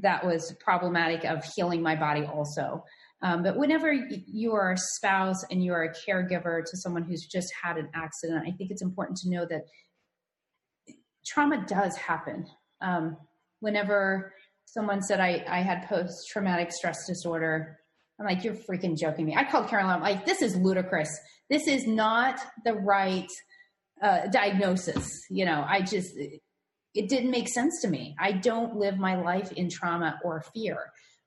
that 0.01 0.25
was 0.25 0.53
problematic 0.59 1.23
of 1.23 1.45
healing 1.55 1.81
my 1.81 1.95
body 1.95 2.25
also. 2.25 2.83
Um, 3.25 3.41
but 3.41 3.57
whenever 3.57 3.91
you 3.91 4.53
are 4.53 4.73
a 4.73 4.77
spouse 4.77 5.43
and 5.49 5.63
you 5.63 5.73
are 5.73 5.83
a 5.83 5.89
caregiver 5.89 6.63
to 6.63 6.77
someone 6.77 7.01
who's 7.01 7.25
just 7.25 7.51
had 7.59 7.75
an 7.77 7.89
accident, 7.95 8.43
I 8.47 8.51
think 8.51 8.69
it's 8.69 8.83
important 8.83 9.17
to 9.19 9.31
know 9.31 9.47
that 9.47 9.63
trauma 11.25 11.65
does 11.67 11.97
happen. 11.97 12.45
Um, 12.81 13.17
whenever 13.61 14.31
someone 14.65 15.01
said 15.01 15.19
I, 15.19 15.43
I 15.49 15.61
had 15.61 15.87
post 15.87 16.29
traumatic 16.31 16.71
stress 16.71 17.07
disorder, 17.07 17.79
I'm 18.19 18.27
like, 18.27 18.43
you're 18.43 18.53
freaking 18.53 18.95
joking 18.95 19.25
me. 19.25 19.35
I 19.35 19.43
called 19.43 19.69
Carolyn. 19.69 19.95
I'm 19.95 20.01
like, 20.01 20.27
this 20.27 20.43
is 20.43 20.55
ludicrous. 20.55 21.09
This 21.49 21.67
is 21.67 21.87
not 21.87 22.39
the 22.63 22.75
right 22.75 23.31
uh, 24.03 24.27
diagnosis. 24.27 25.09
You 25.31 25.45
know, 25.45 25.65
I 25.67 25.81
just, 25.81 26.15
it 26.15 27.09
didn't 27.09 27.31
make 27.31 27.49
sense 27.49 27.81
to 27.81 27.87
me. 27.87 28.15
I 28.19 28.33
don't 28.33 28.75
live 28.75 28.99
my 28.99 29.15
life 29.19 29.51
in 29.51 29.67
trauma 29.67 30.19
or 30.23 30.43
fear. 30.53 30.77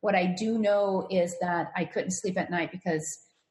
What 0.01 0.15
I 0.15 0.27
do 0.27 0.59
know 0.59 1.07
is 1.11 1.37
that 1.41 1.73
I 1.77 1.85
couldn't 1.85 2.13
sleep 2.13 2.39
at 2.39 2.51
night 2.51 2.71
because 2.71 3.05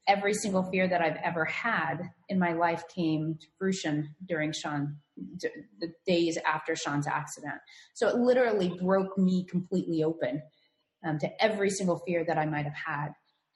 every 0.08 0.34
single 0.34 0.64
fear 0.64 0.88
that 0.88 1.02
I've 1.02 1.18
ever 1.24 1.44
had 1.46 1.98
in 2.30 2.40
my 2.40 2.54
life 2.54 2.84
came 2.94 3.38
to 3.40 3.48
fruition 3.58 4.16
during 4.26 4.54
Sean, 4.54 4.98
the 5.18 5.92
days 6.06 6.38
after 6.46 6.76
Sean's 6.76 7.08
accident. 7.08 7.56
So 7.94 8.08
it 8.08 8.16
literally 8.16 8.70
broke 8.82 9.18
me 9.18 9.46
completely 9.50 10.04
open 10.04 10.42
um, 11.06 11.20
to 11.20 11.44
every 11.44 11.70
single 11.70 12.00
fear 12.06 12.24
that 12.26 12.38
I 12.38 12.46
might 12.46 12.66
have 12.66 12.74
had. 12.74 13.10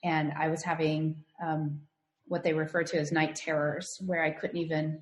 And 0.03 0.33
I 0.37 0.49
was 0.49 0.63
having 0.63 1.23
um, 1.41 1.81
what 2.25 2.43
they 2.43 2.53
refer 2.53 2.83
to 2.83 2.97
as 2.99 3.11
night 3.11 3.35
terrors, 3.35 3.87
where 4.05 4.23
I 4.23 4.31
couldn't 4.31 4.57
even 4.57 5.01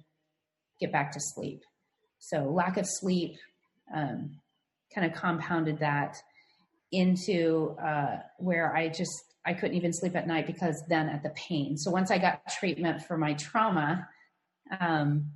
get 0.80 0.92
back 0.92 1.12
to 1.14 1.20
sleep. 1.20 1.64
So 2.20 2.44
lack 2.44 2.78
of 2.78 2.86
sleep 2.88 3.38
um, 3.96 4.40
kind 4.94 5.12
of 5.12 5.20
compounded 5.20 5.80
that 5.80 6.18
into 6.92 7.76
uh, 7.82 8.18
where 8.38 8.76
I 8.76 8.90
just 8.90 9.24
I 9.46 9.54
couldn't 9.54 9.78
even 9.78 9.94
sleep 9.94 10.16
at 10.16 10.28
night 10.28 10.48
because 10.48 10.84
then 10.90 11.08
at 11.10 11.24
the 11.24 11.30
pain. 11.30 11.78
So 11.78 11.92
once 11.92 12.12
I 12.12 12.18
got 12.18 12.42
treatment 12.60 13.04
for 13.04 13.18
my 13.18 13.34
trauma, 13.34 14.08
um, 14.80 15.32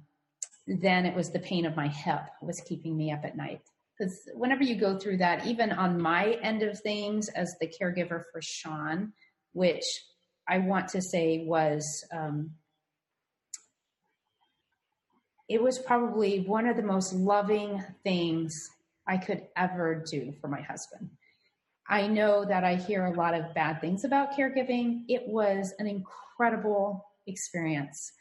then 0.67 1.05
it 1.05 1.15
was 1.15 1.31
the 1.31 1.39
pain 1.39 1.65
of 1.65 1.75
my 1.75 1.87
hip 1.87 2.21
was 2.41 2.61
keeping 2.67 2.95
me 2.97 3.11
up 3.11 3.23
at 3.23 3.37
night. 3.37 3.61
Because 3.97 4.17
whenever 4.33 4.63
you 4.63 4.75
go 4.75 4.97
through 4.97 5.17
that, 5.17 5.45
even 5.45 5.71
on 5.71 6.01
my 6.01 6.37
end 6.41 6.63
of 6.63 6.79
things 6.79 7.29
as 7.29 7.55
the 7.59 7.67
caregiver 7.67 8.23
for 8.31 8.41
Sean, 8.41 9.13
which 9.53 9.83
I 10.47 10.57
want 10.59 10.89
to 10.89 11.01
say 11.01 11.45
was 11.45 12.05
um, 12.11 12.51
it 15.47 15.61
was 15.61 15.79
probably 15.79 16.41
one 16.41 16.67
of 16.67 16.75
the 16.75 16.83
most 16.83 17.13
loving 17.13 17.83
things 18.03 18.53
I 19.07 19.17
could 19.17 19.43
ever 19.55 20.03
do 20.09 20.33
for 20.41 20.47
my 20.47 20.61
husband. 20.61 21.09
I 21.89 22.07
know 22.07 22.45
that 22.45 22.63
I 22.63 22.75
hear 22.75 23.05
a 23.05 23.13
lot 23.13 23.33
of 23.33 23.53
bad 23.53 23.81
things 23.81 24.03
about 24.03 24.33
caregiving. 24.37 25.03
It 25.07 25.23
was 25.27 25.73
an 25.79 25.87
incredible 25.87 27.05
experience. 27.27 28.11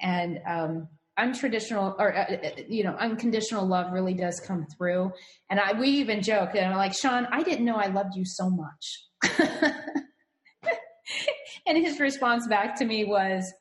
And 0.00 0.40
um, 0.46 0.88
untraditional 1.20 1.94
or 1.98 2.16
uh, 2.16 2.24
uh, 2.32 2.50
you 2.68 2.82
know 2.84 2.94
unconditional 2.98 3.66
love 3.66 3.92
really 3.92 4.14
does 4.14 4.40
come 4.40 4.66
through 4.76 5.12
and 5.50 5.60
i 5.60 5.72
we 5.78 5.88
even 5.88 6.22
joke 6.22 6.50
and 6.54 6.64
i'm 6.64 6.76
like 6.76 6.94
sean 6.94 7.26
i 7.30 7.42
didn't 7.42 7.64
know 7.64 7.76
i 7.76 7.88
loved 7.88 8.14
you 8.14 8.24
so 8.24 8.48
much 8.48 9.04
and 11.66 11.76
his 11.76 12.00
response 12.00 12.46
back 12.46 12.74
to 12.74 12.84
me 12.84 13.04
was 13.04 13.52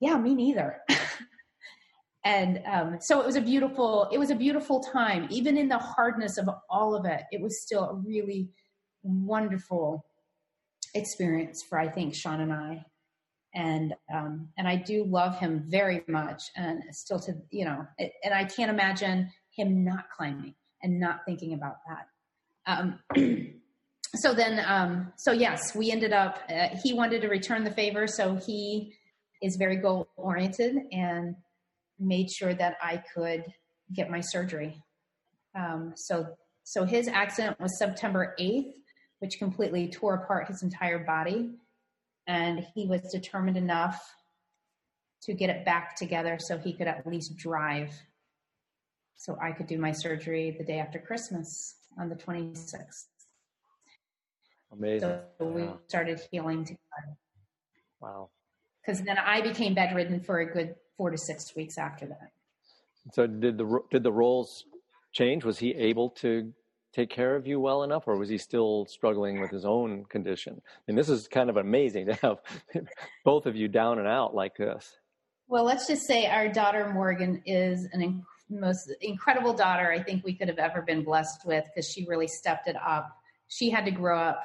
yeah 0.00 0.16
me 0.16 0.34
neither 0.34 0.80
and 2.24 2.60
um, 2.66 2.98
so 3.00 3.20
it 3.20 3.26
was 3.26 3.36
a 3.36 3.40
beautiful 3.40 4.08
it 4.12 4.18
was 4.18 4.30
a 4.30 4.36
beautiful 4.36 4.80
time 4.80 5.26
even 5.30 5.56
in 5.56 5.68
the 5.68 5.78
hardness 5.78 6.38
of 6.38 6.48
all 6.70 6.94
of 6.94 7.04
it 7.04 7.22
it 7.32 7.40
was 7.40 7.60
still 7.62 7.84
a 7.84 7.94
really 7.94 8.48
wonderful 9.02 10.04
experience 10.94 11.62
for 11.68 11.78
i 11.78 11.88
think 11.88 12.14
sean 12.14 12.40
and 12.40 12.52
i 12.52 12.84
and 13.54 13.94
um, 14.12 14.48
and 14.56 14.66
I 14.66 14.76
do 14.76 15.04
love 15.04 15.38
him 15.38 15.64
very 15.66 16.02
much, 16.08 16.42
and 16.56 16.82
still 16.90 17.20
to 17.20 17.34
you 17.50 17.64
know, 17.64 17.86
it, 17.98 18.12
and 18.24 18.32
I 18.32 18.44
can't 18.44 18.70
imagine 18.70 19.30
him 19.54 19.84
not 19.84 20.10
climbing 20.16 20.54
and 20.82 20.98
not 20.98 21.20
thinking 21.26 21.52
about 21.52 21.76
that. 21.86 22.06
Um, 22.66 22.98
so 24.16 24.32
then, 24.34 24.62
um, 24.66 25.12
so 25.16 25.32
yes, 25.32 25.74
we 25.74 25.90
ended 25.90 26.12
up. 26.12 26.38
Uh, 26.48 26.68
he 26.82 26.94
wanted 26.94 27.22
to 27.22 27.28
return 27.28 27.64
the 27.64 27.70
favor, 27.70 28.06
so 28.06 28.36
he 28.36 28.94
is 29.42 29.56
very 29.58 29.76
goal 29.76 30.08
oriented 30.16 30.76
and 30.92 31.34
made 31.98 32.30
sure 32.30 32.54
that 32.54 32.76
I 32.82 33.02
could 33.14 33.44
get 33.94 34.10
my 34.10 34.20
surgery. 34.20 34.82
Um, 35.54 35.92
so 35.94 36.26
so 36.64 36.84
his 36.84 37.06
accident 37.06 37.60
was 37.60 37.78
September 37.78 38.34
eighth, 38.38 38.76
which 39.22 39.38
completely 39.38 39.88
tore 39.88 40.14
apart 40.14 40.48
his 40.48 40.64
entire 40.64 40.98
body 40.98 41.52
and 42.26 42.66
he 42.74 42.86
was 42.88 43.02
determined 43.02 43.56
enough 43.56 44.16
to 45.22 45.32
get 45.32 45.48
it 45.48 45.64
back 45.64 45.94
together 45.94 46.38
so 46.40 46.58
he 46.58 46.72
could 46.72 46.88
at 46.88 47.06
least 47.06 47.36
drive 47.36 47.92
so 49.14 49.38
I 49.40 49.52
could 49.52 49.68
do 49.68 49.78
my 49.78 49.92
surgery 49.92 50.56
the 50.58 50.64
day 50.64 50.80
after 50.80 50.98
Christmas 50.98 51.76
on 51.96 52.08
the 52.08 52.16
26th. 52.16 53.04
Amazing. 54.72 55.00
So 55.00 55.22
we 55.38 55.68
started 55.86 56.20
healing 56.32 56.64
together. 56.64 57.16
Wow. 58.00 58.30
Because 58.84 59.02
then 59.02 59.18
I 59.18 59.40
became 59.40 59.74
bedridden 59.74 60.18
for 60.18 60.40
a 60.40 60.52
good 60.52 60.74
four 60.96 61.10
to 61.10 61.18
six 61.18 61.54
weeks 61.54 61.78
after 61.78 62.06
that. 62.06 62.32
So 63.12 63.28
did 63.28 63.56
the 63.56 63.78
did 63.92 64.02
the 64.02 64.10
roles 64.10 64.64
change? 65.12 65.44
Was 65.44 65.60
he 65.60 65.72
able 65.76 66.10
to 66.10 66.52
take 66.92 67.10
care 67.10 67.36
of 67.36 67.46
you 67.46 67.58
well 67.58 67.82
enough, 67.82 68.06
or 68.06 68.16
was 68.16 68.28
he 68.28 68.38
still 68.38 68.86
struggling 68.86 69.40
with 69.40 69.50
his 69.50 69.64
own 69.64 70.04
condition? 70.04 70.60
And 70.88 70.96
this 70.96 71.08
is 71.08 71.28
kind 71.28 71.50
of 71.50 71.56
amazing 71.56 72.06
to 72.06 72.14
have 72.14 72.38
both 73.24 73.46
of 73.46 73.56
you 73.56 73.68
down 73.68 73.98
and 73.98 74.06
out 74.06 74.34
like 74.34 74.56
this. 74.56 74.96
Well, 75.48 75.64
let's 75.64 75.86
just 75.86 76.06
say 76.06 76.26
our 76.26 76.48
daughter 76.48 76.90
Morgan 76.92 77.42
is 77.44 77.86
an 77.92 78.00
inc- 78.00 78.22
most 78.48 78.92
incredible 79.00 79.54
daughter 79.54 79.90
I 79.90 80.02
think 80.02 80.24
we 80.24 80.34
could 80.34 80.48
have 80.48 80.58
ever 80.58 80.82
been 80.82 81.04
blessed 81.04 81.46
with 81.46 81.64
because 81.64 81.88
she 81.90 82.06
really 82.06 82.28
stepped 82.28 82.68
it 82.68 82.76
up. 82.76 83.08
She 83.48 83.70
had 83.70 83.84
to 83.86 83.90
grow 83.90 84.18
up 84.18 84.44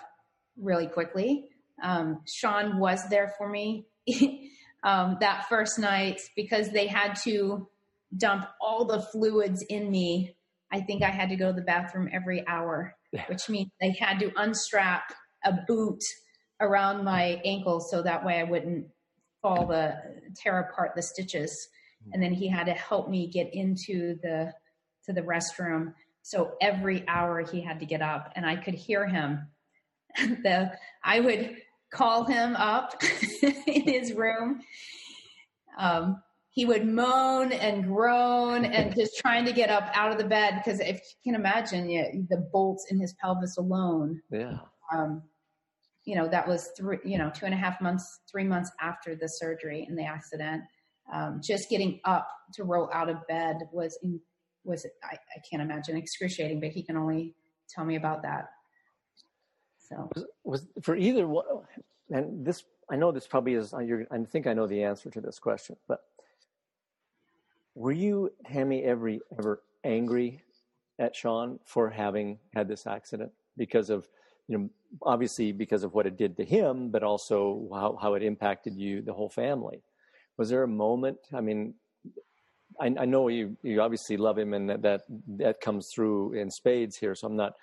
really 0.58 0.88
quickly. 0.88 1.50
Um, 1.84 2.22
Sean 2.26 2.80
was 2.80 3.08
there 3.10 3.34
for 3.38 3.48
me 3.48 3.86
um, 4.84 5.18
that 5.20 5.48
first 5.50 5.78
night 5.78 6.22
because 6.36 6.72
they 6.72 6.88
had 6.88 7.16
to 7.24 7.68
dump 8.16 8.48
all 8.62 8.86
the 8.86 9.02
fluids 9.02 9.62
in 9.64 9.92
me 9.92 10.37
I 10.72 10.82
think 10.82 11.04
I 11.04 11.10
had 11.10 11.30
to 11.30 11.36
go 11.36 11.48
to 11.48 11.54
the 11.54 11.62
bathroom 11.62 12.10
every 12.12 12.46
hour, 12.48 12.96
which 13.28 13.50
means 13.50 13.72
they 13.80 13.92
had 13.92 14.20
to 14.20 14.32
unstrap 14.36 15.14
a 15.46 15.54
boot 15.68 16.02
around 16.60 17.04
my 17.04 17.42
ankle 17.46 17.80
so 17.80 18.02
that 18.02 18.26
way 18.26 18.40
I 18.40 18.44
wouldn't 18.44 18.88
fall 19.42 19.68
the 19.68 19.96
tear 20.36 20.60
apart 20.60 20.92
the 20.96 21.02
stitches. 21.02 21.56
Hmm. 22.04 22.12
And 22.14 22.24
then 22.24 22.34
he 22.34 22.48
had 22.48 22.66
to 22.66 22.74
help 22.74 23.10
me 23.10 23.28
get 23.28 23.54
into 23.54 24.18
the 24.22 24.54
to 25.06 25.14
the 25.14 25.22
restroom. 25.22 25.94
So 26.22 26.56
every 26.62 27.08
hour 27.08 27.42
he 27.42 27.62
had 27.62 27.80
to 27.80 27.86
get 27.86 28.02
up 28.02 28.34
and 28.36 28.46
I 28.46 28.58
could 28.58 28.74
hear 28.74 29.08
him. 29.08 29.48
the 30.18 30.72
I 31.04 31.20
would 31.20 31.58
call 31.92 32.26
him 32.26 32.56
up 32.56 33.02
in 33.42 33.84
his 33.84 34.14
room. 34.14 34.62
Um, 35.78 36.22
he 36.58 36.66
would 36.66 36.88
moan 36.88 37.52
and 37.52 37.84
groan 37.84 38.66
and 38.66 38.96
just 38.98 39.16
trying 39.16 39.46
to 39.46 39.54
get 39.54 39.70
up 39.70 39.92
out 39.94 40.12
of 40.12 40.18
the 40.18 40.24
bed 40.24 40.56
because 40.58 40.80
if 40.80 40.96
you 40.96 41.32
can 41.32 41.36
imagine 41.36 41.88
yeah, 41.88 42.10
the 42.30 42.50
bolts 42.52 42.88
in 42.90 43.00
his 43.00 43.14
pelvis 43.22 43.58
alone. 43.58 44.20
Yeah. 44.32 44.58
Um, 44.92 45.22
you 46.06 46.16
know, 46.16 46.28
that 46.28 46.48
was 46.48 46.72
three, 46.76 46.98
you 47.06 47.20
know, 47.20 47.30
two 47.30 47.46
and 47.46 47.54
a 47.54 47.58
half 47.58 47.80
months, 47.80 48.22
three 48.32 48.44
months 48.44 48.72
after 48.82 49.16
the 49.16 49.30
surgery 49.30 49.86
and 49.88 49.96
the 49.96 50.06
accident. 50.06 50.64
Um, 51.14 51.42
just 51.44 51.70
getting 51.70 52.00
up 52.06 52.28
to 52.56 52.64
roll 52.64 52.90
out 52.92 53.08
of 53.08 53.18
bed 53.28 53.58
was, 53.72 53.96
in, 54.02 54.20
was, 54.64 54.84
I, 55.04 55.14
I 55.14 55.42
can't 55.48 55.62
imagine 55.62 55.96
excruciating, 55.96 56.60
but 56.60 56.70
he 56.70 56.82
can 56.82 56.98
only 56.98 57.36
tell 57.70 57.86
me 57.86 57.98
about 57.98 58.24
that. 58.24 58.46
So 59.88 60.10
was, 60.16 60.26
was 60.44 60.68
for 60.82 60.96
either 60.96 61.28
one, 61.28 61.46
and 62.10 62.44
this, 62.44 62.64
I 62.90 62.96
know 62.96 63.12
this 63.12 63.28
probably 63.28 63.54
is, 63.54 63.76
I 63.76 63.86
think 64.32 64.48
I 64.48 64.54
know 64.54 64.66
the 64.66 64.82
answer 64.82 65.12
to 65.12 65.22
this 65.22 65.38
question, 65.38 65.76
but 65.88 66.00
were 67.78 67.92
you, 67.92 68.32
ever 68.50 69.20
ever 69.38 69.62
angry 69.84 70.42
at 70.98 71.16
Sean 71.16 71.60
for 71.64 71.92
having 71.92 72.40
had 72.56 72.68
this 72.68 72.88
accident 72.88 73.32
because 73.56 73.92
of, 73.92 74.08
you 74.48 74.58
know, 74.58 74.70
obviously 75.04 75.52
because 75.52 75.84
of 75.84 75.94
what 75.94 76.08
it 76.08 76.18
did 76.18 76.36
to 76.38 76.44
him, 76.44 76.90
but 76.90 77.04
also 77.04 77.70
how, 77.72 77.96
how 78.02 78.16
it 78.16 78.24
impacted 78.24 78.76
you, 78.76 79.04
the 79.04 79.14
whole 79.14 79.30
family? 79.30 79.84
Was 80.38 80.50
there 80.50 80.64
a 80.64 80.68
moment? 80.68 81.20
I 81.32 81.42
mean, 81.42 81.76
I, 82.82 82.96
I 82.98 83.06
know 83.06 83.28
you, 83.28 83.56
you 83.62 83.80
obviously 83.80 84.18
love 84.18 84.40
him 84.40 84.56
and 84.56 84.68
that, 84.72 84.82
that, 84.82 85.02
that 85.38 85.62
comes 85.62 85.90
through 85.94 86.34
in 86.34 86.50
spades 86.50 86.98
here. 86.98 87.14
So 87.14 87.28
I'm 87.28 87.36
not 87.36 87.54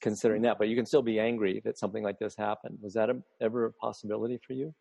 considering 0.00 0.40
that, 0.42 0.56
but 0.58 0.68
you 0.68 0.76
can 0.76 0.86
still 0.86 1.02
be 1.02 1.20
angry 1.20 1.60
that 1.66 1.76
something 1.76 2.02
like 2.02 2.18
this 2.18 2.34
happened. 2.34 2.78
Was 2.80 2.94
that 2.94 3.10
a, 3.10 3.18
ever 3.42 3.66
a 3.66 3.72
possibility 3.72 4.38
for 4.46 4.54
you? 4.54 4.74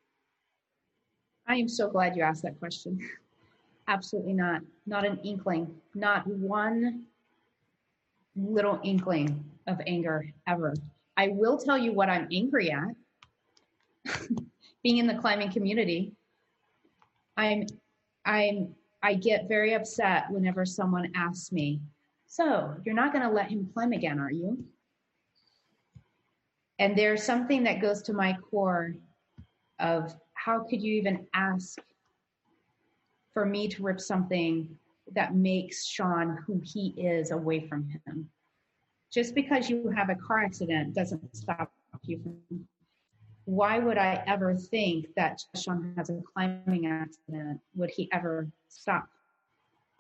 I 1.46 1.56
am 1.56 1.68
so 1.68 1.90
glad 1.90 2.16
you 2.16 2.24
asked 2.24 2.44
that 2.44 2.58
question. 2.58 3.00
Absolutely 3.88 4.34
not. 4.34 4.62
Not 4.86 5.06
an 5.06 5.20
inkling. 5.24 5.74
Not 5.96 6.28
one 6.28 7.06
little 8.36 8.80
inkling 8.84 9.44
of 9.68 9.82
anger 9.88 10.32
ever. 10.46 10.74
I 11.16 11.30
will 11.30 11.58
tell 11.58 11.78
you 11.78 11.94
what 11.94 12.10
I'm 12.10 12.28
angry 12.32 12.72
at. 12.72 12.96
Being 14.84 14.98
in 14.98 15.08
the 15.08 15.16
climbing 15.16 15.52
community, 15.52 16.14
I'm 17.36 17.66
I'm 18.26 18.76
I 19.02 19.14
get 19.14 19.48
very 19.48 19.74
upset 19.74 20.30
whenever 20.30 20.66
someone 20.66 21.12
asks 21.16 21.52
me, 21.52 21.82
"So, 22.28 22.76
you're 22.86 22.96
not 22.96 23.14
going 23.14 23.24
to 23.24 23.32
let 23.32 23.50
him 23.50 23.70
climb 23.74 23.94
again, 23.94 24.20
are 24.20 24.32
you?" 24.32 24.64
And 26.80 26.96
there's 26.96 27.24
something 27.24 27.64
that 27.64 27.82
goes 27.82 28.02
to 28.04 28.14
my 28.14 28.38
core 28.50 28.96
of 29.80 30.16
how 30.34 30.64
could 30.64 30.82
you 30.82 30.94
even 30.94 31.28
ask 31.34 31.80
for 33.38 33.46
me 33.46 33.68
to 33.68 33.84
rip 33.84 34.02
something 34.02 34.68
that 35.14 35.36
makes 35.36 35.86
Sean 35.86 36.40
who 36.48 36.60
he 36.64 36.88
is 36.98 37.30
away 37.30 37.68
from 37.68 37.88
him. 37.88 38.28
Just 39.14 39.36
because 39.36 39.70
you 39.70 39.94
have 39.96 40.10
a 40.10 40.16
car 40.16 40.40
accident 40.40 40.96
doesn't 40.96 41.36
stop 41.36 41.72
you 42.02 42.20
from. 42.24 42.68
Why 43.46 43.78
would 43.78 44.00
I 44.00 44.24
ever 44.26 44.56
think 44.56 45.10
that 45.16 45.40
Sean 45.56 45.94
has 45.98 46.10
a 46.10 46.20
climbing 46.34 46.88
accident? 46.88 47.60
Would 47.76 47.92
he 47.92 48.10
ever 48.12 48.48
stop? 48.70 49.08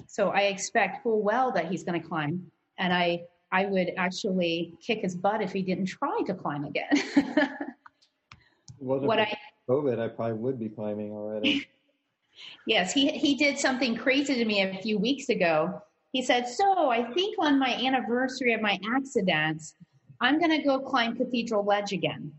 So 0.08 0.30
I 0.30 0.46
expect 0.46 1.04
full 1.04 1.22
well 1.22 1.52
that 1.52 1.68
he's 1.68 1.84
going 1.84 2.02
to 2.02 2.08
climb, 2.08 2.44
and 2.80 2.92
I 2.92 3.22
I 3.52 3.66
would 3.68 3.92
actually 3.98 4.74
kick 4.82 5.02
his 5.04 5.16
butt 5.16 5.44
if 5.44 5.54
he 5.54 5.62
didn't 5.62 5.86
try 5.86 6.24
to 6.26 6.34
climb 6.34 6.66
again. 6.66 6.90
what 8.80 9.20
I 9.20 9.38
COVID, 9.70 10.00
I 10.00 10.08
probably 10.08 10.34
would 10.38 10.60
be 10.60 10.70
climbing 10.70 11.12
already. 11.12 11.68
Yes, 12.66 12.94
he 12.94 13.10
he 13.12 13.36
did 13.36 13.58
something 13.58 13.96
crazy 13.96 14.36
to 14.36 14.46
me 14.46 14.62
a 14.62 14.82
few 14.82 14.98
weeks 14.98 15.30
ago. 15.30 15.82
He 16.12 16.22
said, 16.22 16.48
"So 16.48 16.90
I 16.90 17.04
think 17.14 17.36
on 17.40 17.60
my 17.60 17.74
anniversary 17.74 18.54
of 18.54 18.62
my 18.62 18.80
accident, 18.96 19.74
I'm 20.22 20.40
going 20.40 20.52
to 20.52 20.64
go 20.64 20.80
climb 20.80 21.16
Cathedral 21.16 21.64
Ledge 21.64 21.94
again." 21.94 22.34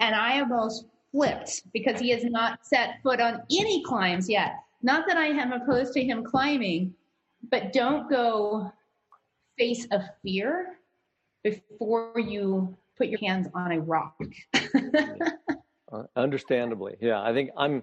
And 0.00 0.14
I 0.14 0.40
almost 0.40 0.86
flipped 1.12 1.62
because 1.72 2.00
he 2.00 2.10
has 2.10 2.24
not 2.24 2.66
set 2.66 3.02
foot 3.02 3.20
on 3.20 3.42
any 3.50 3.82
climbs 3.84 4.28
yet. 4.28 4.56
Not 4.82 5.06
that 5.06 5.16
I 5.16 5.26
am 5.26 5.52
opposed 5.52 5.92
to 5.94 6.02
him 6.02 6.24
climbing, 6.24 6.94
but 7.50 7.72
don't 7.72 8.08
go 8.08 8.72
face 9.58 9.86
a 9.90 10.02
fear 10.22 10.78
before 11.42 12.18
you 12.18 12.76
put 12.96 13.08
your 13.08 13.20
hands 13.20 13.48
on 13.54 13.72
a 13.72 13.80
rock. 13.80 14.16
uh, 15.92 16.02
understandably, 16.16 16.96
yeah. 17.00 17.22
I 17.22 17.32
think 17.32 17.50
I'm 17.56 17.82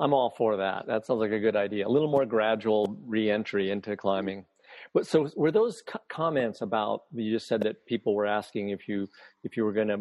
I'm 0.00 0.14
all 0.14 0.34
for 0.36 0.56
that. 0.56 0.86
That 0.86 1.06
sounds 1.06 1.20
like 1.20 1.32
a 1.32 1.38
good 1.38 1.56
idea. 1.56 1.86
A 1.86 1.88
little 1.88 2.10
more 2.10 2.26
gradual 2.26 2.96
reentry 3.06 3.70
into 3.70 3.96
climbing. 3.96 4.46
But 4.94 5.06
so 5.06 5.28
were 5.36 5.52
those 5.52 5.82
co- 5.86 6.00
comments 6.08 6.62
about 6.62 7.02
you 7.12 7.30
just 7.32 7.46
said 7.46 7.62
that 7.62 7.84
people 7.86 8.14
were 8.14 8.26
asking 8.26 8.70
if 8.70 8.88
you 8.88 9.08
if 9.44 9.56
you 9.56 9.64
were 9.64 9.72
going 9.72 9.88
to 9.88 10.00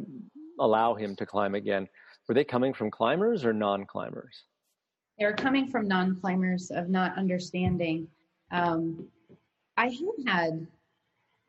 allow 0.60 0.96
him 0.96 1.16
to 1.18 1.26
climb 1.26 1.54
again? 1.56 1.88
Were 2.28 2.36
they 2.36 2.44
coming 2.44 2.74
from 2.74 2.92
climbers 2.92 3.44
or 3.44 3.54
non-climbers? 3.54 4.44
They're 5.18 5.34
coming 5.34 5.70
from 5.70 5.88
non-climbers 5.88 6.72
of 6.72 6.88
not 6.90 7.18
understanding. 7.18 8.08
Um, 8.52 9.08
I 9.76 9.88
have 9.88 10.28
had, 10.28 10.68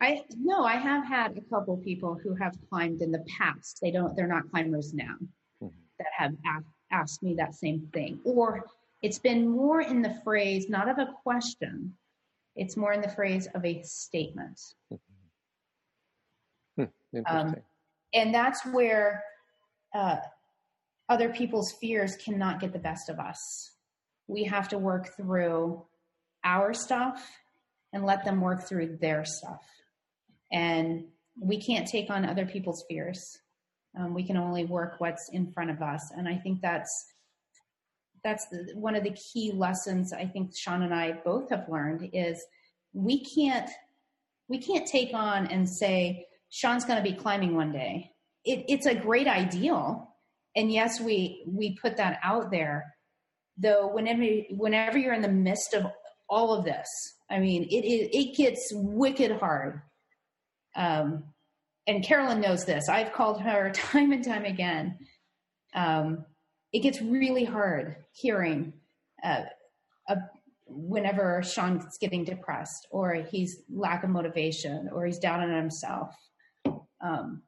I 0.00 0.24
no, 0.38 0.64
I 0.64 0.76
have 0.76 1.06
had 1.06 1.36
a 1.36 1.40
couple 1.42 1.76
people 1.76 2.18
who 2.20 2.34
have 2.34 2.56
climbed 2.68 3.02
in 3.02 3.12
the 3.12 3.24
past. 3.38 3.78
They 3.82 3.90
don't, 3.90 4.16
they're 4.16 4.26
not 4.26 4.50
climbers 4.50 4.94
now 4.94 5.14
mm-hmm. 5.62 5.68
that 5.98 6.08
have 6.16 6.32
asked, 6.46 6.66
asked 6.90 7.22
me 7.22 7.34
that 7.34 7.54
same 7.54 7.88
thing. 7.92 8.20
Or 8.24 8.66
it's 9.02 9.18
been 9.18 9.48
more 9.48 9.80
in 9.80 10.02
the 10.02 10.20
phrase, 10.24 10.68
not 10.68 10.88
of 10.88 10.98
a 10.98 11.12
question, 11.22 11.94
it's 12.56 12.76
more 12.76 12.92
in 12.92 13.00
the 13.00 13.08
phrase 13.08 13.48
of 13.54 13.64
a 13.64 13.82
statement. 13.82 14.60
Hmm, 16.76 16.84
um, 17.26 17.56
and 18.12 18.34
that's 18.34 18.64
where 18.66 19.22
uh, 19.94 20.16
other 21.08 21.30
people's 21.30 21.72
fears 21.80 22.16
cannot 22.16 22.60
get 22.60 22.72
the 22.72 22.78
best 22.78 23.08
of 23.08 23.18
us. 23.18 23.72
We 24.26 24.44
have 24.44 24.68
to 24.68 24.78
work 24.78 25.16
through 25.16 25.84
our 26.44 26.72
stuff 26.74 27.26
and 27.92 28.04
let 28.04 28.24
them 28.24 28.40
work 28.40 28.68
through 28.68 28.98
their 29.00 29.24
stuff. 29.24 29.64
And 30.52 31.04
we 31.40 31.60
can't 31.60 31.86
take 31.86 32.10
on 32.10 32.24
other 32.24 32.46
people's 32.46 32.84
fears. 32.88 33.38
Um, 33.98 34.14
we 34.14 34.22
can 34.22 34.36
only 34.36 34.64
work 34.64 34.94
what's 34.98 35.30
in 35.32 35.52
front 35.52 35.70
of 35.70 35.82
us. 35.82 36.12
And 36.16 36.28
I 36.28 36.36
think 36.36 36.60
that's 36.60 37.06
that's 38.22 38.46
the, 38.48 38.72
one 38.74 38.94
of 38.94 39.04
the 39.04 39.16
key 39.32 39.52
lessons 39.52 40.12
I 40.12 40.26
think 40.26 40.56
Sean 40.56 40.82
and 40.82 40.94
I 40.94 41.12
both 41.12 41.50
have 41.50 41.68
learned 41.68 42.10
is 42.12 42.44
we 42.92 43.24
can't 43.24 43.70
we 44.48 44.58
can't 44.58 44.86
take 44.86 45.14
on 45.14 45.46
and 45.46 45.68
say 45.68 46.26
Sean's 46.50 46.84
going 46.84 47.02
to 47.02 47.08
be 47.08 47.16
climbing 47.16 47.54
one 47.54 47.72
day. 47.72 48.10
It, 48.44 48.64
it's 48.68 48.86
a 48.86 48.94
great 48.94 49.28
ideal, 49.28 50.14
and 50.56 50.72
yes, 50.72 51.00
we 51.00 51.44
we 51.46 51.78
put 51.80 51.96
that 51.98 52.18
out 52.22 52.50
there. 52.50 52.94
Though 53.56 53.88
whenever 53.88 54.24
whenever 54.50 54.98
you're 54.98 55.14
in 55.14 55.22
the 55.22 55.28
midst 55.28 55.74
of 55.74 55.86
all 56.28 56.54
of 56.54 56.64
this, 56.64 56.88
I 57.30 57.38
mean, 57.38 57.64
it 57.64 57.84
it, 57.84 58.16
it 58.16 58.36
gets 58.36 58.70
wicked 58.72 59.32
hard. 59.32 59.82
Um, 60.76 61.24
and 61.90 62.04
Carolyn 62.04 62.40
knows 62.40 62.64
this. 62.64 62.88
I've 62.88 63.12
called 63.12 63.40
her 63.40 63.70
time 63.74 64.12
and 64.12 64.24
time 64.24 64.44
again. 64.44 64.96
Um, 65.74 66.24
it 66.72 66.80
gets 66.80 67.02
really 67.02 67.44
hard 67.44 67.96
hearing 68.12 68.72
uh, 69.24 69.42
a, 70.08 70.16
whenever 70.66 71.42
Sean's 71.42 71.98
getting 72.00 72.24
depressed 72.24 72.86
or 72.92 73.14
he's 73.14 73.62
lack 73.68 74.04
of 74.04 74.10
motivation 74.10 74.88
or 74.92 75.04
he's 75.04 75.18
down 75.18 75.40
on 75.40 75.50
himself. 75.50 76.14
Um, 77.00 77.42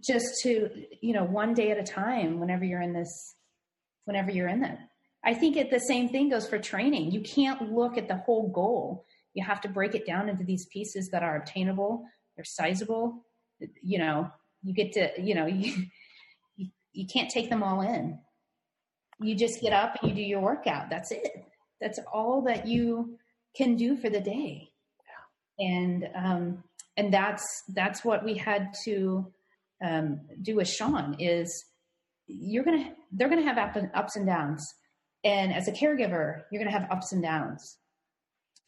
just 0.00 0.42
to, 0.42 0.68
you 1.00 1.14
know, 1.14 1.24
one 1.24 1.54
day 1.54 1.70
at 1.70 1.78
a 1.78 1.82
time, 1.82 2.40
whenever 2.40 2.64
you're 2.64 2.82
in 2.82 2.92
this, 2.92 3.36
whenever 4.04 4.30
you're 4.30 4.48
in 4.48 4.60
that, 4.60 4.80
I 5.24 5.32
think 5.32 5.56
it, 5.56 5.70
the 5.70 5.80
same 5.80 6.10
thing 6.10 6.28
goes 6.28 6.46
for 6.46 6.58
training. 6.58 7.10
You 7.10 7.22
can't 7.22 7.72
look 7.72 7.96
at 7.96 8.08
the 8.08 8.16
whole 8.16 8.50
goal. 8.50 9.06
You 9.32 9.42
have 9.44 9.62
to 9.62 9.68
break 9.68 9.94
it 9.94 10.06
down 10.06 10.28
into 10.28 10.44
these 10.44 10.66
pieces 10.66 11.08
that 11.10 11.22
are 11.22 11.36
obtainable, 11.36 12.04
they're 12.36 12.44
sizable. 12.44 13.24
You 13.82 13.98
know, 13.98 14.30
you 14.62 14.74
get 14.74 14.92
to, 14.94 15.10
you 15.20 15.34
know, 15.34 15.46
you, 15.46 15.86
you, 16.56 16.68
you 16.92 17.06
can't 17.06 17.30
take 17.30 17.50
them 17.50 17.62
all 17.62 17.80
in. 17.80 18.18
You 19.20 19.34
just 19.34 19.60
get 19.60 19.72
up 19.72 19.96
and 20.00 20.10
you 20.10 20.16
do 20.16 20.22
your 20.22 20.40
workout. 20.40 20.90
That's 20.90 21.12
it. 21.12 21.46
That's 21.80 22.00
all 22.12 22.42
that 22.42 22.66
you 22.66 23.18
can 23.56 23.76
do 23.76 23.96
for 23.96 24.10
the 24.10 24.20
day. 24.20 24.70
And 25.58 26.08
um, 26.16 26.64
and 26.96 27.12
that's 27.12 27.62
that's 27.74 28.04
what 28.04 28.24
we 28.24 28.34
had 28.34 28.74
to 28.84 29.32
um, 29.84 30.20
do 30.42 30.56
with 30.56 30.68
Sean 30.68 31.16
is 31.18 31.64
you're 32.26 32.64
gonna 32.64 32.92
they're 33.12 33.28
gonna 33.28 33.42
have 33.42 33.58
ups 33.94 34.16
and 34.16 34.26
downs, 34.26 34.66
and 35.22 35.52
as 35.52 35.68
a 35.68 35.72
caregiver, 35.72 36.42
you're 36.50 36.62
gonna 36.62 36.76
have 36.76 36.90
ups 36.90 37.12
and 37.12 37.22
downs, 37.22 37.78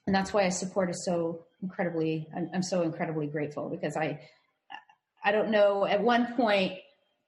and 0.06 0.14
that's 0.14 0.32
why 0.32 0.44
I 0.44 0.50
support 0.50 0.90
is 0.90 1.04
so 1.04 1.45
incredibly. 1.62 2.28
I'm, 2.34 2.50
I'm 2.54 2.62
so 2.62 2.82
incredibly 2.82 3.26
grateful 3.26 3.68
because 3.68 3.96
I 3.96 4.20
I 5.24 5.32
don't 5.32 5.50
know 5.50 5.86
at 5.86 6.00
one 6.00 6.34
point 6.34 6.74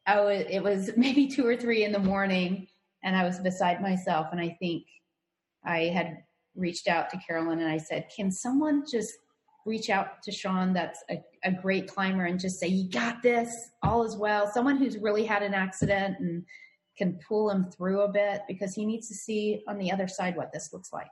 I 0.06 0.20
was 0.20 0.44
it 0.48 0.62
was 0.62 0.90
maybe 0.96 1.26
two 1.28 1.46
or 1.46 1.56
three 1.56 1.84
in 1.84 1.92
the 1.92 1.98
morning 1.98 2.66
and 3.02 3.16
I 3.16 3.24
was 3.24 3.38
beside 3.38 3.80
myself 3.80 4.28
and 4.32 4.40
I 4.40 4.56
think 4.60 4.84
I 5.64 5.84
had 5.84 6.18
reached 6.54 6.88
out 6.88 7.10
to 7.10 7.18
Carolyn 7.18 7.60
and 7.60 7.70
I 7.70 7.78
said, 7.78 8.10
Can 8.14 8.30
someone 8.30 8.84
just 8.90 9.14
reach 9.66 9.90
out 9.90 10.22
to 10.22 10.32
Sean 10.32 10.72
that's 10.72 11.02
a, 11.10 11.22
a 11.44 11.52
great 11.52 11.88
climber 11.88 12.24
and 12.24 12.40
just 12.40 12.58
say, 12.58 12.66
You 12.66 12.90
got 12.90 13.22
this, 13.22 13.70
all 13.82 14.04
is 14.04 14.16
well? 14.16 14.50
Someone 14.52 14.76
who's 14.76 14.98
really 14.98 15.24
had 15.24 15.42
an 15.42 15.54
accident 15.54 16.18
and 16.18 16.44
can 16.96 17.18
pull 17.26 17.48
him 17.50 17.70
through 17.70 18.00
a 18.00 18.08
bit 18.08 18.42
because 18.48 18.74
he 18.74 18.84
needs 18.84 19.08
to 19.08 19.14
see 19.14 19.62
on 19.68 19.78
the 19.78 19.92
other 19.92 20.08
side 20.08 20.36
what 20.36 20.52
this 20.52 20.72
looks 20.72 20.92
like. 20.92 21.06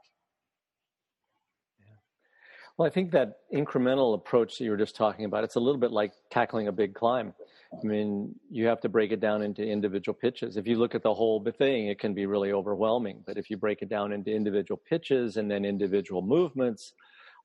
Well, 2.77 2.87
I 2.87 2.91
think 2.91 3.11
that 3.13 3.39
incremental 3.55 4.15
approach 4.15 4.59
that 4.59 4.65
you 4.65 4.71
were 4.71 4.77
just 4.77 4.97
talking 4.97 5.25
about, 5.25 5.45
it's 5.45 5.55
a 5.55 5.61
little 5.61 5.81
bit 5.81 5.93
like 5.93 6.13
tackling 6.31 6.69
a 6.69 6.73
big 6.73 6.95
climb. 6.95 7.33
I 7.73 7.87
mean, 7.87 8.35
you 8.51 8.67
have 8.67 8.81
to 8.83 8.89
break 8.89 9.13
it 9.13 9.21
down 9.21 9.43
into 9.43 9.67
individual 9.67 10.15
pitches. 10.15 10.57
If 10.57 10.67
you 10.67 10.77
look 10.77 10.95
at 10.95 11.03
the 11.03 11.15
whole 11.15 11.43
thing, 11.59 11.89
it 11.89 11.99
can 11.99 12.13
be 12.13 12.27
really 12.27 12.53
overwhelming. 12.53 13.23
But 13.27 13.39
if 13.39 13.49
you 13.49 13.57
break 13.57 13.81
it 13.81 13.89
down 13.89 14.13
into 14.13 14.31
individual 14.31 14.81
pitches 14.89 15.39
and 15.39 15.51
then 15.51 15.65
individual 15.65 16.21
movements, 16.21 16.93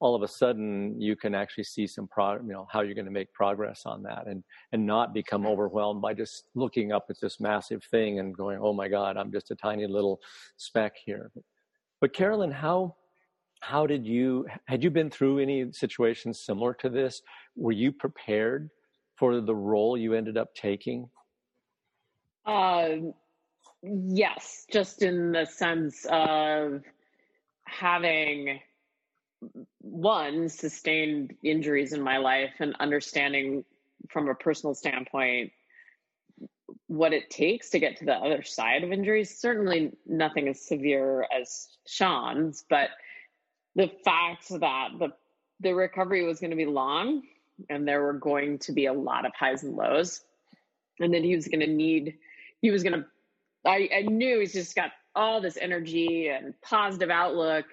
all 0.01 0.15
of 0.15 0.21
a 0.23 0.27
sudden 0.27 0.99
you 0.99 1.15
can 1.15 1.33
actually 1.33 1.63
see 1.63 1.87
some 1.87 2.07
pro, 2.07 2.33
you 2.35 2.51
know, 2.51 2.67
how 2.69 2.81
you're 2.81 2.95
going 2.95 3.05
to 3.05 3.11
make 3.11 3.31
progress 3.31 3.83
on 3.85 4.03
that 4.03 4.27
and, 4.27 4.43
and 4.73 4.85
not 4.85 5.13
become 5.13 5.45
overwhelmed 5.45 6.01
by 6.01 6.13
just 6.13 6.45
looking 6.55 6.91
up 6.91 7.05
at 7.09 7.19
this 7.21 7.39
massive 7.39 7.83
thing 7.85 8.19
and 8.19 8.35
going, 8.35 8.59
oh 8.61 8.73
my 8.73 8.89
God, 8.89 9.15
I'm 9.15 9.31
just 9.31 9.51
a 9.51 9.55
tiny 9.55 9.87
little 9.87 10.19
speck 10.57 10.95
here. 11.05 11.31
But 12.01 12.13
Carolyn, 12.13 12.51
how, 12.51 12.95
how 13.61 13.87
did 13.87 14.05
you, 14.05 14.47
had 14.65 14.83
you 14.83 14.89
been 14.89 15.09
through 15.09 15.39
any 15.39 15.71
situations 15.71 16.39
similar 16.39 16.73
to 16.75 16.89
this? 16.89 17.21
Were 17.55 17.71
you 17.71 17.91
prepared 17.91 18.69
for 19.15 19.39
the 19.39 19.55
role 19.55 19.97
you 19.97 20.13
ended 20.13 20.35
up 20.35 20.53
taking? 20.55 21.09
Uh, 22.45 22.89
yes, 23.83 24.65
just 24.71 25.03
in 25.03 25.31
the 25.31 25.45
sense 25.45 26.05
of 26.09 26.81
having 27.65 28.59
one 29.79 30.49
sustained 30.49 31.33
injuries 31.43 31.93
in 31.93 32.01
my 32.01 32.17
life 32.17 32.53
and 32.59 32.75
understanding 32.79 33.63
from 34.09 34.27
a 34.27 34.35
personal 34.35 34.73
standpoint 34.73 35.51
what 36.87 37.13
it 37.13 37.29
takes 37.29 37.69
to 37.69 37.79
get 37.79 37.97
to 37.97 38.05
the 38.05 38.13
other 38.13 38.43
side 38.43 38.83
of 38.83 38.91
injuries. 38.91 39.37
Certainly, 39.39 39.91
nothing 40.05 40.47
as 40.47 40.61
severe 40.61 41.27
as 41.35 41.67
Sean's, 41.85 42.65
but 42.69 42.89
the 43.75 43.89
fact 44.03 44.49
that 44.49 44.89
the 44.99 45.13
the 45.59 45.73
recovery 45.73 46.25
was 46.25 46.39
going 46.39 46.49
to 46.49 46.57
be 46.57 46.65
long 46.65 47.21
and 47.69 47.87
there 47.87 48.01
were 48.01 48.13
going 48.13 48.57
to 48.59 48.71
be 48.71 48.87
a 48.87 48.93
lot 48.93 49.25
of 49.25 49.31
highs 49.37 49.63
and 49.63 49.75
lows. 49.75 50.21
And 50.99 51.13
then 51.13 51.23
he 51.23 51.35
was 51.35 51.47
going 51.47 51.59
to 51.61 51.67
need 51.67 52.17
he 52.61 52.71
was 52.71 52.83
going 52.83 52.93
to 52.93 53.05
I, 53.65 53.89
I 53.95 54.01
knew 54.01 54.39
he's 54.39 54.53
just 54.53 54.75
got 54.75 54.91
all 55.15 55.39
this 55.41 55.57
energy 55.57 56.29
and 56.29 56.53
positive 56.61 57.09
outlook 57.09 57.65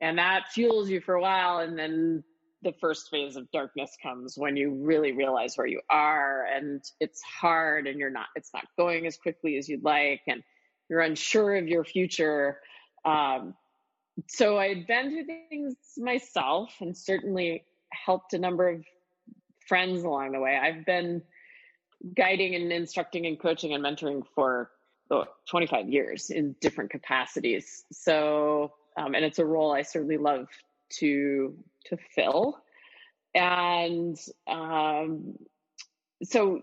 and 0.00 0.18
that 0.18 0.48
fuels 0.52 0.90
you 0.90 1.00
for 1.00 1.14
a 1.14 1.20
while. 1.20 1.58
And 1.58 1.78
then 1.78 2.24
the 2.62 2.72
first 2.80 3.08
phase 3.10 3.36
of 3.36 3.50
darkness 3.52 3.96
comes 4.02 4.36
when 4.36 4.56
you 4.56 4.70
really 4.70 5.12
realize 5.12 5.56
where 5.56 5.66
you 5.66 5.80
are 5.88 6.44
and 6.44 6.82
it's 7.00 7.22
hard 7.22 7.86
and 7.86 7.98
you're 7.98 8.10
not 8.10 8.26
it's 8.34 8.50
not 8.52 8.64
going 8.76 9.06
as 9.06 9.16
quickly 9.16 9.56
as 9.56 9.68
you'd 9.68 9.84
like 9.84 10.22
and 10.26 10.42
you're 10.88 11.00
unsure 11.00 11.56
of 11.56 11.68
your 11.68 11.84
future. 11.84 12.58
Um, 13.04 13.54
so 14.28 14.58
i'd 14.58 14.86
been 14.86 15.10
through 15.10 15.24
things 15.24 15.74
myself 15.98 16.74
and 16.80 16.96
certainly 16.96 17.64
helped 17.92 18.34
a 18.34 18.38
number 18.38 18.68
of 18.68 18.84
friends 19.66 20.02
along 20.02 20.32
the 20.32 20.40
way 20.40 20.58
i've 20.62 20.84
been 20.84 21.22
guiding 22.16 22.54
and 22.54 22.72
instructing 22.72 23.26
and 23.26 23.40
coaching 23.40 23.74
and 23.74 23.84
mentoring 23.84 24.22
for 24.34 24.70
oh, 25.10 25.24
25 25.48 25.88
years 25.88 26.30
in 26.30 26.54
different 26.60 26.90
capacities 26.90 27.84
so 27.92 28.72
um, 28.96 29.14
and 29.14 29.24
it's 29.24 29.38
a 29.38 29.44
role 29.44 29.72
I 29.72 29.82
certainly 29.82 30.18
love 30.18 30.48
to 30.98 31.56
to 31.86 31.96
fill. 32.14 32.58
And 33.34 34.16
um, 34.46 35.34
so, 36.22 36.60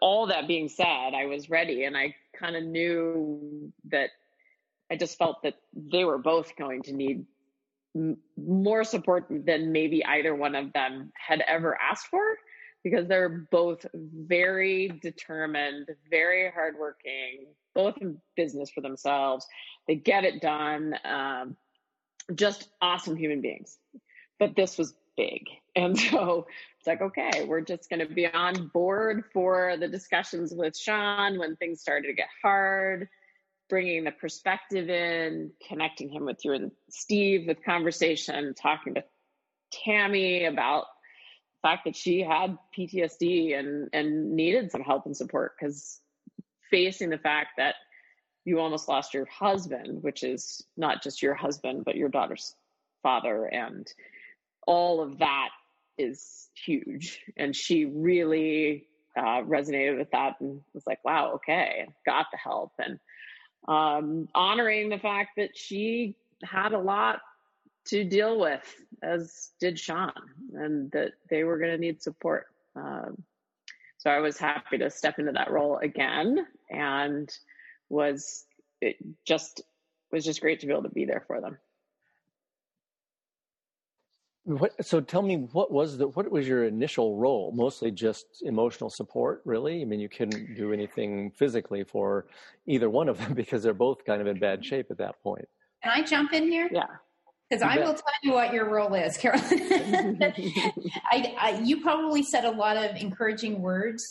all 0.00 0.28
that 0.28 0.46
being 0.46 0.68
said, 0.68 1.12
I 1.14 1.26
was 1.26 1.50
ready, 1.50 1.84
and 1.84 1.96
I 1.96 2.14
kind 2.38 2.56
of 2.56 2.64
knew 2.64 3.72
that 3.90 4.10
I 4.94 4.96
just 4.96 5.18
felt 5.18 5.42
that 5.42 5.54
they 5.74 6.04
were 6.04 6.18
both 6.18 6.54
going 6.54 6.82
to 6.82 6.92
need 6.92 7.26
m- 7.96 8.16
more 8.36 8.84
support 8.84 9.26
than 9.28 9.72
maybe 9.72 10.04
either 10.04 10.36
one 10.36 10.54
of 10.54 10.72
them 10.72 11.12
had 11.16 11.42
ever 11.48 11.76
asked 11.80 12.06
for 12.06 12.22
because 12.84 13.08
they're 13.08 13.44
both 13.50 13.84
very 13.92 15.00
determined, 15.02 15.88
very 16.08 16.48
hardworking, 16.48 17.46
both 17.74 17.96
in 18.00 18.18
business 18.36 18.70
for 18.70 18.82
themselves. 18.82 19.44
They 19.88 19.96
get 19.96 20.22
it 20.22 20.40
done. 20.40 20.94
Um, 21.04 21.56
just 22.32 22.68
awesome 22.80 23.16
human 23.16 23.40
beings. 23.40 23.76
But 24.38 24.54
this 24.54 24.78
was 24.78 24.94
big. 25.16 25.42
And 25.76 25.98
so 25.98 26.46
it's 26.78 26.86
like, 26.86 27.00
okay, 27.00 27.46
we're 27.46 27.60
just 27.60 27.90
going 27.90 27.98
to 27.98 28.06
be 28.06 28.28
on 28.28 28.70
board 28.72 29.24
for 29.32 29.76
the 29.76 29.88
discussions 29.88 30.54
with 30.54 30.78
Sean 30.78 31.36
when 31.36 31.56
things 31.56 31.80
started 31.80 32.06
to 32.06 32.14
get 32.14 32.28
hard, 32.40 33.08
bringing 33.68 34.04
the 34.04 34.10
perspective 34.10 34.88
in, 34.88 35.50
connecting 35.66 36.08
him 36.08 36.24
with 36.24 36.44
you 36.44 36.52
and 36.52 36.70
Steve 36.90 37.46
with 37.46 37.64
conversation, 37.64 38.54
talking 38.54 38.94
to 38.94 39.04
Tammy 39.72 40.44
about 40.44 40.84
the 41.52 41.68
fact 41.68 41.84
that 41.84 41.96
she 41.96 42.20
had 42.20 42.58
PTSD 42.76 43.58
and, 43.58 43.88
and 43.92 44.32
needed 44.32 44.70
some 44.70 44.82
help 44.82 45.06
and 45.06 45.16
support 45.16 45.52
because 45.58 46.00
facing 46.70 47.10
the 47.10 47.18
fact 47.18 47.50
that 47.56 47.76
you 48.44 48.60
almost 48.60 48.88
lost 48.88 49.14
your 49.14 49.26
husband, 49.26 50.02
which 50.02 50.22
is 50.22 50.62
not 50.76 51.02
just 51.02 51.22
your 51.22 51.34
husband, 51.34 51.84
but 51.84 51.96
your 51.96 52.10
daughter's 52.10 52.54
father 53.02 53.46
and 53.46 53.86
all 54.66 55.02
of 55.02 55.18
that 55.18 55.50
is 55.98 56.48
huge. 56.64 57.20
And 57.36 57.54
she 57.54 57.84
really 57.84 58.86
uh, 59.16 59.42
resonated 59.42 59.98
with 59.98 60.10
that 60.10 60.40
and 60.40 60.60
was 60.72 60.86
like, 60.86 61.04
wow, 61.04 61.32
okay, 61.34 61.86
got 62.04 62.26
the 62.32 62.38
help. 62.38 62.72
And 62.78 62.98
um, 63.66 64.28
honoring 64.34 64.88
the 64.88 64.98
fact 64.98 65.30
that 65.36 65.56
she 65.56 66.16
had 66.42 66.72
a 66.72 66.78
lot 66.78 67.20
to 67.86 68.04
deal 68.04 68.38
with, 68.38 68.62
as 69.02 69.50
did 69.60 69.78
Sean, 69.78 70.12
and 70.54 70.90
that 70.92 71.12
they 71.28 71.44
were 71.44 71.58
going 71.58 71.70
to 71.70 71.78
need 71.78 72.02
support. 72.02 72.46
Um, 72.76 73.22
so 73.98 74.10
I 74.10 74.20
was 74.20 74.38
happy 74.38 74.78
to 74.78 74.90
step 74.90 75.18
into 75.18 75.32
that 75.32 75.50
role 75.50 75.78
again 75.78 76.46
and 76.70 77.30
was 77.88 78.44
it 78.80 78.96
just 79.24 79.62
was 80.12 80.24
just 80.24 80.40
great 80.40 80.60
to 80.60 80.66
be 80.66 80.72
able 80.72 80.82
to 80.82 80.88
be 80.90 81.06
there 81.06 81.24
for 81.26 81.40
them. 81.40 81.56
What, 84.44 84.72
so 84.84 85.00
tell 85.00 85.22
me, 85.22 85.36
what 85.52 85.72
was 85.72 85.96
the 85.96 86.08
what 86.08 86.30
was 86.30 86.46
your 86.46 86.64
initial 86.64 87.16
role? 87.16 87.50
Mostly 87.54 87.90
just 87.90 88.26
emotional 88.42 88.90
support, 88.90 89.40
really. 89.46 89.80
I 89.80 89.84
mean, 89.86 90.00
you 90.00 90.08
couldn't 90.10 90.54
do 90.54 90.72
anything 90.72 91.30
physically 91.30 91.82
for 91.82 92.26
either 92.66 92.90
one 92.90 93.08
of 93.08 93.16
them 93.18 93.32
because 93.34 93.62
they're 93.62 93.72
both 93.72 94.04
kind 94.04 94.20
of 94.20 94.26
in 94.26 94.38
bad 94.38 94.60
mm-hmm. 94.60 94.68
shape 94.68 94.86
at 94.90 94.98
that 94.98 95.22
point. 95.22 95.48
Can 95.82 95.92
I 95.92 96.02
jump 96.02 96.32
in 96.34 96.50
here? 96.50 96.68
Yeah. 96.70 96.84
Because 97.48 97.62
I 97.62 97.78
will 97.78 97.94
tell 97.94 98.04
you 98.22 98.32
what 98.32 98.52
your 98.52 98.68
role 98.70 98.94
is, 98.94 99.16
Carolyn. 99.18 100.18
I, 101.10 101.34
I, 101.38 101.60
you 101.62 101.80
probably 101.82 102.22
said 102.22 102.44
a 102.44 102.50
lot 102.50 102.76
of 102.76 102.96
encouraging 102.96 103.60
words. 103.60 104.02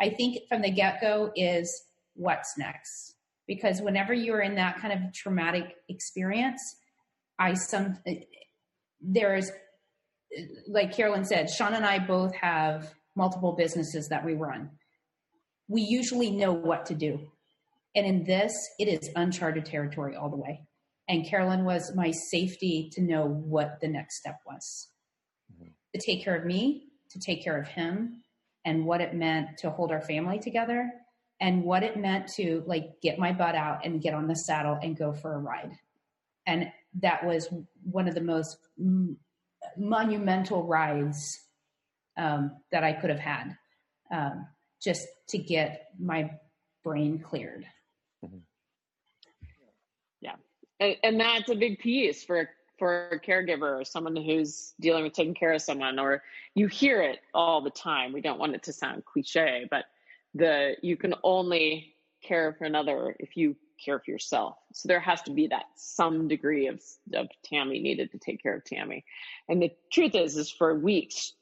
I 0.00 0.10
think 0.10 0.38
from 0.48 0.62
the 0.62 0.70
get 0.70 1.00
go 1.00 1.32
is 1.36 1.84
what's 2.14 2.58
next. 2.58 3.14
Because 3.46 3.80
whenever 3.80 4.14
you're 4.14 4.40
in 4.40 4.56
that 4.56 4.78
kind 4.78 4.92
of 4.92 5.12
traumatic 5.12 5.76
experience, 5.88 6.60
I 7.38 7.54
some 7.54 7.98
eh, 8.06 8.20
there's 9.00 9.50
like 10.66 10.94
Carolyn 10.94 11.24
said, 11.24 11.50
Sean 11.50 11.74
and 11.74 11.84
I 11.84 11.98
both 11.98 12.34
have 12.34 12.94
multiple 13.14 13.52
businesses 13.52 14.08
that 14.08 14.24
we 14.24 14.34
run. 14.34 14.70
We 15.68 15.82
usually 15.82 16.30
know 16.30 16.52
what 16.52 16.86
to 16.86 16.94
do. 16.94 17.30
And 17.94 18.06
in 18.06 18.24
this, 18.24 18.52
it 18.78 18.88
is 18.88 19.10
uncharted 19.14 19.66
territory 19.66 20.16
all 20.16 20.30
the 20.30 20.36
way. 20.36 20.62
And 21.08 21.26
Carolyn 21.26 21.64
was 21.64 21.94
my 21.94 22.10
safety 22.10 22.90
to 22.92 23.02
know 23.02 23.26
what 23.26 23.80
the 23.80 23.88
next 23.88 24.18
step 24.18 24.38
was 24.46 24.88
mm-hmm. 25.52 25.68
to 25.94 26.00
take 26.00 26.24
care 26.24 26.36
of 26.36 26.46
me, 26.46 26.86
to 27.10 27.18
take 27.18 27.44
care 27.44 27.58
of 27.60 27.68
him, 27.68 28.22
and 28.64 28.86
what 28.86 29.00
it 29.00 29.14
meant 29.14 29.58
to 29.58 29.70
hold 29.70 29.90
our 29.90 30.00
family 30.00 30.38
together, 30.38 30.90
and 31.40 31.64
what 31.64 31.82
it 31.82 31.96
meant 31.96 32.28
to 32.36 32.62
like 32.66 33.00
get 33.02 33.18
my 33.18 33.32
butt 33.32 33.54
out 33.54 33.84
and 33.84 34.00
get 34.00 34.14
on 34.14 34.28
the 34.28 34.36
saddle 34.36 34.78
and 34.80 34.96
go 34.96 35.12
for 35.12 35.34
a 35.34 35.38
ride. 35.38 35.72
And 36.46 36.70
that 37.00 37.24
was 37.26 37.48
one 37.82 38.08
of 38.08 38.14
the 38.14 38.20
most 38.20 38.56
monumental 39.76 40.64
rides 40.64 41.38
um, 42.16 42.56
that 42.70 42.84
I 42.84 42.92
could 42.92 43.10
have 43.10 43.18
had 43.18 43.56
um, 44.12 44.46
just 44.82 45.06
to 45.28 45.38
get 45.38 45.88
my 45.98 46.30
brain 46.84 47.18
cleared. 47.18 47.66
Mm-hmm. 48.24 48.38
Yeah, 50.20 50.34
and, 50.80 50.96
and, 51.02 51.20
that's 51.20 51.48
a 51.50 51.54
big 51.54 51.78
piece 51.78 52.22
for 52.22 52.48
for 52.78 53.08
a 53.08 53.20
caregiver 53.20 53.80
or 53.80 53.84
someone 53.84 54.16
who's 54.16 54.74
dealing 54.80 55.04
with 55.04 55.12
taking 55.12 55.34
care 55.34 55.52
of 55.52 55.62
someone. 55.62 55.98
Or 55.98 56.22
you 56.54 56.66
hear 56.68 57.02
it 57.02 57.20
all 57.34 57.60
the 57.60 57.70
time. 57.70 58.12
We 58.12 58.20
don't 58.20 58.38
want 58.38 58.54
it 58.54 58.62
to 58.64 58.72
sound 58.72 59.04
cliche, 59.04 59.66
but 59.70 59.86
the 60.34 60.76
you 60.82 60.96
can 60.96 61.14
only 61.24 61.94
care 62.22 62.52
for 62.52 62.64
another 62.64 63.16
if 63.18 63.36
you 63.36 63.56
care 63.84 63.98
for 63.98 64.10
yourself. 64.10 64.56
So 64.72 64.88
there 64.88 65.00
has 65.00 65.22
to 65.22 65.32
be 65.32 65.48
that 65.48 65.64
some 65.76 66.28
degree 66.28 66.68
of, 66.68 66.80
of 67.14 67.28
Tammy 67.44 67.80
needed 67.80 68.12
to 68.12 68.18
take 68.18 68.42
care 68.42 68.56
of 68.56 68.64
Tammy. 68.64 69.04
And 69.48 69.62
the 69.62 69.70
truth 69.92 70.14
is, 70.14 70.36
is 70.36 70.50
for 70.50 70.74
weeks, 70.78 71.32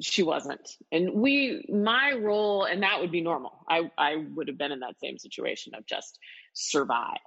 she 0.00 0.22
wasn't. 0.22 0.76
And 0.92 1.14
we, 1.14 1.64
my 1.68 2.12
role, 2.12 2.64
and 2.64 2.82
that 2.82 3.00
would 3.00 3.10
be 3.10 3.20
normal. 3.20 3.64
I, 3.68 3.90
I 3.96 4.24
would 4.34 4.48
have 4.48 4.58
been 4.58 4.72
in 4.72 4.80
that 4.80 5.00
same 5.00 5.18
situation 5.18 5.74
of 5.74 5.86
just 5.86 6.18
survive, 6.52 7.18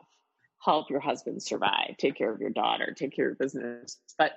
help 0.64 0.90
your 0.90 1.00
husband 1.00 1.42
survive, 1.42 1.98
take 1.98 2.16
care 2.16 2.32
of 2.32 2.40
your 2.40 2.52
daughter, 2.52 2.94
take 2.96 3.16
care 3.16 3.32
of 3.32 3.40
business. 3.40 3.98
But 4.18 4.34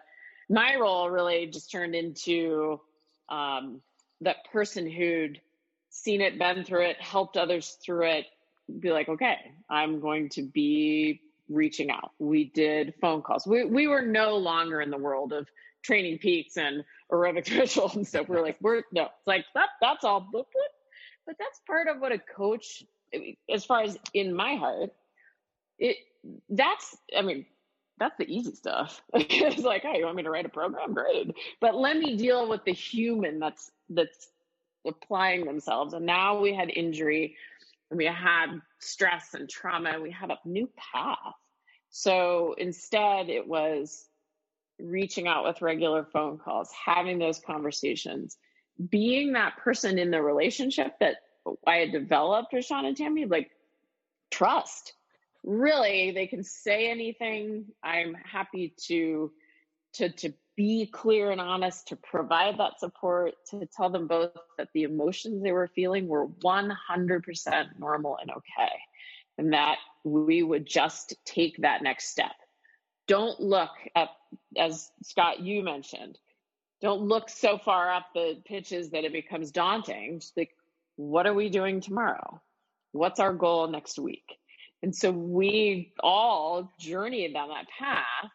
my 0.49 0.77
role 0.77 1.11
really 1.11 1.47
just 1.47 1.71
turned 1.71 1.95
into 1.95 2.81
um, 3.29 3.81
that 4.21 4.37
person 4.53 4.91
who'd 4.91 5.41
seen 5.91 6.21
it, 6.21 6.39
been 6.39 6.65
through 6.65 6.87
it, 6.87 7.01
helped 7.01 7.37
others 7.37 7.79
through 7.85 8.07
it, 8.07 8.27
be 8.81 8.91
like, 8.91 9.09
okay, 9.09 9.37
I'm 9.69 10.01
going 10.01 10.29
to 10.31 10.43
be 10.43 11.21
reaching 11.49 11.91
out. 11.91 12.13
We 12.19 12.45
did 12.45 12.95
phone 13.01 13.23
calls. 13.23 13.47
We 13.47 13.65
we 13.65 13.87
were 13.87 14.03
no 14.03 14.37
longer 14.37 14.81
in 14.81 14.91
the 14.91 14.99
world 14.99 15.33
of 15.33 15.47
training 15.83 16.19
peaks 16.19 16.57
and 16.57 16.85
aerobic 17.13 17.51
rituals 17.59 17.97
and 17.97 18.07
stuff. 18.07 18.29
We 18.29 18.37
are 18.37 18.43
like, 18.43 18.57
we're 18.61 18.83
no, 18.93 19.05
it's 19.05 19.27
like 19.27 19.45
that. 19.55 19.71
That's 19.81 20.05
all, 20.05 20.29
but 20.33 21.37
that's 21.39 21.61
part 21.67 21.89
of 21.89 22.01
what 22.01 22.13
a 22.13 22.19
coach, 22.19 22.83
as 23.53 23.65
far 23.65 23.83
as 23.83 23.99
in 24.13 24.35
my 24.35 24.57
heart, 24.57 24.91
it 25.79 25.97
that's. 26.49 26.97
I 27.17 27.23
mean, 27.23 27.47
that's 27.99 28.17
the 28.19 28.27
easy 28.27 28.55
stuff. 28.55 29.03
it's 29.15 29.63
like, 29.63 29.83
hey, 29.83 29.99
you 29.99 30.05
want 30.05 30.17
me 30.17 30.23
to 30.23 30.31
write 30.31 30.47
a 30.47 30.51
program? 30.51 30.95
Great, 30.95 31.35
but 31.61 31.75
let 31.75 31.97
me 31.97 32.17
deal 32.17 32.49
with 32.49 32.65
the 32.65 32.73
human 32.73 33.39
that's 33.39 33.71
that's 33.91 34.29
applying 34.87 35.45
themselves. 35.45 35.95
And 35.95 36.07
now 36.07 36.41
we 36.41 36.55
had 36.55 36.71
injury 36.71 37.37
we 37.97 38.07
had 38.07 38.47
stress 38.81 39.35
and 39.35 39.49
trauma 39.49 40.01
we 40.01 40.11
had 40.11 40.31
a 40.31 40.39
new 40.45 40.69
path. 40.77 41.35
So 41.91 42.55
instead, 42.59 43.29
it 43.29 43.47
was 43.47 44.09
reaching 44.81 45.29
out 45.29 45.45
with 45.45 45.63
regular 45.63 46.05
phone 46.05 46.39
calls, 46.39 46.71
having 46.73 47.19
those 47.19 47.39
conversations, 47.39 48.37
being 48.89 49.33
that 49.35 49.57
person 49.59 49.99
in 49.99 50.11
the 50.11 50.21
relationship 50.21 50.99
that 51.01 51.17
I 51.67 51.77
had 51.77 51.93
developed 51.93 52.53
with 52.53 52.65
Sean 52.65 52.85
and 52.85 52.97
Tammy, 52.97 53.27
like 53.27 53.51
trust. 54.31 54.95
Really, 55.45 56.11
they 56.11 56.27
can 56.27 56.43
say 56.43 56.91
anything. 56.91 57.67
I'm 57.83 58.15
happy 58.15 58.75
to 58.87 59.31
to 59.95 60.09
to 60.09 60.33
be 60.57 60.87
clear 60.87 61.31
and 61.31 61.41
honest, 61.41 61.89
to 61.89 61.97
provide 61.97 62.59
that 62.59 62.79
support, 62.79 63.35
to 63.51 63.67
tell 63.67 63.91
them 63.91 64.07
both 64.07 64.31
that 64.59 64.69
the 64.75 64.85
emotions 64.85 65.43
they 65.43 65.53
were 65.53 65.69
feeling 65.75 66.07
were 66.07 66.29
100% 66.29 67.79
normal 67.79 68.19
and 68.21 68.31
okay, 68.31 68.73
and 69.39 69.53
that 69.53 69.79
we 70.05 70.43
would 70.43 70.67
just 70.67 71.15
take 71.25 71.57
that 71.59 71.83
next 71.83 72.09
step. 72.09 72.33
Don't 73.09 73.41
look 73.41 73.71
at, 73.97 74.11
as 74.57 74.91
Scott, 75.03 75.41
you 75.41 75.63
mentioned, 75.63 76.19
don't 76.81 77.03
look 77.03 77.29
so 77.29 77.59
far 77.59 77.93
up 77.93 78.07
the 78.15 78.37
pitches 78.45 78.91
that 78.91 79.05
it 79.05 79.13
becomes 79.13 79.51
daunting. 79.51 80.21
Just 80.21 80.37
like, 80.37 80.51
what 80.97 81.27
are 81.27 81.35
we 81.35 81.49
doing 81.49 81.81
tomorrow? 81.81 82.41
What's 82.93 83.21
our 83.21 83.33
goal 83.33 83.67
next 83.69 83.99
week? 83.99 84.25
And 84.83 84.95
so 84.95 85.11
we 85.11 85.93
all 86.01 86.71
journeyed 86.79 87.33
down 87.33 87.49
that 87.49 87.67
path 87.79 88.31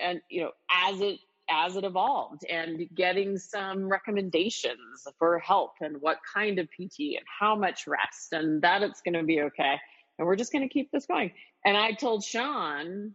and 0.00 0.20
you 0.28 0.42
know 0.42 0.50
as 0.70 1.00
it 1.00 1.18
as 1.50 1.76
it 1.76 1.84
evolved 1.84 2.44
and 2.48 2.86
getting 2.94 3.38
some 3.38 3.88
recommendations 3.88 5.06
for 5.18 5.38
help 5.38 5.72
and 5.80 6.00
what 6.00 6.18
kind 6.34 6.58
of 6.58 6.68
PT 6.70 7.16
and 7.16 7.24
how 7.40 7.56
much 7.56 7.86
rest 7.86 8.32
and 8.32 8.60
that 8.62 8.82
it's 8.82 9.00
going 9.00 9.14
to 9.14 9.22
be 9.22 9.40
okay. 9.40 9.76
And 10.18 10.26
we're 10.26 10.36
just 10.36 10.52
going 10.52 10.66
to 10.66 10.72
keep 10.72 10.90
this 10.90 11.06
going. 11.06 11.32
And 11.64 11.76
I 11.76 11.92
told 11.92 12.22
Sean, 12.22 13.14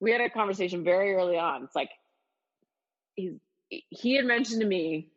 we 0.00 0.12
had 0.12 0.20
a 0.20 0.30
conversation 0.30 0.84
very 0.84 1.14
early 1.14 1.38
on. 1.38 1.64
It's 1.64 1.74
like, 1.74 1.90
he, 3.14 3.40
he 3.68 4.14
had 4.14 4.26
mentioned 4.26 4.60
to 4.60 4.66
me 4.66 5.08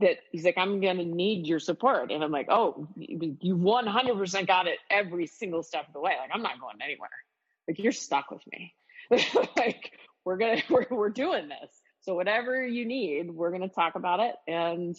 that 0.00 0.18
he's 0.32 0.44
like, 0.44 0.58
I'm 0.58 0.80
going 0.80 0.96
to 0.96 1.04
need 1.04 1.46
your 1.46 1.60
support. 1.60 2.10
And 2.10 2.24
I'm 2.24 2.32
like, 2.32 2.48
oh, 2.50 2.88
you 2.96 3.56
100% 3.56 4.46
got 4.46 4.66
it 4.66 4.78
every 4.90 5.26
single 5.26 5.62
step 5.62 5.86
of 5.86 5.92
the 5.92 6.00
way. 6.00 6.14
Like, 6.18 6.30
I'm 6.32 6.42
not 6.42 6.60
going 6.60 6.76
anywhere. 6.82 7.10
Like, 7.68 7.78
you're 7.78 7.92
stuck 7.92 8.30
with 8.30 8.42
me. 8.50 8.74
like, 9.56 9.92
we're 10.24 10.36
gonna 10.36 10.62
we're, 10.70 10.86
we're 10.90 11.10
doing 11.10 11.48
this 11.48 11.80
so 12.00 12.14
whatever 12.14 12.66
you 12.66 12.84
need 12.84 13.30
we're 13.30 13.50
gonna 13.50 13.68
talk 13.68 13.94
about 13.94 14.20
it 14.20 14.34
and 14.46 14.96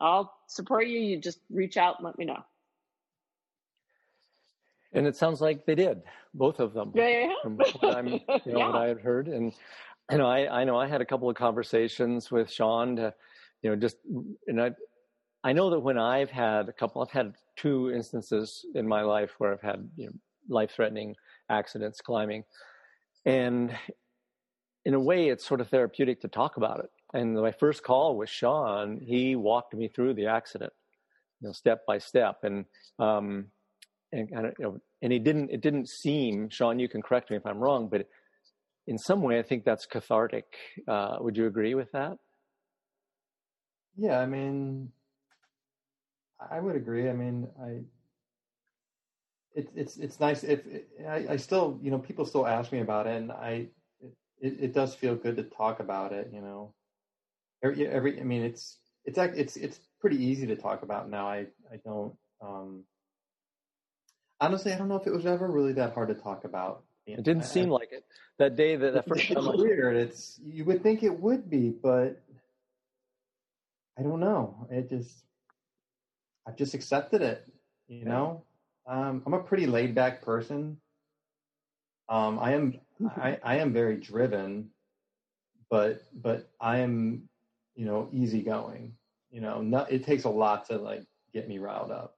i'll 0.00 0.32
support 0.48 0.86
you 0.86 0.98
you 0.98 1.18
just 1.18 1.38
reach 1.50 1.76
out 1.76 1.96
and 1.98 2.04
let 2.06 2.18
me 2.18 2.24
know 2.24 2.42
And 4.94 5.06
it 5.06 5.16
sounds 5.16 5.40
like 5.40 5.66
they 5.66 5.74
did, 5.74 6.02
both 6.34 6.60
of 6.60 6.72
them. 6.72 6.92
Yeah, 6.94 7.08
yeah. 7.08 7.32
From 7.42 7.56
what, 7.56 7.96
I'm, 7.96 8.06
you 8.08 8.20
know, 8.28 8.40
yeah. 8.46 8.66
what 8.68 8.76
I 8.76 8.86
had 8.86 9.00
heard, 9.00 9.26
and 9.26 9.52
you 10.10 10.18
know, 10.18 10.26
I, 10.26 10.60
I 10.60 10.64
know 10.64 10.78
I 10.78 10.86
had 10.86 11.00
a 11.00 11.04
couple 11.04 11.28
of 11.28 11.36
conversations 11.36 12.30
with 12.30 12.50
Sean 12.50 12.96
to, 12.96 13.12
you 13.62 13.70
know, 13.70 13.76
just 13.76 13.96
and 14.46 14.62
I, 14.62 14.70
I 15.42 15.52
know 15.52 15.68
that 15.70 15.80
when 15.80 15.98
I've 15.98 16.30
had 16.30 16.68
a 16.68 16.72
couple, 16.72 17.02
I've 17.02 17.10
had 17.10 17.34
two 17.56 17.90
instances 17.90 18.64
in 18.76 18.86
my 18.86 19.02
life 19.02 19.32
where 19.38 19.52
I've 19.52 19.60
had 19.60 19.88
you 19.96 20.06
know 20.06 20.12
life-threatening 20.48 21.16
accidents 21.50 22.00
climbing, 22.00 22.44
and 23.26 23.76
in 24.84 24.94
a 24.94 25.00
way, 25.00 25.28
it's 25.28 25.46
sort 25.46 25.60
of 25.60 25.68
therapeutic 25.68 26.20
to 26.20 26.28
talk 26.28 26.56
about 26.56 26.80
it. 26.80 26.90
And 27.12 27.34
my 27.34 27.52
first 27.52 27.82
call 27.82 28.16
with 28.16 28.28
Sean, 28.28 29.00
he 29.00 29.36
walked 29.36 29.74
me 29.74 29.88
through 29.88 30.14
the 30.14 30.26
accident, 30.26 30.72
you 31.40 31.48
know, 31.48 31.52
step 31.52 31.86
by 31.86 31.98
step, 31.98 32.38
and 32.42 32.64
um, 32.98 33.46
and 34.12 34.28
you 34.30 34.64
know, 34.64 34.78
and 35.02 35.12
it 35.12 35.24
didn't 35.24 35.50
it 35.50 35.60
didn't 35.60 35.88
seem, 35.88 36.48
Sean, 36.50 36.78
you 36.78 36.88
can 36.88 37.02
correct 37.02 37.30
me 37.30 37.36
if 37.36 37.46
I'm 37.46 37.58
wrong, 37.58 37.88
but 37.88 38.08
in 38.86 38.98
some 38.98 39.22
way, 39.22 39.38
I 39.38 39.42
think 39.42 39.64
that's 39.64 39.86
cathartic. 39.86 40.44
Uh, 40.86 41.16
would 41.20 41.36
you 41.36 41.46
agree 41.46 41.74
with 41.74 41.90
that? 41.92 42.18
Yeah, 43.96 44.18
I 44.18 44.26
mean, 44.26 44.90
I 46.50 46.60
would 46.60 46.76
agree. 46.76 47.08
I 47.08 47.12
mean, 47.12 47.48
I 47.62 47.80
it's 49.54 49.70
it's 49.74 49.96
it's 49.98 50.20
nice 50.20 50.42
if 50.42 50.60
I, 51.08 51.26
I 51.30 51.36
still 51.36 51.78
you 51.80 51.90
know 51.90 51.98
people 51.98 52.26
still 52.26 52.46
ask 52.46 52.72
me 52.72 52.80
about 52.80 53.06
it, 53.06 53.16
and 53.16 53.30
I 53.32 53.68
it, 54.40 54.56
it 54.60 54.74
does 54.74 54.94
feel 54.94 55.14
good 55.14 55.36
to 55.36 55.42
talk 55.44 55.80
about 55.80 56.12
it. 56.12 56.30
You 56.32 56.40
know, 56.40 56.74
every, 57.62 57.86
every 57.86 58.20
I 58.20 58.24
mean, 58.24 58.42
it's 58.42 58.78
it's 59.04 59.18
it's 59.18 59.56
it's 59.56 59.80
pretty 60.00 60.22
easy 60.24 60.46
to 60.48 60.56
talk 60.56 60.82
about 60.82 61.08
now. 61.08 61.26
I 61.26 61.46
I 61.72 61.76
don't 61.84 62.14
um 62.40 62.84
honestly 64.40 64.72
I 64.72 64.78
don't 64.78 64.88
know 64.88 64.96
if 64.96 65.06
it 65.06 65.12
was 65.12 65.26
ever 65.26 65.48
really 65.48 65.74
that 65.74 65.94
hard 65.94 66.08
to 66.08 66.14
talk 66.14 66.44
about. 66.44 66.84
It 67.06 67.22
didn't 67.22 67.42
I, 67.42 67.46
seem 67.46 67.66
I, 67.66 67.72
like 67.72 67.92
it 67.92 68.04
that 68.38 68.56
day 68.56 68.76
that 68.76 68.94
the 68.94 69.02
first 69.02 69.28
time. 69.28 69.46
It's 69.46 69.62
weird. 69.62 69.96
It's 69.96 70.40
you 70.44 70.64
would 70.64 70.82
think 70.82 71.02
it 71.02 71.20
would 71.20 71.50
be, 71.50 71.70
but 71.70 72.22
I 73.98 74.02
don't 74.02 74.20
know. 74.20 74.66
It 74.70 74.88
just 74.88 75.24
I've 76.46 76.56
just 76.56 76.74
accepted 76.74 77.22
it. 77.22 77.46
You 77.88 78.06
know, 78.06 78.44
um, 78.86 79.22
I'm 79.26 79.34
a 79.34 79.42
pretty 79.42 79.66
laid 79.66 79.94
back 79.94 80.22
person. 80.22 80.78
Um, 82.08 82.38
I 82.38 82.52
am 82.52 82.80
I, 83.16 83.38
I 83.42 83.56
am 83.56 83.72
very 83.72 83.96
driven, 83.96 84.70
but 85.70 86.02
but 86.14 86.50
I 86.60 86.78
am 86.78 87.28
you 87.74 87.86
know 87.86 88.08
easygoing. 88.12 88.94
You 89.30 89.40
know, 89.40 89.62
not, 89.62 89.90
it 89.90 90.04
takes 90.04 90.24
a 90.24 90.30
lot 90.30 90.68
to 90.68 90.76
like 90.76 91.04
get 91.32 91.48
me 91.48 91.58
riled 91.58 91.90
up. 91.90 92.16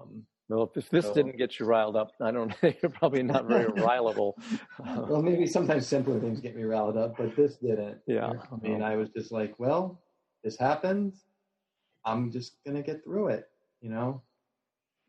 Um, 0.00 0.24
well, 0.48 0.70
if 0.74 0.88
this 0.88 1.04
so, 1.04 1.12
didn't 1.14 1.36
get 1.36 1.58
you 1.58 1.66
riled 1.66 1.94
up, 1.96 2.12
I 2.20 2.30
don't. 2.30 2.54
You're 2.62 2.90
probably 2.90 3.22
not 3.22 3.46
very 3.46 3.66
rileable. 3.72 4.32
well, 4.78 5.22
maybe 5.22 5.46
sometimes 5.46 5.86
simpler 5.86 6.18
things 6.20 6.40
get 6.40 6.56
me 6.56 6.62
riled 6.62 6.96
up, 6.96 7.16
but 7.18 7.36
this 7.36 7.56
didn't. 7.56 7.98
Yeah. 8.06 8.32
I 8.50 8.56
mean, 8.66 8.82
I 8.82 8.96
was 8.96 9.10
just 9.10 9.30
like, 9.30 9.54
well, 9.58 10.00
this 10.42 10.56
happened. 10.58 11.14
I'm 12.04 12.30
just 12.30 12.56
gonna 12.64 12.82
get 12.82 13.04
through 13.04 13.28
it, 13.28 13.48
you 13.80 13.90
know. 13.90 14.22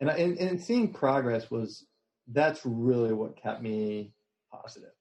And, 0.02 0.10
I, 0.10 0.16
and 0.16 0.38
and 0.38 0.62
seeing 0.62 0.94
progress 0.94 1.50
was 1.50 1.86
that's 2.32 2.62
really 2.66 3.14
what 3.14 3.42
kept 3.42 3.62
me 3.62 4.14
positive. 4.52 4.92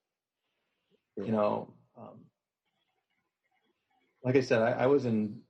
You 1.17 1.33
know, 1.33 1.73
um, 1.97 2.21
like 4.23 4.37
I 4.37 4.41
said, 4.41 4.63
I, 4.63 4.71
I 4.71 4.87
was 4.87 5.05
in 5.05 5.41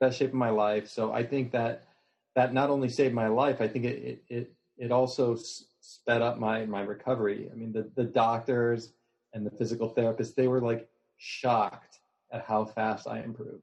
best 0.00 0.18
shape 0.18 0.28
of 0.28 0.34
my 0.34 0.50
life, 0.50 0.88
so 0.88 1.12
I 1.12 1.24
think 1.24 1.50
that 1.52 1.86
that 2.36 2.54
not 2.54 2.70
only 2.70 2.88
saved 2.88 3.14
my 3.14 3.26
life, 3.26 3.60
I 3.60 3.66
think 3.66 3.84
it 3.84 3.98
it 3.98 4.24
it, 4.28 4.52
it 4.76 4.92
also 4.92 5.36
sped 5.80 6.22
up 6.22 6.38
my 6.38 6.64
my 6.66 6.82
recovery. 6.82 7.48
I 7.50 7.54
mean, 7.56 7.72
the 7.72 7.90
the 7.96 8.04
doctors 8.04 8.92
and 9.34 9.44
the 9.44 9.50
physical 9.50 9.92
therapists 9.92 10.34
they 10.34 10.46
were 10.46 10.60
like 10.60 10.88
shocked 11.16 11.98
at 12.32 12.44
how 12.44 12.64
fast 12.64 13.08
I 13.08 13.20
improved. 13.20 13.62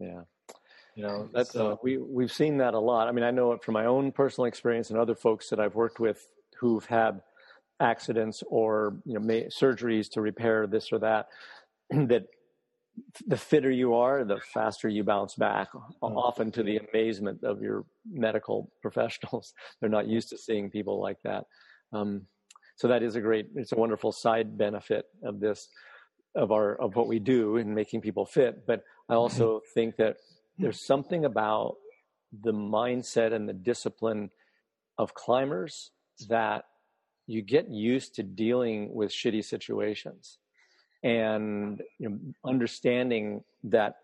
Yeah. 0.00 0.22
You 0.98 1.04
know, 1.04 1.30
that's 1.32 1.52
so, 1.52 1.70
uh, 1.70 1.76
we 1.80 1.96
we've 1.96 2.32
seen 2.32 2.56
that 2.56 2.74
a 2.74 2.78
lot. 2.78 3.06
I 3.06 3.12
mean, 3.12 3.22
I 3.22 3.30
know 3.30 3.52
it 3.52 3.62
from 3.62 3.74
my 3.74 3.86
own 3.86 4.10
personal 4.10 4.46
experience 4.46 4.90
and 4.90 4.98
other 4.98 5.14
folks 5.14 5.48
that 5.48 5.60
I've 5.60 5.76
worked 5.76 6.00
with 6.00 6.26
who've 6.58 6.84
had 6.84 7.20
accidents 7.78 8.42
or 8.48 8.96
you 9.04 9.14
know 9.14 9.20
may, 9.20 9.44
surgeries 9.44 10.10
to 10.10 10.20
repair 10.20 10.66
this 10.66 10.90
or 10.90 10.98
that. 10.98 11.28
that 11.90 12.24
the 13.28 13.36
fitter 13.36 13.70
you 13.70 13.94
are, 13.94 14.24
the 14.24 14.40
faster 14.52 14.88
you 14.88 15.04
bounce 15.04 15.36
back. 15.36 15.68
Oh, 16.02 16.16
often 16.16 16.50
to 16.50 16.64
the 16.64 16.78
amazement 16.78 17.44
of 17.44 17.62
your 17.62 17.84
medical 18.10 18.72
professionals, 18.82 19.54
they're 19.80 19.88
not 19.88 20.08
used 20.08 20.30
to 20.30 20.36
seeing 20.36 20.68
people 20.68 21.00
like 21.00 21.18
that. 21.22 21.44
Um, 21.92 22.22
so 22.74 22.88
that 22.88 23.04
is 23.04 23.14
a 23.14 23.20
great, 23.20 23.46
it's 23.54 23.70
a 23.70 23.76
wonderful 23.76 24.10
side 24.10 24.58
benefit 24.58 25.04
of 25.22 25.38
this, 25.38 25.68
of 26.34 26.50
our 26.50 26.74
of 26.80 26.96
what 26.96 27.06
we 27.06 27.20
do 27.20 27.56
in 27.56 27.72
making 27.72 28.00
people 28.00 28.26
fit. 28.26 28.66
But 28.66 28.82
I 29.08 29.14
also 29.22 29.60
think 29.74 29.96
that 29.98 30.16
there's 30.58 30.80
something 30.80 31.24
about 31.24 31.76
the 32.42 32.52
mindset 32.52 33.32
and 33.32 33.48
the 33.48 33.52
discipline 33.52 34.30
of 34.98 35.14
climbers 35.14 35.90
that 36.28 36.64
you 37.26 37.42
get 37.42 37.68
used 37.68 38.14
to 38.16 38.22
dealing 38.22 38.92
with 38.92 39.10
shitty 39.10 39.44
situations. 39.44 40.38
And 41.02 41.80
you 41.98 42.08
know, 42.08 42.18
understanding 42.44 43.44
that 43.64 43.96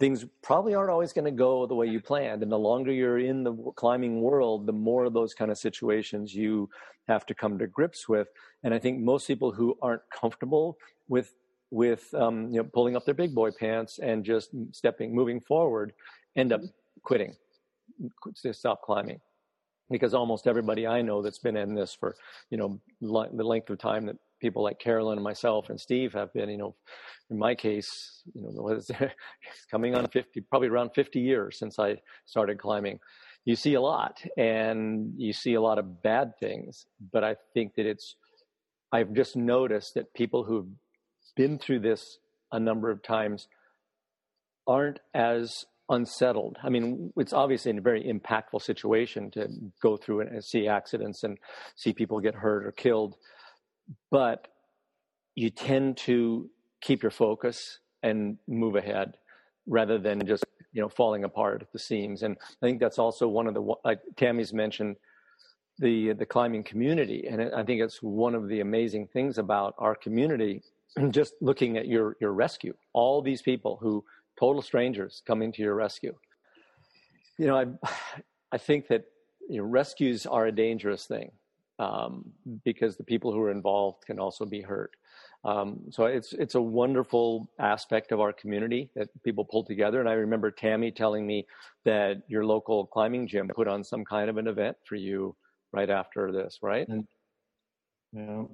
things 0.00 0.24
probably 0.42 0.74
aren't 0.74 0.90
always 0.90 1.12
going 1.12 1.26
to 1.26 1.30
go 1.30 1.66
the 1.66 1.74
way 1.74 1.86
you 1.86 2.00
planned. 2.00 2.42
And 2.42 2.50
the 2.50 2.58
longer 2.58 2.90
you're 2.90 3.18
in 3.18 3.44
the 3.44 3.52
climbing 3.76 4.22
world 4.22 4.66
the 4.66 4.72
more 4.72 5.04
of 5.04 5.12
those 5.12 5.34
kind 5.34 5.50
of 5.50 5.58
situations 5.58 6.34
you 6.34 6.70
have 7.06 7.26
to 7.26 7.34
come 7.34 7.58
to 7.58 7.66
grips 7.66 8.08
with. 8.08 8.28
And 8.62 8.72
i 8.72 8.78
think 8.78 9.00
most 9.00 9.26
people 9.26 9.52
who 9.52 9.76
aren't 9.82 10.02
comfortable 10.10 10.78
with 11.08 11.34
with 11.72 12.12
um, 12.14 12.50
you 12.50 12.58
know 12.58 12.68
pulling 12.72 12.94
up 12.94 13.04
their 13.04 13.14
big 13.14 13.34
boy 13.34 13.50
pants 13.50 13.98
and 13.98 14.24
just 14.24 14.50
stepping 14.72 15.14
moving 15.14 15.40
forward 15.40 15.92
end 16.36 16.52
up 16.52 16.60
quitting 17.02 17.34
to 18.42 18.52
stop 18.52 18.82
climbing. 18.82 19.18
Because 19.90 20.14
almost 20.14 20.46
everybody 20.46 20.86
i 20.86 21.02
know 21.02 21.20
that's 21.20 21.38
been 21.40 21.56
in 21.56 21.74
this 21.74 21.94
for 21.94 22.14
you 22.50 22.56
know 22.56 22.80
the 23.00 23.44
length 23.44 23.68
of 23.68 23.78
time 23.78 24.06
that 24.06 24.16
people 24.40 24.62
like 24.62 24.78
carolyn 24.78 25.18
and 25.18 25.24
myself 25.24 25.68
and 25.68 25.78
steve 25.78 26.14
have 26.14 26.32
been 26.32 26.48
you 26.48 26.56
know 26.56 26.74
in 27.30 27.38
my 27.38 27.54
case 27.54 28.22
you 28.32 28.42
know 28.42 28.50
was 28.62 28.90
coming 29.70 29.94
on 29.94 30.08
50 30.08 30.40
probably 30.42 30.68
around 30.68 30.90
50 30.94 31.20
years 31.20 31.58
since 31.58 31.78
i 31.78 31.96
started 32.26 32.58
climbing. 32.58 33.00
You 33.44 33.56
see 33.56 33.74
a 33.74 33.80
lot 33.80 34.22
and 34.38 35.12
you 35.16 35.32
see 35.32 35.54
a 35.54 35.60
lot 35.60 35.78
of 35.78 36.02
bad 36.02 36.38
things 36.38 36.86
but 37.12 37.22
i 37.24 37.36
think 37.52 37.74
that 37.74 37.84
it's 37.84 38.16
i've 38.92 39.12
just 39.12 39.36
noticed 39.36 39.94
that 39.94 40.14
people 40.14 40.44
who've 40.44 40.68
been 41.36 41.58
through 41.58 41.80
this 41.80 42.18
a 42.50 42.60
number 42.60 42.90
of 42.90 43.02
times 43.02 43.48
aren't 44.66 45.00
as 45.14 45.64
unsettled. 45.88 46.56
I 46.62 46.68
mean, 46.68 47.12
it's 47.16 47.32
obviously 47.32 47.76
a 47.76 47.80
very 47.80 48.04
impactful 48.04 48.62
situation 48.62 49.30
to 49.32 49.48
go 49.82 49.96
through 49.96 50.20
and 50.20 50.44
see 50.44 50.68
accidents 50.68 51.22
and 51.22 51.38
see 51.76 51.92
people 51.92 52.20
get 52.20 52.34
hurt 52.34 52.66
or 52.66 52.72
killed, 52.72 53.16
but 54.10 54.48
you 55.34 55.50
tend 55.50 55.96
to 55.98 56.48
keep 56.80 57.02
your 57.02 57.10
focus 57.10 57.78
and 58.02 58.38
move 58.48 58.76
ahead 58.76 59.14
rather 59.66 59.98
than 59.98 60.26
just 60.26 60.44
you 60.72 60.80
know 60.80 60.88
falling 60.88 61.24
apart 61.24 61.62
at 61.62 61.72
the 61.72 61.78
seams. 61.78 62.22
And 62.22 62.36
I 62.62 62.66
think 62.66 62.80
that's 62.80 62.98
also 62.98 63.28
one 63.28 63.46
of 63.46 63.54
the 63.54 63.74
like 63.84 64.00
Tammy's 64.16 64.52
mentioned 64.52 64.96
the 65.78 66.12
the 66.12 66.26
climbing 66.26 66.64
community, 66.64 67.26
and 67.30 67.54
I 67.54 67.62
think 67.62 67.80
it's 67.80 68.02
one 68.02 68.34
of 68.34 68.48
the 68.48 68.60
amazing 68.60 69.08
things 69.08 69.38
about 69.38 69.74
our 69.78 69.94
community 69.94 70.62
just 71.10 71.34
looking 71.40 71.76
at 71.76 71.86
your 71.86 72.16
your 72.20 72.32
rescue, 72.32 72.74
all 72.92 73.22
these 73.22 73.42
people 73.42 73.78
who 73.80 74.04
total 74.38 74.62
strangers 74.62 75.22
coming 75.26 75.52
to 75.52 75.62
your 75.62 75.74
rescue. 75.74 76.14
You 77.38 77.46
know, 77.46 77.56
I 77.58 77.88
I 78.52 78.58
think 78.58 78.88
that 78.88 79.04
you 79.48 79.58
know, 79.58 79.64
rescues 79.64 80.26
are 80.26 80.46
a 80.46 80.52
dangerous 80.52 81.06
thing 81.06 81.30
um, 81.78 82.32
because 82.64 82.96
the 82.96 83.04
people 83.04 83.32
who 83.32 83.40
are 83.40 83.50
involved 83.50 84.04
can 84.06 84.18
also 84.18 84.44
be 84.44 84.60
hurt. 84.60 84.92
Um, 85.44 85.80
so 85.90 86.04
it's 86.04 86.32
it's 86.34 86.54
a 86.54 86.62
wonderful 86.62 87.50
aspect 87.58 88.12
of 88.12 88.20
our 88.20 88.32
community 88.32 88.90
that 88.94 89.08
people 89.24 89.44
pull 89.44 89.64
together. 89.64 89.98
And 89.98 90.08
I 90.08 90.12
remember 90.12 90.52
Tammy 90.52 90.92
telling 90.92 91.26
me 91.26 91.46
that 91.84 92.22
your 92.28 92.44
local 92.44 92.86
climbing 92.86 93.26
gym 93.26 93.48
put 93.48 93.66
on 93.66 93.82
some 93.82 94.04
kind 94.04 94.30
of 94.30 94.36
an 94.36 94.46
event 94.46 94.76
for 94.84 94.94
you 94.94 95.34
right 95.72 95.90
after 95.90 96.30
this, 96.30 96.58
right? 96.62 96.86
And, 96.88 97.08
yeah. 98.12 98.44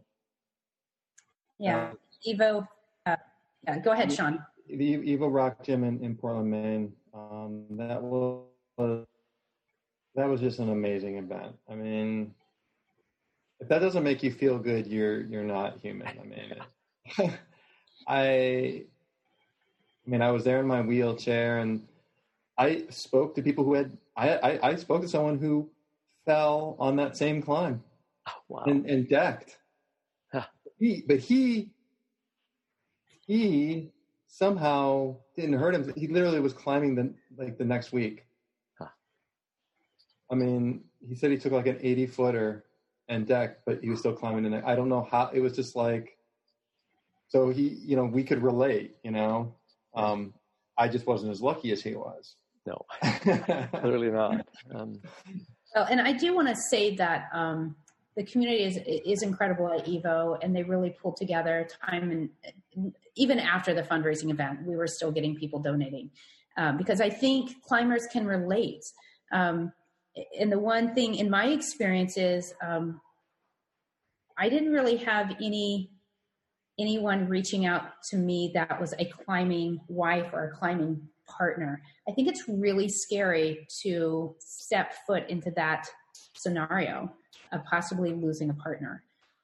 Yeah. 1.58 1.90
Evo. 2.26 2.66
Uh, 3.06 3.16
yeah, 3.64 3.78
go 3.78 3.92
ahead, 3.92 4.12
Sean. 4.12 4.44
The 4.68 4.96
Evo 4.96 5.32
Rock 5.32 5.64
Gym 5.64 5.84
in, 5.84 6.02
in 6.02 6.14
Portland, 6.14 6.50
Maine. 6.50 6.92
Um, 7.14 7.64
that 7.70 8.02
was 8.02 9.06
that 10.14 10.28
was 10.28 10.40
just 10.40 10.58
an 10.58 10.70
amazing 10.70 11.16
event. 11.16 11.54
I 11.70 11.74
mean, 11.74 12.34
if 13.60 13.68
that 13.68 13.80
doesn't 13.80 14.02
make 14.02 14.22
you 14.22 14.30
feel 14.30 14.58
good, 14.58 14.86
you're 14.86 15.22
you're 15.22 15.44
not 15.44 15.78
human. 15.80 16.06
I 16.08 16.24
mean, 16.24 16.54
it, 17.18 17.30
I 18.08 18.16
I 20.06 20.10
mean, 20.10 20.22
I 20.22 20.30
was 20.30 20.44
there 20.44 20.60
in 20.60 20.66
my 20.66 20.80
wheelchair, 20.80 21.58
and 21.58 21.86
I 22.56 22.84
spoke 22.90 23.34
to 23.36 23.42
people 23.42 23.64
who 23.64 23.74
had 23.74 23.96
I 24.16 24.30
I, 24.36 24.68
I 24.70 24.76
spoke 24.76 25.02
to 25.02 25.08
someone 25.08 25.38
who 25.38 25.70
fell 26.26 26.76
on 26.78 26.96
that 26.96 27.16
same 27.16 27.40
climb 27.40 27.82
oh, 28.28 28.32
wow. 28.48 28.64
and, 28.66 28.84
and 28.86 29.08
decked. 29.08 29.56
Huh. 30.30 30.44
He, 30.78 31.02
but 31.06 31.20
he 31.20 31.70
he 33.28 33.92
somehow 34.26 35.14
didn't 35.36 35.52
hurt 35.52 35.74
him. 35.74 35.92
He 35.94 36.08
literally 36.08 36.40
was 36.40 36.52
climbing 36.52 36.96
the 36.96 37.14
like 37.36 37.58
the 37.58 37.64
next 37.64 37.92
week. 37.92 38.26
Huh. 38.78 38.88
I 40.32 40.34
mean, 40.34 40.84
he 41.06 41.14
said 41.14 41.30
he 41.30 41.36
took 41.36 41.52
like 41.52 41.66
an 41.66 41.78
80 41.80 42.06
footer 42.06 42.64
and 43.08 43.26
deck, 43.26 43.58
but 43.66 43.80
he 43.82 43.90
was 43.90 44.00
still 44.00 44.14
climbing 44.14 44.44
the 44.44 44.50
next. 44.50 44.66
I 44.66 44.74
don't 44.74 44.88
know 44.88 45.06
how. 45.08 45.30
It 45.32 45.40
was 45.40 45.54
just 45.54 45.76
like, 45.76 46.16
so 47.28 47.50
he, 47.50 47.68
you 47.68 47.96
know, 47.96 48.06
we 48.06 48.24
could 48.24 48.42
relate. 48.42 48.96
You 49.04 49.10
know, 49.10 49.54
um, 49.94 50.32
I 50.78 50.88
just 50.88 51.06
wasn't 51.06 51.30
as 51.30 51.42
lucky 51.42 51.70
as 51.70 51.82
he 51.82 51.94
was. 51.94 52.34
No, 52.66 52.86
clearly 53.80 54.10
not. 54.10 54.46
Um, 54.74 55.00
oh, 55.76 55.84
and 55.84 56.00
I 56.00 56.12
do 56.12 56.34
want 56.34 56.48
to 56.48 56.56
say 56.70 56.96
that 56.96 57.28
um, 57.32 57.76
the 58.18 58.24
community 58.24 58.64
is 58.64 58.78
is 58.84 59.22
incredible 59.22 59.72
at 59.72 59.86
Evo, 59.86 60.36
and 60.42 60.54
they 60.54 60.64
really 60.64 60.90
pulled 60.90 61.16
together 61.16 61.68
time 61.88 62.10
and 62.74 62.92
even 63.14 63.38
after 63.38 63.72
the 63.74 63.82
fundraising 63.82 64.30
event, 64.30 64.66
we 64.66 64.76
were 64.76 64.88
still 64.88 65.12
getting 65.12 65.36
people 65.36 65.60
donating 65.60 66.10
um, 66.56 66.76
because 66.76 67.00
I 67.00 67.10
think 67.10 67.62
climbers 67.62 68.06
can 68.12 68.26
relate. 68.26 68.84
Um, 69.32 69.72
and 70.38 70.50
the 70.50 70.58
one 70.58 70.94
thing 70.94 71.14
in 71.14 71.30
my 71.30 71.46
experience 71.46 72.16
is 72.16 72.52
um, 72.60 73.00
I 74.36 74.48
didn't 74.48 74.72
really 74.72 74.96
have 74.96 75.36
any 75.40 75.92
anyone 76.76 77.28
reaching 77.28 77.66
out 77.66 78.02
to 78.10 78.16
me 78.16 78.50
that 78.54 78.80
was 78.80 78.94
a 78.98 79.04
climbing 79.04 79.80
wife 79.86 80.30
or 80.32 80.44
a 80.44 80.56
climbing 80.56 81.08
partner. 81.28 81.82
I 82.08 82.12
think 82.12 82.26
it's 82.26 82.48
really 82.48 82.88
scary 82.88 83.66
to 83.82 84.34
step 84.40 84.94
foot 85.06 85.28
into 85.28 85.52
that 85.52 85.86
scenario 86.34 87.12
of 87.52 87.64
possibly 87.64 88.12
losing 88.12 88.50
a 88.50 88.54
partner. 88.54 89.02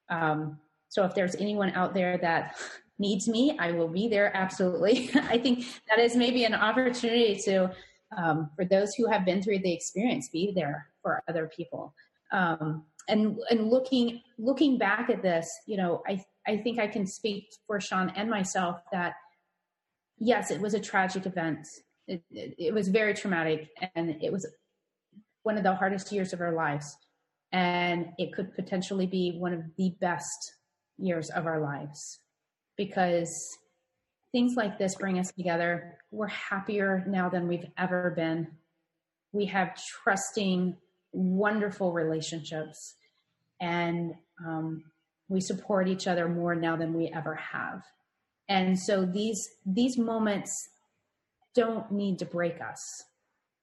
Um, 0.08 0.58
so 0.88 1.04
if 1.04 1.14
there's 1.14 1.34
anyone 1.36 1.70
out 1.70 1.94
there 1.94 2.18
that 2.18 2.56
needs 2.98 3.28
me, 3.28 3.56
I 3.58 3.72
will 3.72 3.88
be 3.88 4.08
there 4.08 4.34
absolutely. 4.36 5.10
I 5.14 5.38
think 5.38 5.66
that 5.88 5.98
is 5.98 6.16
maybe 6.16 6.44
an 6.44 6.54
opportunity 6.54 7.36
to, 7.44 7.72
um, 8.16 8.50
for 8.54 8.64
those 8.64 8.94
who 8.94 9.08
have 9.10 9.24
been 9.24 9.42
through 9.42 9.58
the 9.58 9.72
experience, 9.72 10.28
be 10.28 10.52
there 10.54 10.86
for 11.02 11.22
other 11.28 11.50
people. 11.54 11.94
Um, 12.32 12.84
and 13.08 13.38
and 13.50 13.68
looking 13.68 14.22
looking 14.38 14.78
back 14.78 15.10
at 15.10 15.20
this, 15.20 15.52
you 15.66 15.76
know, 15.76 16.02
I 16.06 16.24
I 16.46 16.56
think 16.56 16.78
I 16.78 16.86
can 16.86 17.06
speak 17.06 17.48
for 17.66 17.80
Sean 17.80 18.10
and 18.16 18.30
myself 18.30 18.80
that 18.92 19.14
yes, 20.18 20.50
it 20.50 20.60
was 20.60 20.74
a 20.74 20.80
tragic 20.80 21.26
event. 21.26 21.66
It, 22.06 22.22
it, 22.30 22.54
it 22.58 22.74
was 22.74 22.88
very 22.88 23.14
traumatic, 23.14 23.68
and 23.94 24.16
it 24.22 24.32
was 24.32 24.46
one 25.42 25.56
of 25.56 25.62
the 25.62 25.74
hardest 25.74 26.12
years 26.12 26.32
of 26.32 26.40
our 26.40 26.52
lives. 26.52 26.96
And 27.54 28.08
it 28.18 28.32
could 28.32 28.52
potentially 28.56 29.06
be 29.06 29.36
one 29.38 29.54
of 29.54 29.60
the 29.78 29.94
best 30.00 30.54
years 30.98 31.30
of 31.30 31.46
our 31.46 31.60
lives 31.60 32.18
because 32.76 33.32
things 34.32 34.54
like 34.56 34.76
this 34.76 34.96
bring 34.96 35.20
us 35.20 35.30
together. 35.30 35.98
We're 36.10 36.26
happier 36.26 37.04
now 37.06 37.28
than 37.28 37.46
we've 37.46 37.68
ever 37.78 38.12
been. 38.16 38.48
We 39.30 39.46
have 39.46 39.80
trusting, 40.02 40.76
wonderful 41.12 41.92
relationships, 41.92 42.96
and 43.60 44.14
um, 44.44 44.82
we 45.28 45.40
support 45.40 45.86
each 45.86 46.08
other 46.08 46.28
more 46.28 46.56
now 46.56 46.74
than 46.74 46.92
we 46.92 47.12
ever 47.14 47.36
have. 47.36 47.84
And 48.48 48.76
so 48.76 49.06
these 49.06 49.48
these 49.64 49.96
moments 49.96 50.68
don't 51.54 51.92
need 51.92 52.18
to 52.18 52.26
break 52.26 52.60
us. 52.60 52.82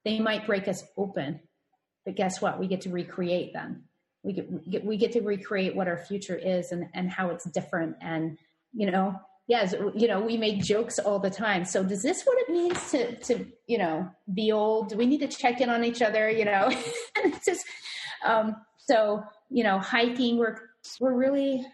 They 0.05 0.19
might 0.19 0.45
break 0.45 0.69
us 0.69 0.85
open, 0.97 1.41
but 2.05 2.15
guess 2.15 2.41
what? 2.41 2.59
We 2.59 2.67
get 2.67 2.81
to 2.81 2.89
recreate 2.89 3.53
them. 3.53 3.83
We 4.23 4.33
get, 4.33 4.85
we 4.85 4.97
get 4.97 5.13
to 5.13 5.21
recreate 5.21 5.75
what 5.75 5.87
our 5.87 5.97
future 5.97 6.35
is 6.35 6.71
and, 6.71 6.87
and 6.93 7.09
how 7.09 7.29
it's 7.29 7.49
different 7.49 7.95
and 8.01 8.37
you 8.71 8.89
know 8.89 9.19
yes 9.47 9.73
you 9.95 10.07
know 10.07 10.21
we 10.21 10.37
make 10.37 10.61
jokes 10.61 10.99
all 10.99 11.19
the 11.19 11.29
time. 11.29 11.65
So 11.65 11.83
does 11.83 12.03
this 12.03 12.23
what 12.23 12.37
it 12.39 12.49
means 12.49 12.91
to 12.91 13.15
to 13.15 13.45
you 13.65 13.77
know 13.79 14.09
be 14.31 14.51
old? 14.51 14.89
Do 14.89 14.97
we 14.97 15.07
need 15.07 15.21
to 15.21 15.27
check 15.27 15.59
in 15.59 15.69
on 15.69 15.83
each 15.83 16.01
other 16.01 16.29
you 16.29 16.45
know? 16.45 16.65
And 16.67 17.33
it's 17.33 17.45
just 17.45 17.65
um 18.23 18.55
so 18.77 19.23
you 19.49 19.63
know 19.63 19.79
hiking 19.79 20.37
we're 20.37 20.57
we're 20.99 21.13
really 21.13 21.65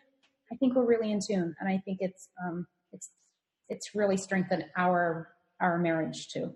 i 0.51 0.55
think 0.55 0.75
we're 0.75 0.85
really 0.85 1.11
in 1.11 1.19
tune. 1.19 1.53
And 1.59 1.67
i 1.67 1.81
think 1.83 1.97
it's 2.01 2.29
um 2.45 2.65
it's 2.93 3.09
it's 3.67 3.93
really 3.93 4.17
strengthened 4.17 4.65
our 4.77 5.27
our 5.59 5.77
marriage 5.77 6.29
too. 6.29 6.55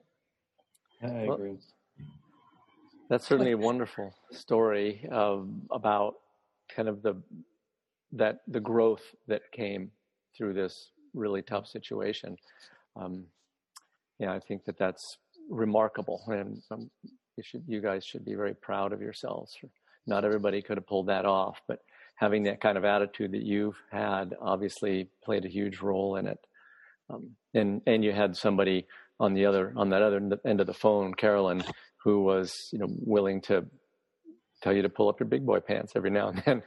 I 1.04 1.08
agree 1.08 1.58
that's 3.12 3.28
certainly 3.28 3.52
a 3.52 3.58
wonderful 3.70 4.16
story 4.32 5.06
of 5.12 5.50
about 5.70 6.16
kind 6.74 6.88
of 6.88 7.04
the 7.04 7.22
that 8.14 8.38
the 8.48 8.60
growth 8.60 9.04
that 9.28 9.42
came 9.52 9.92
through 10.36 10.54
this 10.54 10.92
really 11.14 11.42
tough 11.42 11.68
situation. 11.68 12.38
Um, 12.96 13.26
yeah, 14.18 14.34
I 14.34 14.40
think 14.40 14.64
that 14.66 14.78
that's 14.78 15.18
remarkable, 15.50 16.24
and 16.28 16.62
um, 16.72 16.90
you 17.36 17.44
should, 17.44 17.64
you 17.68 17.82
guys 17.82 18.06
should 18.06 18.24
be 18.24 18.36
very 18.36 18.54
proud 18.54 18.94
of 18.94 19.02
yourselves. 19.02 19.58
Not 20.08 20.24
everybody 20.24 20.62
could 20.62 20.78
have 20.78 20.88
pulled 20.88 21.08
that 21.08 21.26
off, 21.26 21.62
but 21.68 21.80
having 22.16 22.44
that 22.44 22.62
kind 22.62 22.78
of 22.78 22.86
attitude 22.86 23.34
that 23.34 23.44
you've 23.44 23.78
had 23.92 24.36
obviously 24.42 25.10
played 25.24 25.44
a 25.44 25.50
huge 25.50 25.80
role 25.80 26.16
in 26.16 26.28
it. 26.28 26.40
Um, 27.10 27.32
and 27.54 27.82
and 27.86 28.06
you 28.06 28.14
had 28.14 28.38
somebody 28.38 28.88
on 29.20 29.34
the 29.34 29.46
other 29.46 29.74
on 29.76 29.90
that 29.90 30.02
other 30.02 30.40
end 30.46 30.62
of 30.62 30.68
the 30.68 30.74
phone, 30.74 31.14
Carolyn, 31.14 31.62
who 32.04 32.24
was 32.24 32.70
you 32.72 32.80
know 32.80 32.88
willing 32.90 33.42
to 33.42 33.66
tell 34.62 34.74
you 34.74 34.82
to 34.84 34.90
pull 34.90 35.10
up 35.10 35.20
your 35.20 35.28
big 35.28 35.46
boy 35.46 35.60
pants 35.60 35.94
every 35.96 36.12
now 36.12 36.30
and 36.30 36.44
then. 36.46 36.64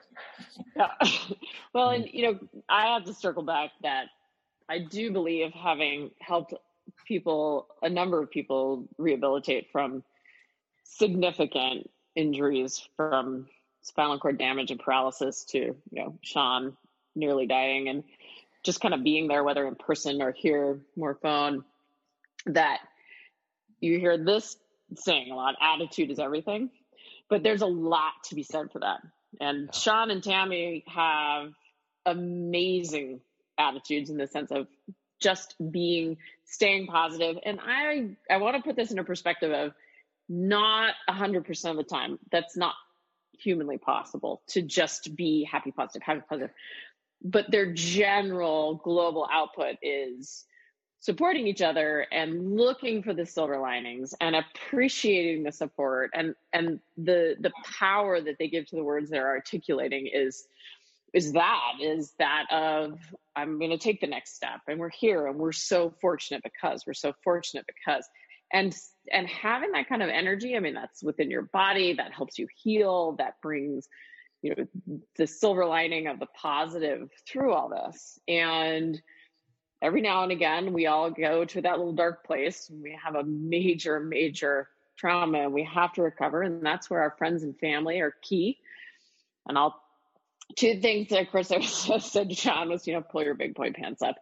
Yeah. 0.77 0.89
well, 1.75 1.89
mm. 1.89 1.97
and 1.97 2.09
you 2.13 2.33
know, 2.33 2.39
I 2.69 2.95
have 2.95 3.05
to 3.05 3.15
circle 3.15 3.43
back 3.43 3.71
that 3.83 4.07
I 4.69 4.79
do 4.79 5.13
believe 5.13 5.53
having 5.53 6.11
helped 6.21 6.55
people, 7.07 7.69
a 7.83 7.89
number 7.89 8.21
of 8.21 8.31
people 8.31 8.89
rehabilitate 8.99 9.69
from 9.71 10.03
significant 10.85 11.91
injuries 12.15 12.87
from 12.97 13.47
spinal 13.83 14.19
cord 14.19 14.39
damage 14.39 14.71
and 14.71 14.81
paralysis 14.81 15.45
to, 15.45 15.59
you 15.59 15.77
know, 15.93 16.19
Sean 16.23 16.77
nearly 17.15 17.47
dying 17.47 17.89
and 17.89 18.05
just 18.63 18.81
kind 18.81 18.95
of 18.95 19.05
being 19.05 19.29
there, 19.29 19.45
whether 19.45 19.67
in 19.67 19.75
person 19.75 20.23
or 20.23 20.33
here, 20.33 20.81
more 20.97 21.19
phone, 21.21 21.65
that 22.47 22.79
you 23.81 23.99
hear 23.99 24.17
this 24.17 24.57
saying 24.97 25.31
a 25.31 25.35
lot 25.35 25.55
attitude 25.61 26.11
is 26.11 26.19
everything 26.19 26.71
but 27.29 27.43
there's 27.43 27.63
a 27.63 27.67
lot 27.67 28.13
to 28.25 28.35
be 28.35 28.43
said 28.43 28.71
for 28.73 28.81
that. 28.81 29.01
And 29.41 29.67
yeah. 29.67 29.79
Sean 29.79 30.11
and 30.11 30.23
Tammy 30.23 30.85
have 30.87 31.53
amazing 32.07 33.21
attitudes 33.59 34.11
in 34.11 34.17
the 34.17 34.27
sense 34.27 34.51
of 34.51 34.67
just 35.21 35.55
being 35.71 36.19
staying 36.45 36.87
positive. 36.87 37.37
And 37.45 37.59
I 37.61 38.17
I 38.31 38.37
want 38.39 38.57
to 38.57 38.63
put 38.63 38.77
this 38.77 38.91
in 38.91 38.99
a 38.99 39.05
perspective 39.05 39.53
of 39.53 39.73
not 40.29 40.95
100% 41.09 41.71
of 41.71 41.77
the 41.77 41.85
time. 41.85 42.19
That's 42.31 42.57
not 42.57 42.75
humanly 43.39 43.79
possible 43.79 44.43
to 44.49 44.63
just 44.63 45.15
be 45.17 45.45
happy 45.51 45.71
positive, 45.73 46.03
happy 46.03 46.23
positive. 46.29 46.51
But 47.23 47.51
their 47.51 47.73
general 47.73 48.77
global 48.77 49.27
output 49.31 49.77
is 49.83 50.45
supporting 51.05 51.47
each 51.47 51.61
other 51.61 52.07
and 52.13 52.57
looking 52.57 53.03
for 53.03 53.13
the 53.13 53.27
silver 53.27 53.59
linings 53.59 54.15
and 54.23 54.35
appreciating 54.35 55.43
the 55.43 55.53
support 55.53 56.11
and 56.15 56.35
and 56.55 56.81
the 56.97 57.37
the 57.41 57.53
power 57.79 58.23
that 58.23 58.37
they 58.39 58.49
give 58.49 58.67
to 58.67 58.75
the 58.75 58.83
words 58.83 59.11
they're 59.11 59.29
articulating 59.29 60.09
is 60.11 60.47
is 61.13 61.33
that 61.33 61.73
is 61.83 62.15
that 62.19 62.47
of 62.51 62.99
i'm 63.37 63.59
going 63.59 63.71
to 63.71 63.77
take 63.77 64.01
the 64.01 64.07
next 64.07 64.35
step 64.35 64.61
and 64.67 64.81
we're 64.81 64.89
here 64.89 65.27
and 65.27 65.37
we're 65.39 65.53
so 65.53 65.93
fortunate 66.01 66.43
because 66.43 66.85
we're 66.87 66.95
so 66.95 67.13
fortunate 67.23 67.67
because. 67.67 68.07
And 68.53 68.77
and 69.11 69.27
having 69.27 69.73
that 69.73 69.89
kind 69.89 70.03
of 70.03 70.11
energy 70.11 70.55
i 70.55 70.61
mean 70.61 70.75
that's 70.75 71.03
within 71.03 71.29
your 71.29 71.43
body 71.43 71.95
that 71.95 72.13
helps 72.13 72.39
you 72.39 72.47
heal 72.63 73.17
that 73.19 73.41
brings 73.43 73.89
you 74.45 74.55
know 74.55 74.67
the 75.17 75.27
silver 75.27 75.65
lining 75.65 76.07
of 76.07 76.21
the 76.21 76.27
positive 76.41 77.09
through 77.27 77.53
all 77.53 77.71
this. 77.71 78.19
And 78.29 79.01
every 79.85 80.01
now 80.01 80.23
and 80.23 80.33
again, 80.33 80.73
we 80.73 80.87
all 80.87 81.11
go 81.11 81.45
to 81.45 81.61
that 81.61 81.77
little 81.79 81.93
dark 81.93 82.25
place. 82.25 82.71
We 82.71 82.99
have 83.05 83.17
a 83.17 83.23
major, 83.23 84.01
major 84.01 84.69
trauma 84.97 85.43
and 85.43 85.53
we 85.53 85.65
have 85.65 85.93
to 85.93 86.03
recover. 86.03 86.41
And 86.41 86.65
that's 86.65 86.89
where 86.89 87.03
our 87.03 87.15
friends 87.19 87.43
and 87.43 87.57
family 87.59 88.01
are 88.01 88.15
key. 88.23 88.59
And 89.47 89.59
I'll, 89.59 89.79
two 90.57 90.81
things 90.81 91.11
that 91.11 91.31
Chris 91.31 91.51
I 91.53 91.59
was 91.59 92.11
said 92.11 92.31
to 92.31 92.35
John 92.35 92.71
was, 92.71 92.87
you 92.87 92.95
know, 92.95 93.03
pull 93.03 93.23
your 93.25 93.35
big 93.35 93.55
boy 93.55 93.73
pants 93.73 94.01
up. 94.01 94.17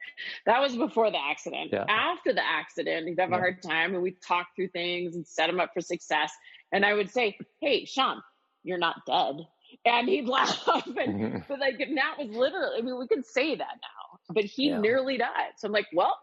That 0.46 0.60
was 0.60 0.74
before 0.74 1.12
the 1.12 1.22
accident. 1.22 1.70
Yeah. 1.72 1.84
After 1.88 2.32
the 2.32 2.44
accident, 2.44 3.06
he'd 3.06 3.20
have 3.20 3.30
yeah. 3.30 3.36
a 3.36 3.38
hard 3.38 3.62
time 3.62 3.94
and 3.94 4.02
we 4.02 4.16
talk 4.26 4.48
through 4.56 4.68
things 4.68 5.14
and 5.14 5.24
set 5.24 5.48
him 5.48 5.60
up 5.60 5.70
for 5.72 5.80
success. 5.80 6.32
And 6.72 6.84
I 6.84 6.92
would 6.92 7.10
say, 7.10 7.38
Hey, 7.60 7.84
Sean, 7.84 8.20
you're 8.64 8.78
not 8.78 9.06
dead. 9.06 9.46
And 9.84 10.08
he'd 10.08 10.26
laugh. 10.28 10.66
And, 10.66 10.94
mm-hmm. 10.96 11.38
But 11.48 11.60
like, 11.60 11.78
that 11.78 12.16
was 12.18 12.34
literally, 12.36 12.78
I 12.78 12.82
mean, 12.82 12.98
we 12.98 13.06
can 13.06 13.22
say 13.22 13.54
that 13.54 13.78
now 13.80 14.01
but 14.30 14.44
he 14.44 14.68
yeah. 14.68 14.80
nearly 14.80 15.18
died. 15.18 15.52
So 15.56 15.66
I'm 15.66 15.72
like, 15.72 15.88
well, 15.92 16.18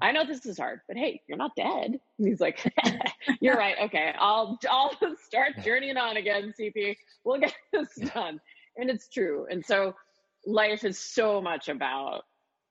I 0.00 0.12
know 0.12 0.24
this 0.24 0.46
is 0.46 0.58
hard, 0.58 0.80
but 0.86 0.96
hey, 0.96 1.20
you're 1.26 1.38
not 1.38 1.56
dead. 1.56 1.98
And 2.18 2.26
he's 2.28 2.40
like, 2.40 2.72
you're 3.40 3.56
right. 3.56 3.76
Okay, 3.82 4.12
I'll 4.18 4.58
I'll 4.68 4.92
start 5.26 5.52
journeying 5.64 5.96
on 5.96 6.16
again, 6.16 6.54
CP. 6.58 6.96
We'll 7.24 7.40
get 7.40 7.54
this 7.72 7.94
done. 8.12 8.40
And 8.76 8.90
it's 8.90 9.08
true. 9.08 9.46
And 9.50 9.64
so 9.64 9.94
life 10.46 10.84
is 10.84 10.98
so 10.98 11.40
much 11.40 11.68
about 11.68 12.22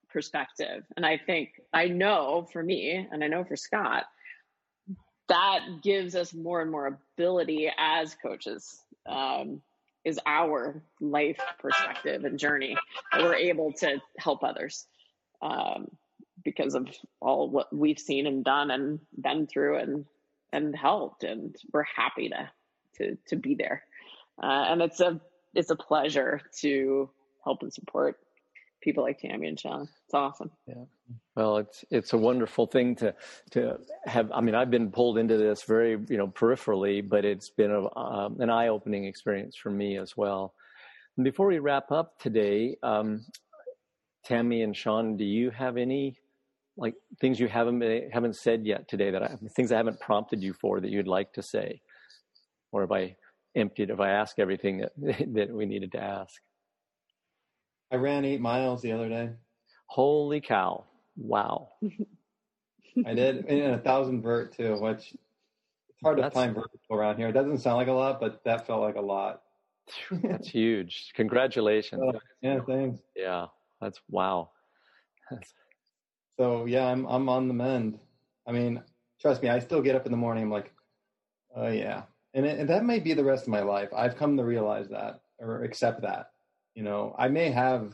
perspective. 0.10 0.84
And 0.96 1.06
I 1.06 1.18
think 1.18 1.50
I 1.74 1.88
know 1.88 2.48
for 2.52 2.62
me, 2.62 3.08
and 3.12 3.24
I 3.24 3.28
know 3.28 3.44
for 3.44 3.56
Scott, 3.56 4.06
that 5.30 5.62
gives 5.82 6.16
us 6.16 6.34
more 6.34 6.62
and 6.62 6.70
more 6.70 7.00
ability 7.18 7.72
as 7.78 8.16
coaches. 8.16 8.82
Um, 9.06 9.62
is 10.06 10.20
our 10.26 10.82
life 11.00 11.40
perspective 11.60 12.26
and 12.26 12.38
journey 12.38 12.76
that 13.12 13.22
we're 13.22 13.36
able 13.36 13.72
to 13.72 14.02
help 14.18 14.44
others 14.44 14.86
um, 15.42 15.88
because 16.44 16.76
of 16.76 16.88
all 17.22 17.50
what 17.50 17.74
we've 17.76 18.00
seen 18.00 18.28
and 18.28 18.44
done 18.44 18.72
and 18.72 19.00
been 19.18 19.48
through 19.48 19.78
and 19.78 20.06
and 20.52 20.76
helped 20.76 21.24
and 21.24 21.56
we're 21.72 21.84
happy 21.84 22.30
to 22.30 22.50
to 22.98 23.18
to 23.28 23.36
be 23.36 23.56
there. 23.56 23.84
Uh, 24.42 24.66
and 24.70 24.82
it's 24.82 25.00
a 25.00 25.20
it's 25.54 25.70
a 25.70 25.76
pleasure 25.76 26.42
to 26.60 27.10
help 27.44 27.62
and 27.62 27.74
support 27.74 28.18
people 28.84 29.04
like 29.04 29.20
Tammy 29.20 29.48
and 29.48 29.60
Sean. 29.60 29.88
It's 30.06 30.14
awesome. 30.14 30.52
Yeah. 30.68 30.84
Well, 31.36 31.58
it's 31.58 31.86
it's 31.90 32.14
a 32.14 32.18
wonderful 32.18 32.68
thing 32.68 32.96
to 32.98 33.16
to 33.52 33.80
have. 34.06 34.32
I 34.32 34.42
mean, 34.42 34.56
I've 34.56 34.70
been 34.70 34.92
pulled 34.92 35.18
into 35.18 35.38
this 35.38 35.64
very 35.64 35.92
you 36.10 36.18
know 36.18 36.28
peripherally, 36.28 37.08
but 37.08 37.26
it's 37.26 37.50
been 37.50 37.72
a, 37.72 37.98
um, 37.98 38.40
an 38.40 38.50
eye 38.50 38.68
opening 38.68 39.06
experience 39.06 39.56
for 39.56 39.72
me 39.72 39.98
as 39.98 40.16
well. 40.18 40.54
And 41.18 41.24
before 41.24 41.48
we 41.48 41.60
wrap 41.60 41.92
up 41.92 42.20
today, 42.20 42.78
um, 42.84 43.26
Tammy 44.26 44.62
and 44.62 44.76
Sean, 44.76 45.16
do 45.18 45.26
you 45.26 45.50
have 45.52 45.78
any 45.78 46.18
like 46.76 46.96
things 47.20 47.40
you 47.40 47.48
haven't 47.48 47.82
haven't 48.12 48.36
said 48.36 48.66
yet 48.66 48.88
today 48.88 49.12
that 49.12 49.24
I, 49.24 49.38
things 49.56 49.72
I 49.72 49.78
haven't 49.78 50.00
prompted 50.00 50.44
you 50.44 50.54
for 50.54 50.82
that 50.82 50.92
you'd 50.92 51.08
like 51.08 51.34
to 51.34 51.42
say, 51.42 51.82
or 52.72 52.82
have 52.82 52.92
I 52.92 53.16
emptied? 53.56 53.90
If 53.90 54.00
I 54.00 54.10
ask 54.10 54.40
everything 54.40 54.80
that 54.80 54.92
that 55.34 55.52
we 55.52 55.66
needed 55.66 55.94
to 55.94 56.02
ask? 56.02 56.42
I 57.94 57.98
ran 57.98 58.26
eight 58.26 58.42
miles 58.42 58.82
the 58.82 58.92
other 58.92 59.08
day. 59.08 59.30
Holy 59.86 60.42
cow. 60.42 60.84
Wow. 61.16 61.70
I 63.06 63.14
did 63.14 63.46
in 63.46 63.72
a 63.72 63.78
thousand 63.78 64.24
vert 64.24 64.58
too, 64.58 64.80
which 64.82 65.14
it's 65.14 66.02
hard 66.04 66.18
to 66.18 66.32
find 66.32 66.56
vertical 66.56 66.98
around 66.98 67.18
here. 67.18 67.28
It 67.28 67.34
doesn't 67.34 67.60
sound 67.60 67.78
like 67.78 67.90
a 67.90 67.94
lot, 67.94 68.20
but 68.20 68.44
that 68.46 68.66
felt 68.66 68.82
like 68.82 68.96
a 68.96 69.02
lot. 69.02 69.44
that's 70.12 70.48
huge. 70.48 71.12
Congratulations. 71.14 72.02
Uh, 72.02 72.18
yeah, 72.42 72.60
thanks. 72.66 73.00
Yeah, 73.16 73.46
that's 73.80 74.00
wow. 74.10 74.50
so 76.40 76.66
yeah, 76.66 76.88
I'm 76.88 77.06
I'm 77.06 77.30
on 77.30 77.48
the 77.48 77.54
mend. 77.54 78.00
I 78.48 78.54
mean, 78.54 78.82
trust 79.22 79.44
me, 79.44 79.50
I 79.50 79.60
still 79.60 79.84
get 79.84 79.96
up 79.96 80.08
in 80.08 80.12
the 80.12 80.18
morning. 80.18 80.46
I'm 80.46 80.52
like, 80.52 80.74
oh 81.56 81.70
yeah, 81.70 82.04
and 82.34 82.44
it, 82.44 82.58
and 82.58 82.70
that 82.70 82.86
may 82.86 82.98
be 82.98 83.14
the 83.14 83.24
rest 83.24 83.44
of 83.44 83.50
my 83.50 83.62
life. 83.62 83.90
I've 83.96 84.18
come 84.18 84.36
to 84.38 84.44
realize 84.44 84.90
that 84.90 85.22
or 85.38 85.64
accept 85.64 86.02
that. 86.02 86.33
You 86.76 86.84
know, 86.84 87.16
I 87.18 87.28
may 87.28 87.52
have, 87.52 87.94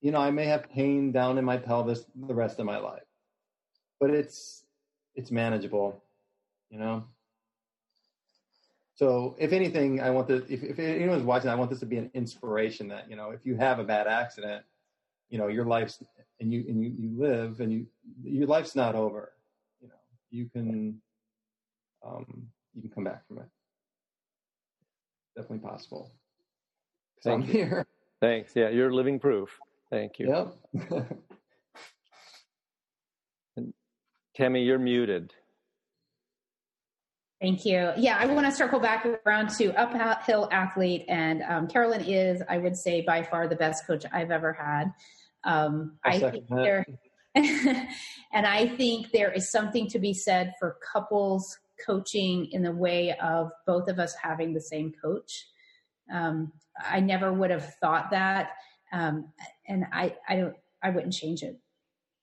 you 0.00 0.12
know, 0.12 0.20
I 0.20 0.30
may 0.30 0.46
have 0.46 0.70
pain 0.70 1.12
down 1.12 1.38
in 1.38 1.44
my 1.44 1.56
pelvis 1.56 2.04
the 2.14 2.34
rest 2.34 2.60
of 2.60 2.66
my 2.66 2.78
life, 2.78 3.02
but 3.98 4.10
it's 4.10 4.64
it's 5.14 5.30
manageable. 5.30 6.02
You 6.70 6.78
know. 6.78 7.04
So, 8.94 9.36
if 9.38 9.52
anything, 9.52 10.00
I 10.00 10.10
want 10.10 10.28
to. 10.28 10.36
If, 10.48 10.62
if 10.62 10.78
anyone's 10.78 11.22
watching, 11.22 11.50
I 11.50 11.54
want 11.54 11.70
this 11.70 11.80
to 11.80 11.86
be 11.86 11.98
an 11.98 12.10
inspiration 12.14 12.88
that 12.88 13.10
you 13.10 13.16
know, 13.16 13.30
if 13.30 13.44
you 13.44 13.56
have 13.56 13.78
a 13.78 13.84
bad 13.84 14.06
accident, 14.06 14.64
you 15.28 15.38
know, 15.38 15.48
your 15.48 15.66
life's 15.66 16.02
and 16.40 16.52
you 16.52 16.64
and 16.68 16.82
you 16.82 16.94
you 16.98 17.10
live 17.18 17.60
and 17.60 17.72
you 17.72 17.86
your 18.22 18.46
life's 18.46 18.74
not 18.74 18.94
over. 18.94 19.32
You 19.80 19.88
know, 19.88 19.94
you 20.30 20.48
can 20.48 21.00
um, 22.06 22.48
you 22.74 22.82
can 22.82 22.90
come 22.90 23.04
back 23.04 23.26
from 23.26 23.38
it. 23.38 23.48
Definitely 25.34 25.68
possible. 25.68 26.10
Thank 27.22 27.44
I'm 27.44 27.48
you. 27.48 27.52
here. 27.52 27.86
Thanks. 28.20 28.52
Yeah, 28.54 28.70
you're 28.70 28.92
living 28.92 29.18
proof. 29.18 29.50
Thank 29.90 30.18
you. 30.18 30.28
Yep. 30.74 31.06
and 33.56 33.74
Tammy, 34.34 34.62
you're 34.62 34.78
muted. 34.78 35.32
Thank 37.40 37.66
you. 37.66 37.92
Yeah, 37.98 38.16
I 38.18 38.26
want 38.26 38.46
to 38.46 38.52
circle 38.52 38.80
back 38.80 39.06
around 39.26 39.50
to 39.58 39.72
uphill 39.78 40.48
athlete, 40.50 41.04
and 41.06 41.42
um, 41.42 41.68
Carolyn 41.68 42.02
is, 42.02 42.42
I 42.48 42.56
would 42.56 42.76
say, 42.76 43.02
by 43.02 43.22
far 43.22 43.46
the 43.46 43.56
best 43.56 43.86
coach 43.86 44.04
I've 44.10 44.30
ever 44.30 44.54
had. 44.54 44.92
Um, 45.44 45.98
I, 46.02 46.14
I 46.14 46.30
think 46.30 46.48
there, 46.48 46.86
and 47.34 48.46
I 48.46 48.66
think 48.68 49.12
there 49.12 49.30
is 49.30 49.50
something 49.50 49.86
to 49.88 49.98
be 49.98 50.14
said 50.14 50.54
for 50.58 50.78
couples 50.92 51.58
coaching 51.84 52.46
in 52.52 52.62
the 52.62 52.72
way 52.72 53.14
of 53.22 53.50
both 53.66 53.88
of 53.88 53.98
us 53.98 54.14
having 54.20 54.54
the 54.54 54.60
same 54.60 54.94
coach. 55.02 55.46
Um, 56.10 56.52
I 56.82 57.00
never 57.00 57.32
would 57.32 57.50
have 57.50 57.74
thought 57.76 58.10
that, 58.10 58.50
um, 58.92 59.32
and 59.66 59.86
I 59.92 60.14
I 60.28 60.36
don't 60.36 60.54
I 60.82 60.90
wouldn't 60.90 61.12
change 61.12 61.42
it. 61.42 61.58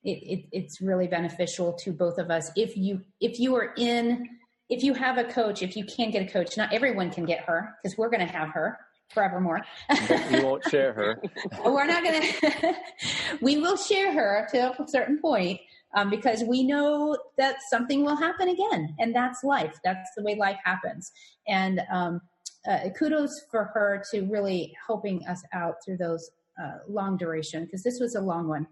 It, 0.03 0.09
it. 0.23 0.45
It's 0.51 0.81
really 0.81 1.07
beneficial 1.07 1.73
to 1.84 1.91
both 1.91 2.17
of 2.17 2.30
us. 2.30 2.51
If 2.55 2.77
you 2.77 3.01
if 3.19 3.39
you 3.39 3.55
are 3.55 3.73
in 3.77 4.27
if 4.69 4.84
you 4.84 4.93
have 4.93 5.17
a 5.17 5.23
coach, 5.23 5.61
if 5.61 5.75
you 5.75 5.85
can 5.85 6.11
get 6.11 6.27
a 6.27 6.31
coach, 6.31 6.57
not 6.57 6.73
everyone 6.73 7.11
can 7.11 7.25
get 7.25 7.41
her 7.45 7.75
because 7.81 7.97
we're 7.97 8.09
going 8.09 8.25
to 8.25 8.34
have 8.34 8.49
her 8.49 8.80
forevermore. 9.09 9.61
you 10.31 10.43
won't 10.43 10.63
share 10.69 10.93
her. 10.93 11.21
we're 11.65 11.85
not 11.85 12.03
going 12.03 12.21
to. 12.41 12.75
we 13.41 13.57
will 13.57 13.77
share 13.77 14.11
her 14.11 14.47
to 14.51 14.81
a 14.81 14.88
certain 14.88 15.19
point 15.19 15.59
um, 15.93 16.09
because 16.09 16.43
we 16.43 16.63
know 16.63 17.17
that 17.38 17.57
something 17.69 18.03
will 18.03 18.15
happen 18.15 18.49
again, 18.49 18.95
and 18.99 19.15
that's 19.15 19.43
life. 19.43 19.77
That's 19.84 20.09
the 20.17 20.23
way 20.23 20.35
life 20.35 20.57
happens. 20.63 21.11
And 21.47 21.81
um, 21.91 22.21
uh, 22.68 22.90
kudos 22.98 23.44
for 23.52 23.65
her 23.73 24.03
to 24.11 24.22
really 24.22 24.76
helping 24.85 25.26
us 25.27 25.44
out 25.53 25.76
through 25.84 25.98
those 25.98 26.31
uh, 26.61 26.77
long 26.88 27.18
duration 27.18 27.65
because 27.65 27.84
this 27.84 27.99
was 27.99 28.15
a 28.15 28.22
long 28.22 28.48
one. 28.48 28.68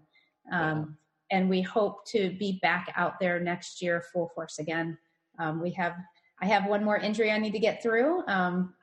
Um, 0.50 0.96
and 1.30 1.48
we 1.48 1.62
hope 1.62 2.06
to 2.08 2.36
be 2.38 2.58
back 2.62 2.92
out 2.96 3.18
there 3.18 3.40
next 3.40 3.80
year 3.80 4.04
full 4.12 4.30
force 4.34 4.58
again. 4.58 4.98
Um, 5.38 5.62
we 5.62 5.70
have 5.72 5.94
I 6.40 6.46
have 6.46 6.66
one 6.66 6.84
more 6.84 6.98
injury 6.98 7.30
I 7.30 7.38
need 7.38 7.52
to 7.52 7.60
get 7.60 7.82
through. 7.82 8.26
Um, 8.26 8.74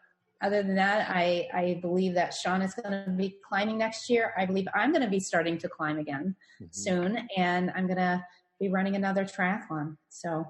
other 0.42 0.64
than 0.64 0.76
that, 0.76 1.10
I, 1.10 1.50
I 1.54 1.80
believe 1.82 2.14
that 2.14 2.34
Sean 2.34 2.62
is 2.62 2.74
going 2.74 3.04
to 3.04 3.12
be 3.12 3.38
climbing 3.46 3.78
next 3.78 4.10
year. 4.10 4.34
I 4.38 4.46
believe 4.46 4.68
I'm 4.74 4.92
going 4.92 5.04
to 5.04 5.10
be 5.10 5.20
starting 5.20 5.58
to 5.58 5.68
climb 5.68 6.00
again 6.00 6.36
mm-hmm. 6.56 6.68
soon, 6.72 7.28
and 7.36 7.72
I'm 7.76 7.86
going 7.86 7.98
to 7.98 8.24
be 8.62 8.70
running 8.70 8.96
another 8.96 9.26
triathlon. 9.26 9.98
So 10.08 10.46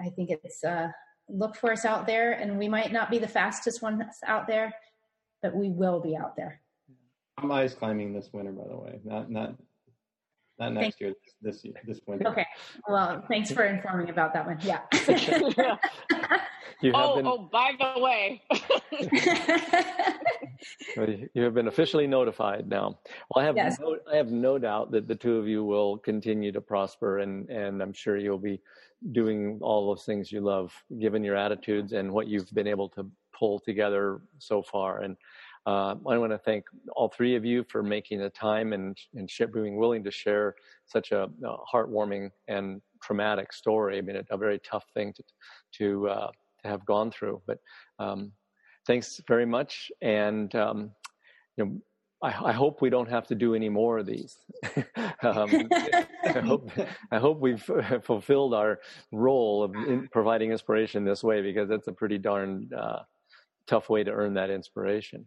I 0.00 0.10
think 0.10 0.30
it's 0.30 0.62
uh, 0.62 0.88
look 1.28 1.56
for 1.56 1.72
us 1.72 1.84
out 1.84 2.06
there 2.06 2.32
and 2.32 2.58
we 2.58 2.68
might 2.68 2.92
not 2.92 3.10
be 3.10 3.18
the 3.18 3.28
fastest 3.28 3.82
ones 3.82 4.02
out 4.26 4.46
there 4.46 4.72
but 5.42 5.54
we 5.54 5.70
will 5.70 6.00
be 6.00 6.16
out 6.16 6.36
there. 6.36 6.60
I'm 7.38 7.52
ice 7.52 7.74
climbing 7.74 8.12
this 8.12 8.30
winter 8.32 8.52
by 8.52 8.68
the 8.68 8.76
way. 8.76 9.00
Not 9.04 9.30
not 9.30 9.54
not 10.58 10.72
next 10.72 11.00
year 11.00 11.14
this 11.42 11.64
year 11.64 11.74
this 11.86 12.00
winter. 12.06 12.28
Okay. 12.28 12.46
Well 12.88 13.24
thanks 13.28 13.50
for 13.50 13.64
informing 13.64 14.10
about 14.10 14.32
that 14.34 14.46
one. 14.46 14.58
Yeah. 14.62 14.80
Oh, 16.92 17.16
been... 17.16 17.26
oh 17.26 17.48
by 17.50 17.72
the 17.78 18.00
way. 18.00 18.42
You 21.34 21.42
have 21.42 21.54
been 21.54 21.68
officially 21.68 22.06
notified 22.06 22.68
now. 22.68 22.98
Well 23.30 23.42
i 23.42 23.46
have 23.46 23.56
yes. 23.56 23.78
no, 23.78 23.96
i 24.10 24.16
have 24.16 24.30
no 24.30 24.58
doubt 24.58 24.90
that 24.92 25.06
the 25.06 25.14
two 25.14 25.36
of 25.36 25.46
you 25.46 25.64
will 25.64 25.98
continue 25.98 26.50
to 26.52 26.60
prosper 26.60 27.18
and 27.18 27.48
and 27.50 27.82
i'm 27.82 27.92
sure 27.92 28.16
you'll 28.16 28.38
be 28.38 28.60
doing 29.12 29.58
all 29.62 29.86
those 29.86 30.04
things 30.04 30.32
you 30.32 30.40
love, 30.40 30.72
given 30.98 31.22
your 31.22 31.36
attitudes 31.36 31.92
and 31.92 32.12
what 32.12 32.28
you've 32.28 32.52
been 32.54 32.66
able 32.66 32.88
to 32.90 33.10
pull 33.38 33.58
together 33.58 34.20
so 34.38 34.62
far. 34.62 35.02
And 35.02 35.16
uh, 35.66 35.96
I 36.08 36.16
want 36.16 36.30
to 36.30 36.38
thank 36.38 36.64
all 36.94 37.08
three 37.08 37.34
of 37.34 37.44
you 37.44 37.64
for 37.68 37.82
making 37.82 38.20
the 38.20 38.30
time 38.30 38.72
and, 38.72 38.96
and 39.14 39.30
being 39.52 39.76
willing 39.76 40.04
to 40.04 40.10
share 40.10 40.54
such 40.86 41.10
a, 41.10 41.24
a, 41.44 41.56
heartwarming 41.72 42.30
and 42.46 42.80
traumatic 43.02 43.52
story. 43.52 43.98
I 43.98 44.00
mean, 44.00 44.16
a, 44.16 44.24
a 44.30 44.36
very 44.36 44.60
tough 44.60 44.84
thing 44.94 45.12
to 45.14 45.22
to, 45.78 46.08
uh, 46.08 46.30
to 46.62 46.68
have 46.68 46.86
gone 46.86 47.10
through. 47.10 47.42
But 47.46 47.58
um, 47.98 48.30
thanks 48.86 49.20
very 49.26 49.44
much, 49.44 49.90
and 50.00 50.54
um, 50.54 50.92
you 51.56 51.64
know, 51.64 51.80
I, 52.22 52.28
I, 52.28 52.52
hope 52.52 52.80
we 52.80 52.88
don't 52.88 53.08
have 53.08 53.26
to 53.26 53.34
do 53.34 53.54
any 53.54 53.68
more 53.68 53.98
of 53.98 54.06
these. 54.06 54.38
um, 55.22 55.68
I 56.24 56.40
hope 56.42 56.70
I 57.12 57.18
hope 57.18 57.40
we've 57.40 57.62
fulfilled 58.02 58.54
our 58.54 58.80
role 59.12 59.62
of 59.62 59.74
in 59.74 60.08
providing 60.12 60.50
inspiration 60.50 61.04
this 61.04 61.22
way 61.22 61.42
because 61.42 61.68
that's 61.68 61.88
a 61.88 61.92
pretty 61.92 62.18
darn 62.18 62.70
uh, 62.76 63.00
tough 63.66 63.90
way 63.90 64.02
to 64.02 64.10
earn 64.10 64.34
that 64.34 64.50
inspiration. 64.50 65.26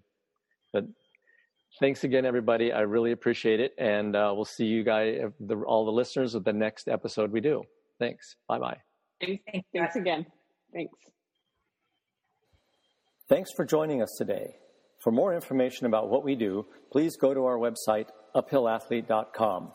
But 0.73 0.85
thanks 1.79 2.03
again, 2.03 2.25
everybody. 2.25 2.71
I 2.71 2.81
really 2.81 3.11
appreciate 3.11 3.59
it, 3.59 3.73
and 3.77 4.15
uh, 4.15 4.31
we'll 4.35 4.45
see 4.45 4.65
you 4.65 4.83
guys, 4.83 5.19
the, 5.39 5.57
all 5.57 5.85
the 5.85 5.91
listeners, 5.91 6.35
at 6.35 6.43
the 6.43 6.53
next 6.53 6.87
episode 6.87 7.31
we 7.31 7.41
do. 7.41 7.63
Thanks. 7.99 8.35
Bye 8.47 8.59
bye. 8.59 8.77
Thanks, 9.21 9.43
thanks 9.75 9.95
again. 9.95 10.25
Thanks. 10.73 10.93
Thanks 13.27 13.51
for 13.55 13.63
joining 13.63 14.01
us 14.01 14.15
today. 14.17 14.55
For 14.99 15.11
more 15.11 15.33
information 15.33 15.85
about 15.85 16.09
what 16.09 16.23
we 16.25 16.35
do, 16.35 16.65
please 16.91 17.15
go 17.15 17.33
to 17.33 17.45
our 17.45 17.57
website, 17.57 18.09
uphillathlete.com. 18.35 19.71